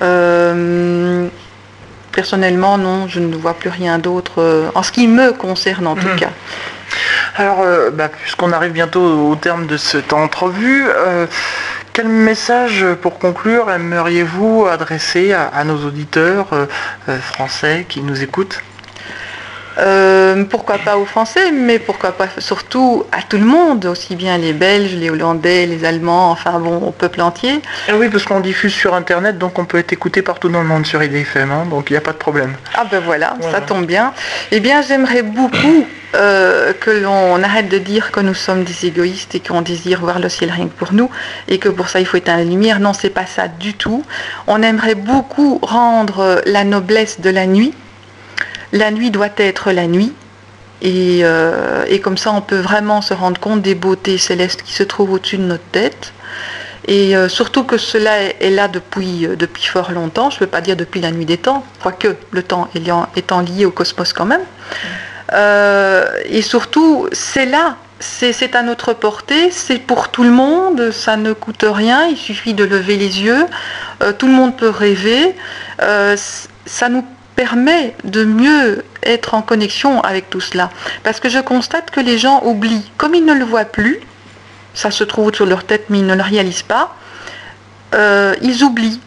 Euh, 0.01 1.27
personnellement, 2.11 2.77
non, 2.77 3.07
je 3.07 3.19
ne 3.19 3.35
vois 3.35 3.53
plus 3.53 3.69
rien 3.69 3.99
d'autre, 3.99 4.41
euh, 4.41 4.69
en 4.75 4.83
ce 4.83 4.91
qui 4.91 5.07
me 5.07 5.31
concerne 5.31 5.87
en 5.87 5.95
tout 5.95 6.07
mhm. 6.07 6.17
cas. 6.17 6.31
Alors, 7.37 7.63
bah, 7.93 8.09
puisqu'on 8.09 8.51
arrive 8.51 8.73
bientôt 8.73 9.29
au 9.29 9.35
terme 9.35 9.65
de 9.65 9.77
cette 9.77 10.11
entrevue, 10.11 10.85
quel 11.93 12.09
message 12.09 12.85
pour 13.01 13.17
conclure 13.19 13.71
aimeriez-vous 13.71 14.67
adresser 14.69 15.31
à 15.31 15.63
nos 15.63 15.77
auditeurs 15.85 16.49
français 17.07 17.85
qui 17.87 18.01
nous 18.01 18.21
écoutent? 18.21 18.61
Euh, 19.77 20.43
pourquoi 20.45 20.77
pas 20.77 20.97
aux 20.97 21.05
Français, 21.05 21.51
mais 21.51 21.79
pourquoi 21.79 22.11
pas 22.11 22.27
surtout 22.37 23.05
à 23.11 23.21
tout 23.21 23.37
le 23.37 23.45
monde, 23.45 23.85
aussi 23.85 24.15
bien 24.15 24.37
les 24.37 24.53
Belges, 24.53 24.95
les 24.95 25.09
Hollandais, 25.09 25.65
les 25.65 25.85
Allemands, 25.85 26.31
enfin 26.31 26.59
bon, 26.59 26.77
au 26.77 26.91
peuple 26.91 27.21
entier. 27.21 27.61
Ah 27.87 27.93
oui, 27.95 28.09
parce 28.09 28.25
qu'on 28.25 28.39
diffuse 28.39 28.73
sur 28.73 28.93
Internet, 28.93 29.37
donc 29.37 29.59
on 29.59 29.65
peut 29.65 29.77
être 29.77 29.93
écouté 29.93 30.21
partout 30.21 30.49
dans 30.49 30.61
le 30.61 30.67
monde 30.67 30.85
sur 30.85 31.01
IDFM, 31.01 31.51
hein, 31.51 31.65
donc 31.69 31.89
il 31.89 31.93
n'y 31.93 31.97
a 31.97 32.01
pas 32.01 32.11
de 32.11 32.17
problème. 32.17 32.55
Ah 32.75 32.85
ben 32.89 32.99
voilà, 32.99 33.35
ça 33.51 33.61
tombe 33.61 33.85
bien. 33.85 34.13
Eh 34.51 34.59
bien, 34.59 34.81
j'aimerais 34.81 35.23
beaucoup 35.23 35.85
euh, 36.13 36.73
que 36.73 36.91
l'on 36.91 37.41
arrête 37.41 37.69
de 37.69 37.77
dire 37.77 38.11
que 38.11 38.19
nous 38.19 38.33
sommes 38.33 38.65
des 38.65 38.85
égoïstes 38.85 39.33
et 39.35 39.39
qu'on 39.39 39.61
désire 39.61 40.01
voir 40.01 40.19
le 40.19 40.27
ciel 40.27 40.51
rien 40.51 40.67
que 40.67 40.73
pour 40.73 40.93
nous 40.93 41.09
et 41.47 41.57
que 41.57 41.69
pour 41.69 41.87
ça 41.87 42.01
il 42.01 42.05
faut 42.05 42.17
éteindre 42.17 42.39
la 42.39 42.45
lumière. 42.45 42.81
Non, 42.81 42.91
c'est 42.91 43.09
pas 43.09 43.25
ça 43.25 43.47
du 43.47 43.75
tout. 43.75 44.03
On 44.47 44.61
aimerait 44.61 44.95
beaucoup 44.95 45.59
rendre 45.61 46.41
la 46.45 46.65
noblesse 46.65 47.21
de 47.21 47.29
la 47.29 47.45
nuit 47.45 47.73
la 48.71 48.91
nuit 48.91 49.11
doit 49.11 49.29
être 49.37 49.71
la 49.71 49.87
nuit. 49.87 50.13
Euh, 50.83 51.85
et, 51.87 51.99
comme 51.99 52.17
ça, 52.17 52.31
on 52.31 52.41
peut 52.41 52.59
vraiment 52.59 53.01
se 53.01 53.13
rendre 53.13 53.39
compte 53.39 53.61
des 53.61 53.75
beautés 53.75 54.17
célestes 54.17 54.63
qui 54.63 54.73
se 54.73 54.83
trouvent 54.83 55.11
au-dessus 55.13 55.37
de 55.37 55.43
notre 55.43 55.63
tête. 55.71 56.13
Et 56.87 57.15
euh, 57.15 57.29
surtout 57.29 57.63
que 57.63 57.77
cela 57.77 58.21
est, 58.21 58.49
là 58.49 58.67
depuis, 58.67 59.27
euh, 59.27 59.35
depuis 59.35 59.65
fort 59.65 59.91
longtemps, 59.91 60.31
je 60.31 60.37
ne 60.37 60.39
peux 60.39 60.47
pas 60.47 60.61
dire 60.61 60.75
depuis 60.75 60.99
la 60.99 61.11
nuit 61.11 61.25
des 61.25 61.37
temps, 61.37 61.63
quoique 61.83 62.15
le 62.31 62.41
temps 62.41 62.69
étant 63.15 63.41
lié 63.41 63.65
au 63.65 63.71
cosmos 63.71 64.13
quand 64.13 64.25
même. 64.25 64.41
et 66.25 66.41
surtout, 66.41 67.07
c'est 67.11 67.45
là, 67.45 67.77
c'est 67.99 68.55
à 68.55 68.63
notre 68.63 68.93
portée, 68.93 69.51
c'est 69.51 69.77
pour 69.77 70.09
tout 70.09 70.23
le 70.23 70.31
monde, 70.31 70.89
ça 70.89 71.17
ne 71.17 71.33
coûte 71.33 71.63
rien, 71.67 72.07
il 72.07 72.17
suffit 72.17 72.55
de 72.55 72.63
lever 72.63 72.97
les 72.97 73.21
yeux, 73.21 73.45
tout 74.17 74.25
le 74.25 74.33
monde 74.33 74.57
peut 74.57 74.69
rêver, 74.69 75.35
ça 75.77 76.89
nous 76.89 77.05
permet 77.41 77.95
de 78.03 78.23
mieux 78.23 78.85
être 79.01 79.33
en 79.33 79.41
connexion 79.41 79.99
avec 80.01 80.29
tout 80.29 80.41
cela. 80.41 80.69
Parce 81.01 81.19
que 81.19 81.27
je 81.27 81.39
constate 81.39 81.89
que 81.89 81.99
les 81.99 82.19
gens 82.19 82.43
oublient, 82.45 82.91
comme 82.97 83.15
ils 83.15 83.25
ne 83.25 83.33
le 83.33 83.43
voient 83.43 83.65
plus, 83.65 83.99
ça 84.75 84.91
se 84.91 85.03
trouve 85.03 85.33
sur 85.33 85.47
leur 85.47 85.63
tête 85.63 85.85
mais 85.89 85.99
ils 86.01 86.05
ne 86.05 86.13
le 86.13 86.21
réalisent 86.21 86.69
pas, 86.77 86.95
euh, 87.95 88.35
ils 88.43 88.63
oublient 88.63 89.01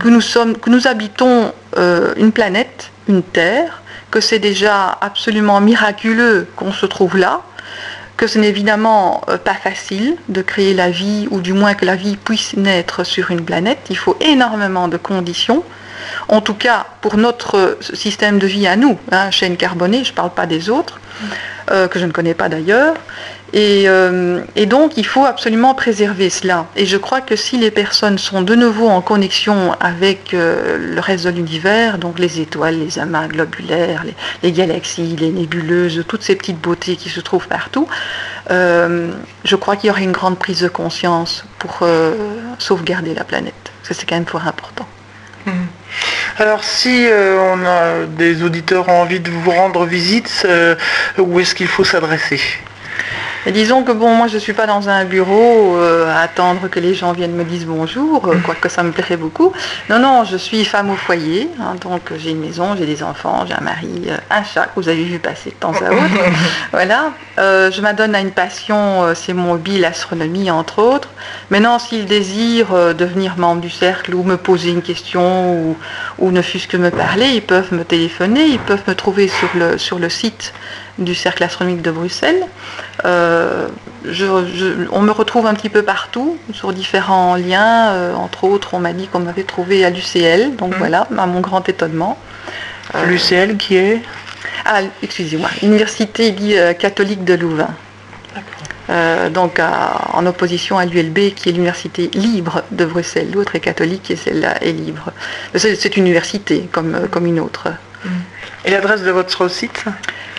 que 0.00 0.08
nous, 0.08 0.22
sommes, 0.22 0.56
que 0.56 0.70
nous 0.70 0.86
habitons 0.86 1.52
euh, 1.76 2.14
une 2.16 2.32
planète, 2.32 2.92
une 3.08 3.22
Terre, 3.22 3.82
que 4.10 4.20
c'est 4.20 4.38
déjà 4.38 4.96
absolument 5.02 5.60
miraculeux 5.60 6.48
qu'on 6.56 6.72
se 6.72 6.86
trouve 6.86 7.18
là, 7.18 7.42
que 8.16 8.26
ce 8.26 8.38
n'est 8.38 8.48
évidemment 8.48 9.22
euh, 9.28 9.36
pas 9.36 9.58
facile 9.68 10.16
de 10.30 10.40
créer 10.40 10.72
la 10.72 10.88
vie, 10.88 11.28
ou 11.30 11.42
du 11.42 11.52
moins 11.52 11.74
que 11.74 11.84
la 11.84 11.96
vie 11.96 12.16
puisse 12.16 12.56
naître 12.56 13.04
sur 13.04 13.30
une 13.30 13.44
planète. 13.44 13.80
Il 13.90 13.98
faut 13.98 14.16
énormément 14.22 14.88
de 14.88 14.96
conditions 14.96 15.62
en 16.28 16.40
tout 16.40 16.54
cas 16.54 16.86
pour 17.00 17.16
notre 17.16 17.78
système 17.80 18.38
de 18.38 18.46
vie 18.46 18.66
à 18.66 18.76
nous, 18.76 18.98
hein, 19.12 19.30
chaîne 19.30 19.56
carbonée, 19.56 20.04
je 20.04 20.10
ne 20.10 20.16
parle 20.16 20.30
pas 20.30 20.46
des 20.46 20.70
autres, 20.70 21.00
euh, 21.70 21.88
que 21.88 21.98
je 21.98 22.04
ne 22.04 22.12
connais 22.12 22.34
pas 22.34 22.48
d'ailleurs. 22.48 22.94
Euh, 23.54 24.42
et, 24.54 24.66
donc 24.66 24.96
il 24.96 25.06
faut 25.06 25.24
absolument 25.24 25.74
préserver 25.74 26.30
cela. 26.30 26.66
Et 26.76 26.84
je 26.86 26.96
crois 26.96 27.20
que 27.20 27.36
si 27.36 27.56
les 27.56 27.70
personnes 27.70 28.18
sont 28.18 28.42
de 28.42 28.54
nouveau 28.54 28.88
en 28.88 29.00
connexion 29.00 29.72
avec 29.80 30.34
euh, 30.34 30.76
le 30.78 31.00
reste 31.00 31.24
de 31.24 31.30
l'univers, 31.30 31.98
donc 31.98 32.18
les 32.18 32.40
étoiles, 32.40 32.78
les 32.78 32.98
amas 32.98 33.28
globulaires, 33.28 34.04
les, 34.42 34.52
galaxies, 34.52 35.16
les 35.18 35.30
nébuleuses, 35.30 36.04
toutes 36.06 36.22
ces 36.22 36.36
petites 36.36 36.60
beautés 36.60 36.96
qui 36.96 37.08
se 37.08 37.20
trouvent 37.20 37.48
partout, 37.48 37.88
je 38.48 39.56
crois 39.56 39.76
qu'il 39.76 39.88
y 39.88 39.90
aurait 39.90 40.04
une 40.04 40.12
grande 40.12 40.38
prise 40.38 40.60
de 40.60 40.68
conscience 40.68 41.44
pour 41.58 41.86
sauvegarder 42.58 43.14
la 43.14 43.24
planète. 43.24 43.72
Ça 43.82 43.94
c'est 43.94 44.06
quand 44.08 44.16
même 44.16 44.26
fort 44.26 44.46
important. 44.46 44.86
Alors 46.38 46.64
si 46.64 47.06
euh, 47.06 47.38
on 47.40 47.64
a 47.64 48.04
des 48.06 48.42
auditeurs 48.42 48.88
ont 48.88 49.00
envie 49.00 49.20
de 49.20 49.30
vous 49.30 49.50
rendre 49.50 49.86
visite, 49.86 50.42
euh, 50.44 50.74
où 51.18 51.40
est-ce 51.40 51.54
qu'il 51.54 51.66
faut 51.66 51.84
s'adresser? 51.84 52.40
Disons 53.52 53.84
que 53.84 53.92
bon, 53.92 54.14
moi 54.14 54.26
je 54.26 54.34
ne 54.34 54.38
suis 54.40 54.52
pas 54.52 54.66
dans 54.66 54.88
un 54.88 55.04
bureau 55.04 55.76
euh, 55.76 56.12
à 56.12 56.20
attendre 56.20 56.68
que 56.68 56.80
les 56.80 56.94
gens 56.94 57.12
viennent 57.12 57.34
me 57.34 57.44
dire 57.44 57.62
bonjour, 57.66 58.26
euh, 58.26 58.36
quoique 58.44 58.68
ça 58.68 58.82
me 58.82 58.90
plairait 58.90 59.16
beaucoup. 59.16 59.52
Non, 59.88 59.98
non, 59.98 60.24
je 60.24 60.36
suis 60.36 60.64
femme 60.64 60.90
au 60.90 60.96
foyer, 60.96 61.48
hein, 61.60 61.76
donc 61.80 62.12
j'ai 62.18 62.30
une 62.30 62.40
maison, 62.40 62.74
j'ai 62.76 62.86
des 62.86 63.02
enfants, 63.02 63.44
j'ai 63.46 63.54
un 63.54 63.60
mari, 63.60 64.06
euh, 64.08 64.16
un 64.30 64.42
chat 64.42 64.64
que 64.64 64.80
vous 64.80 64.88
avez 64.88 65.04
vu 65.04 65.18
passer 65.18 65.50
de 65.50 65.54
temps 65.54 65.72
à 65.72 65.92
autre. 65.92 66.24
voilà. 66.72 67.12
je 67.38 67.80
m'adonne 67.80 68.14
à 68.14 68.20
une 68.20 68.32
passion, 68.32 69.14
c'est 69.14 69.32
mon 69.32 69.52
hobby, 69.52 69.78
l'astronomie 69.78 70.50
entre 70.50 70.82
autres. 70.82 71.10
Maintenant, 71.50 71.78
s'ils 71.78 72.06
désirent 72.06 72.94
devenir 72.94 73.36
membre 73.36 73.60
du 73.60 73.70
cercle 73.70 74.14
ou 74.14 74.22
me 74.22 74.36
poser 74.36 74.70
une 74.70 74.82
question 74.82 75.52
ou, 75.52 75.76
ou 76.18 76.30
ne 76.30 76.42
fût-ce 76.42 76.66
que 76.66 76.76
me 76.76 76.90
parler, 76.90 77.26
ils 77.26 77.42
peuvent 77.42 77.72
me 77.72 77.84
téléphoner, 77.84 78.44
ils 78.44 78.58
peuvent 78.58 78.82
me 78.88 78.94
trouver 78.94 79.28
sur 79.28 79.48
le, 79.54 79.78
sur 79.78 79.98
le 79.98 80.08
site 80.08 80.52
du 80.98 81.14
Cercle 81.14 81.42
astronomique 81.42 81.82
de 81.82 81.90
Bruxelles. 81.90 82.46
Euh, 83.04 83.68
on 84.92 85.00
me 85.02 85.10
retrouve 85.10 85.46
un 85.46 85.54
petit 85.54 85.68
peu 85.68 85.82
partout, 85.82 86.38
sur 86.52 86.72
différents 86.72 87.36
liens. 87.36 87.90
Euh, 87.90 88.14
entre 88.14 88.44
autres, 88.44 88.74
on 88.74 88.78
m'a 88.78 88.92
dit 88.92 89.08
qu'on 89.08 89.20
m'avait 89.20 89.44
trouvé 89.44 89.84
à 89.84 89.90
l'UCL, 89.90 90.56
donc 90.56 90.74
mmh. 90.74 90.78
voilà, 90.78 91.08
à 91.18 91.26
mon 91.26 91.40
grand 91.40 91.68
étonnement. 91.68 92.18
Euh, 92.94 93.04
L'UCL 93.06 93.56
qui 93.56 93.76
est? 93.76 94.00
Ah, 94.64 94.80
excusez-moi, 95.02 95.50
Université 95.62 96.34
catholique 96.78 97.24
de 97.24 97.34
Louvain. 97.34 97.70
donc 99.30 99.60
en 100.12 100.26
opposition 100.26 100.78
à 100.78 100.86
l'ULB 100.86 101.34
qui 101.34 101.48
est 101.48 101.52
l'université 101.52 102.10
libre 102.14 102.62
de 102.70 102.84
Bruxelles. 102.84 103.30
L'autre 103.32 103.54
est 103.54 103.60
catholique 103.60 104.10
et 104.10 104.16
celle-là 104.16 104.62
est 104.62 104.72
libre. 104.72 105.12
C'est 105.54 105.96
une 105.96 106.04
université 106.04 106.68
comme, 106.72 107.08
comme 107.10 107.26
une 107.26 107.38
autre. 107.38 107.68
Mmh. 108.04 108.08
Et 108.64 108.70
l'adresse 108.70 109.02
de 109.02 109.10
votre 109.10 109.48
site? 109.48 109.84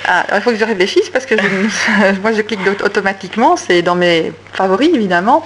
Ah, 0.08 0.26
il 0.36 0.42
faut 0.42 0.52
que 0.52 0.58
je 0.58 0.64
réfléchisse 0.64 1.10
parce 1.10 1.26
que 1.26 1.36
moi 2.22 2.32
je 2.32 2.42
clique 2.42 2.62
automatiquement, 2.84 3.58
c'est 3.58 3.82
dans 3.82 3.96
mes 3.96 4.32
favoris 4.54 4.90
évidemment. 4.94 5.44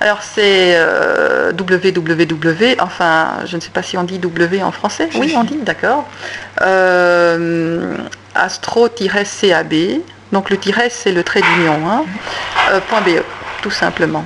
Alors 0.00 0.22
c'est 0.22 0.72
euh, 0.74 1.52
www, 1.52 2.76
enfin 2.80 3.38
je 3.46 3.56
ne 3.56 3.60
sais 3.60 3.70
pas 3.70 3.82
si 3.82 3.96
on 3.96 4.02
dit 4.02 4.18
W 4.18 4.62
en 4.62 4.72
français. 4.72 5.08
Oui, 5.14 5.32
on 5.36 5.44
dit, 5.44 5.58
d'accord. 5.58 6.08
Euh, 6.60 7.96
astro-cab 8.34 9.74
Donc 10.32 10.50
le 10.50 10.56
tiret, 10.56 10.90
c'est 10.90 11.12
le 11.12 11.22
trait 11.22 11.40
d'union. 11.40 11.78
Hein. 11.86 12.04
Euh, 12.72 12.80
.be, 13.00 13.22
tout 13.62 13.70
simplement. 13.70 14.24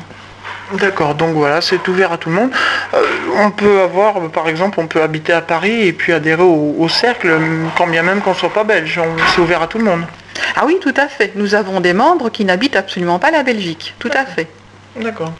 D'accord, 0.72 1.14
donc 1.14 1.34
voilà, 1.34 1.60
c'est 1.60 1.86
ouvert 1.88 2.12
à 2.12 2.18
tout 2.18 2.30
le 2.30 2.36
monde. 2.36 2.50
Euh, 2.94 3.02
on 3.36 3.50
peut 3.50 3.80
avoir, 3.80 4.30
par 4.30 4.48
exemple, 4.48 4.80
on 4.80 4.86
peut 4.86 5.02
habiter 5.02 5.32
à 5.32 5.42
Paris 5.42 5.86
et 5.86 5.92
puis 5.92 6.12
adhérer 6.12 6.42
au, 6.42 6.88
cercle, 6.88 7.38
quand 7.76 7.86
bien 7.86 8.02
même 8.02 8.20
qu'on 8.20 8.30
ne 8.30 8.36
soit 8.36 8.52
pas 8.52 8.64
belge. 8.64 9.00
C'est 9.34 9.40
ouvert 9.40 9.62
à 9.62 9.66
tout 9.66 9.78
le 9.78 9.84
monde. 9.84 10.04
Ah 10.56 10.64
oui, 10.66 10.78
tout 10.80 10.94
à 10.96 11.06
fait. 11.06 11.32
Nous 11.36 11.54
avons 11.54 11.80
des 11.80 11.92
membres 11.92 12.30
qui 12.30 12.44
n'habitent 12.44 12.76
absolument 12.76 13.18
pas 13.18 13.30
la 13.30 13.42
Belgique. 13.42 13.94
Tout 13.98 14.10
à 14.14 14.24
fait. 14.24 14.48
D'accord. 14.96 15.32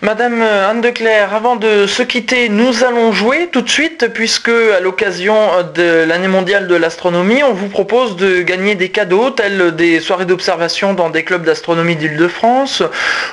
Madame 0.00 0.42
Anne 0.42 0.80
de 0.80 0.90
Claire, 0.90 1.34
avant 1.34 1.56
de 1.56 1.88
se 1.88 2.04
quitter, 2.04 2.48
nous 2.48 2.84
allons 2.84 3.10
jouer 3.10 3.48
tout 3.50 3.62
de 3.62 3.68
suite 3.68 4.06
puisque 4.14 4.48
à 4.48 4.78
l'occasion 4.78 5.34
de 5.74 6.04
l'année 6.04 6.28
mondiale 6.28 6.68
de 6.68 6.76
l'astronomie, 6.76 7.42
on 7.42 7.52
vous 7.52 7.66
propose 7.66 8.14
de 8.14 8.42
gagner 8.42 8.76
des 8.76 8.90
cadeaux 8.90 9.30
tels 9.30 9.74
des 9.74 9.98
soirées 9.98 10.24
d'observation 10.24 10.94
dans 10.94 11.10
des 11.10 11.24
clubs 11.24 11.44
d'astronomie 11.44 11.96
d'Île-de-France 11.96 12.84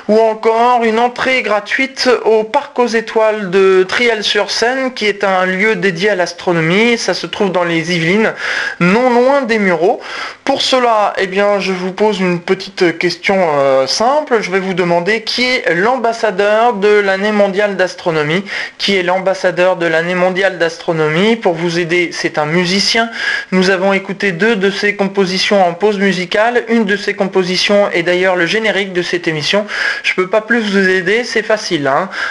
ou 0.08 0.18
encore 0.18 0.82
une 0.82 0.98
entrée 0.98 1.42
gratuite 1.42 2.10
au 2.24 2.42
parc 2.42 2.76
aux 2.80 2.88
étoiles 2.88 3.50
de 3.50 3.84
Triel-sur-Seine 3.84 4.92
qui 4.92 5.06
est 5.06 5.22
un 5.22 5.46
lieu 5.46 5.76
dédié 5.76 6.10
à 6.10 6.14
l'astronomie. 6.16 6.98
Ça 6.98 7.14
se 7.14 7.28
trouve 7.28 7.52
dans 7.52 7.62
les 7.62 7.94
Yvelines, 7.94 8.34
non 8.80 9.10
loin 9.10 9.42
des 9.42 9.60
Mureaux. 9.60 10.00
Pour 10.42 10.62
cela, 10.62 11.12
eh 11.16 11.28
bien, 11.28 11.60
je 11.60 11.72
vous 11.72 11.92
pose 11.92 12.18
une 12.20 12.40
petite 12.40 12.98
question 12.98 13.36
euh, 13.54 13.86
simple. 13.86 14.38
Je 14.40 14.50
vais 14.50 14.60
vous 14.60 14.74
demander 14.74 15.22
qui 15.22 15.44
est 15.44 15.74
l'ambassadeur 15.74 16.55
de 16.56 17.00
l'année 17.00 17.32
mondiale 17.32 17.76
d'astronomie, 17.76 18.42
qui 18.78 18.96
est 18.96 19.02
l'ambassadeur 19.02 19.76
de 19.76 19.86
l'année 19.86 20.14
mondiale 20.14 20.56
d'astronomie. 20.56 21.36
Pour 21.36 21.52
vous 21.52 21.78
aider, 21.78 22.10
c'est 22.12 22.38
un 22.38 22.46
musicien. 22.46 23.10
Nous 23.52 23.68
avons 23.68 23.92
écouté 23.92 24.32
deux 24.32 24.56
de 24.56 24.70
ses 24.70 24.96
compositions 24.96 25.66
en 25.66 25.74
pause 25.74 25.98
musicale. 25.98 26.64
Une 26.68 26.84
de 26.84 26.96
ses 26.96 27.14
compositions 27.14 27.90
est 27.90 28.02
d'ailleurs 28.02 28.36
le 28.36 28.46
générique 28.46 28.94
de 28.94 29.02
cette 29.02 29.28
émission. 29.28 29.66
Je 30.02 30.14
peux 30.14 30.28
pas 30.28 30.40
plus 30.40 30.60
vous 30.60 30.88
aider, 30.88 31.24
c'est 31.24 31.42
facile. 31.42 31.90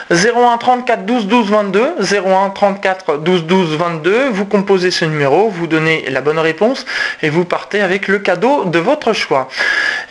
01 0.09 0.57
34 0.57 1.05
12 1.05 1.27
12 1.27 1.49
22, 1.51 1.95
01 1.99 2.49
34 2.49 3.17
12 3.19 3.45
12 3.45 3.77
22. 3.77 4.29
Vous 4.29 4.45
composez 4.45 4.89
ce 4.89 5.05
numéro, 5.05 5.49
vous 5.49 5.67
donnez 5.67 6.05
la 6.09 6.21
bonne 6.21 6.39
réponse 6.39 6.85
et 7.21 7.29
vous 7.29 7.45
partez 7.45 7.81
avec 7.81 8.07
le 8.07 8.17
cadeau 8.17 8.65
de 8.65 8.79
votre 8.79 9.13
choix. 9.13 9.49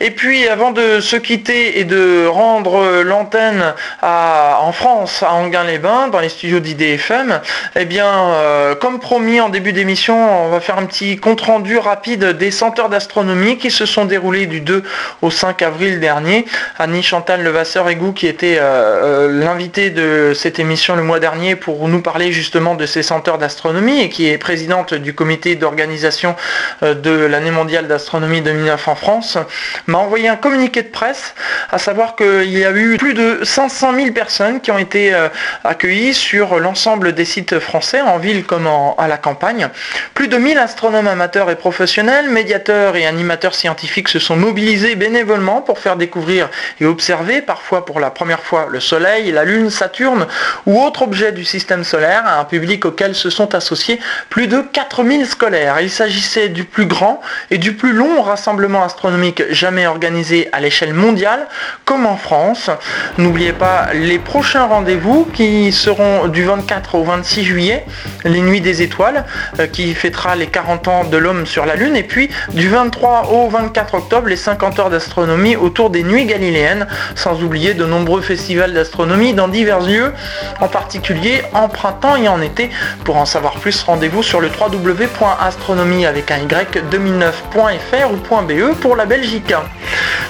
Et 0.00 0.12
puis 0.12 0.46
avant 0.46 0.70
de 0.70 1.00
se 1.00 1.16
quitter 1.16 1.80
et 1.80 1.84
de 1.84 2.26
rendre 2.26 3.02
l'antenne 3.02 3.74
en 4.04 4.72
France, 4.72 5.22
à 5.22 5.32
Anguin-les-Bains, 5.32 6.08
dans 6.08 6.20
les 6.20 6.28
studios 6.28 6.60
d'IDFM, 6.60 7.40
eh 7.76 7.84
bien, 7.84 8.06
euh, 8.06 8.74
comme 8.74 9.00
promis 9.00 9.40
en 9.40 9.48
début 9.48 9.72
d'émission, 9.72 10.44
on 10.44 10.48
va 10.50 10.60
faire 10.60 10.78
un 10.78 10.86
petit 10.86 11.16
compte-rendu 11.16 11.78
rapide 11.78 12.36
des 12.36 12.50
senteurs 12.50 12.88
d'astronomie 12.88 13.56
qui 13.56 13.70
se 13.70 13.86
sont 13.86 14.04
déroulés 14.04 14.46
du 14.46 14.60
2 14.60 14.82
au 15.22 15.30
5 15.30 15.62
avril 15.62 16.00
dernier. 16.00 16.44
Annie 16.78 17.02
Chantal 17.02 17.42
Levasseur-Égou, 17.42 18.12
qui 18.12 18.26
était 18.26 18.58
euh, 18.58 19.28
euh, 19.28 19.40
l'invité 19.40 19.90
de 19.90 20.32
cette 20.34 20.58
émission 20.58 20.96
le 20.96 21.02
mois 21.02 21.20
dernier 21.20 21.56
pour 21.56 21.88
nous 21.88 22.02
parler 22.02 22.32
justement 22.32 22.74
de 22.74 22.86
ces 22.86 23.02
senteurs 23.02 23.38
d'astronomie 23.38 24.00
et 24.00 24.08
qui 24.10 24.28
est 24.28 24.38
présidente 24.38 24.92
du 24.94 25.14
comité 25.14 25.54
d'organisation 25.54 26.36
de 26.82 27.10
l'année 27.10 27.50
mondiale 27.50 27.86
d'astronomie 27.86 28.40
2009 28.42 28.88
en 28.88 28.94
France, 28.94 29.38
m'a 29.86 29.98
envoyé 29.98 30.28
un 30.28 30.36
communiqué 30.36 30.82
de 30.82 30.88
presse, 30.88 31.34
à 31.70 31.78
savoir 31.78 32.16
qu'il 32.16 32.50
y 32.50 32.64
a 32.64 32.72
eu 32.72 32.96
plus 32.96 33.14
de 33.14 33.40
500 33.42 33.93
000 33.94 34.12
personnes 34.12 34.60
qui 34.60 34.70
ont 34.70 34.78
été 34.78 35.14
euh, 35.14 35.28
accueillies 35.64 36.14
sur 36.14 36.58
l'ensemble 36.58 37.12
des 37.12 37.24
sites 37.24 37.58
français, 37.58 38.00
en 38.00 38.18
ville 38.18 38.44
comme 38.44 38.68
à 38.98 39.08
la 39.08 39.16
campagne. 39.16 39.68
Plus 40.14 40.28
de 40.28 40.36
1000 40.36 40.58
astronomes 40.58 41.08
amateurs 41.08 41.50
et 41.50 41.56
professionnels, 41.56 42.28
médiateurs 42.28 42.96
et 42.96 43.06
animateurs 43.06 43.54
scientifiques 43.54 44.08
se 44.08 44.18
sont 44.18 44.36
mobilisés 44.36 44.94
bénévolement 44.94 45.60
pour 45.60 45.78
faire 45.78 45.96
découvrir 45.96 46.48
et 46.80 46.86
observer, 46.86 47.42
parfois 47.42 47.84
pour 47.84 48.00
la 48.00 48.10
première 48.10 48.40
fois, 48.40 48.68
le 48.70 48.80
Soleil, 48.80 49.30
la 49.32 49.44
Lune, 49.44 49.70
Saturne 49.70 50.26
ou 50.66 50.82
autres 50.82 51.02
objets 51.02 51.32
du 51.32 51.44
système 51.44 51.84
solaire 51.84 52.22
à 52.26 52.40
un 52.40 52.44
public 52.44 52.84
auquel 52.84 53.14
se 53.14 53.30
sont 53.30 53.54
associés 53.54 54.00
plus 54.30 54.46
de 54.46 54.60
4000 54.60 55.26
scolaires. 55.26 55.80
Il 55.80 55.90
s'agissait 55.90 56.48
du 56.48 56.64
plus 56.64 56.86
grand 56.86 57.20
et 57.50 57.58
du 57.58 57.74
plus 57.74 57.92
long 57.92 58.22
rassemblement 58.22 58.84
astronomique 58.84 59.42
jamais 59.50 59.86
organisé 59.86 60.48
à 60.52 60.60
l'échelle 60.60 60.94
mondiale, 60.94 61.46
comme 61.84 62.06
en 62.06 62.16
France. 62.16 62.70
N'oubliez 63.18 63.52
pas 63.52 63.83
les 63.92 64.18
prochains 64.18 64.64
rendez-vous 64.66 65.28
qui 65.32 65.72
seront 65.72 66.28
du 66.28 66.44
24 66.44 66.94
au 66.94 67.04
26 67.04 67.44
juillet, 67.44 67.84
les 68.24 68.40
Nuits 68.40 68.60
des 68.60 68.82
Étoiles, 68.82 69.24
euh, 69.58 69.66
qui 69.66 69.94
fêtera 69.94 70.36
les 70.36 70.46
40 70.46 70.88
ans 70.88 71.04
de 71.04 71.16
l'homme 71.16 71.46
sur 71.46 71.66
la 71.66 71.74
Lune, 71.74 71.96
et 71.96 72.02
puis 72.02 72.30
du 72.52 72.68
23 72.68 73.30
au 73.32 73.48
24 73.48 73.94
octobre, 73.94 74.28
les 74.28 74.36
50 74.36 74.78
heures 74.78 74.90
d'astronomie 74.90 75.56
autour 75.56 75.90
des 75.90 76.02
Nuits 76.02 76.26
galiléennes, 76.26 76.86
sans 77.14 77.42
oublier 77.42 77.74
de 77.74 77.84
nombreux 77.84 78.22
festivals 78.22 78.72
d'astronomie 78.72 79.34
dans 79.34 79.48
divers 79.48 79.80
lieux, 79.80 80.12
en 80.60 80.68
particulier 80.68 81.42
en 81.52 81.68
printemps 81.68 82.16
et 82.16 82.28
en 82.28 82.40
été. 82.40 82.70
Pour 83.04 83.16
en 83.16 83.26
savoir 83.26 83.54
plus, 83.54 83.82
rendez-vous 83.82 84.22
sur 84.22 84.40
le 84.40 84.48
www.astronomie 84.48 86.06
avec 86.06 86.30
un 86.30 86.38
y2009.fr 86.38 88.12
ou 88.12 88.44
.be 88.44 88.74
pour 88.80 88.96
la 88.96 89.06
Belgique. 89.06 89.54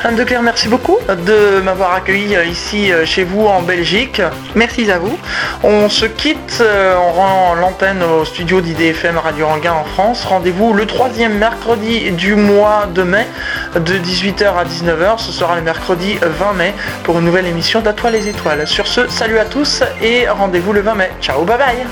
Anne 0.03 0.17
de 0.17 0.25
Claire, 0.25 0.43
merci 0.43 0.69
beaucoup 0.69 0.99
de 1.09 1.61
m'avoir 1.61 1.95
accueilli 1.95 2.37
euh, 2.37 2.45
ici 2.45 2.93
euh, 2.93 3.07
chez 3.07 3.25
vous 3.25 3.44
en 3.49 3.63
Belgique. 3.63 4.23
Merci 4.55 4.91
à 4.91 4.99
vous. 4.99 5.19
On 5.63 5.89
se 5.89 6.07
quitte, 6.07 6.59
euh, 6.61 6.97
on 6.97 7.13
rend 7.13 7.55
l'antenne 7.55 8.03
au 8.03 8.25
studio 8.25 8.61
d'IDFM 8.61 9.19
Radio 9.19 9.47
Anguin 9.47 9.73
en 9.73 9.85
France. 9.85 10.25
Rendez-vous 10.25 10.73
le 10.73 10.87
troisième 10.87 11.37
mercredi 11.37 12.11
du 12.13 12.37
mois 12.37 12.87
de 12.95 13.03
mai 13.03 13.27
de 13.75 13.99
18h 13.99 14.57
à 14.57 14.65
19h. 14.65 15.19
Ce 15.19 15.33
sera 15.33 15.57
le 15.57 15.63
mercredi 15.63 16.19
20 16.23 16.53
mai 16.55 16.75
pour 17.03 17.19
une 17.19 17.25
nouvelle 17.27 17.47
émission 17.47 17.81
d'Atoile 17.81 18.15
les 18.15 18.29
étoiles. 18.29 18.67
Sur 18.67 18.87
ce, 18.87 19.09
salut 19.09 19.39
à 19.39 19.45
tous 19.45 19.83
et 20.01 20.29
rendez-vous 20.29 20.73
le 20.73 20.81
20 20.81 20.95
mai. 20.95 21.11
Ciao, 21.21 21.45
bye 21.45 21.59
bye 21.59 21.87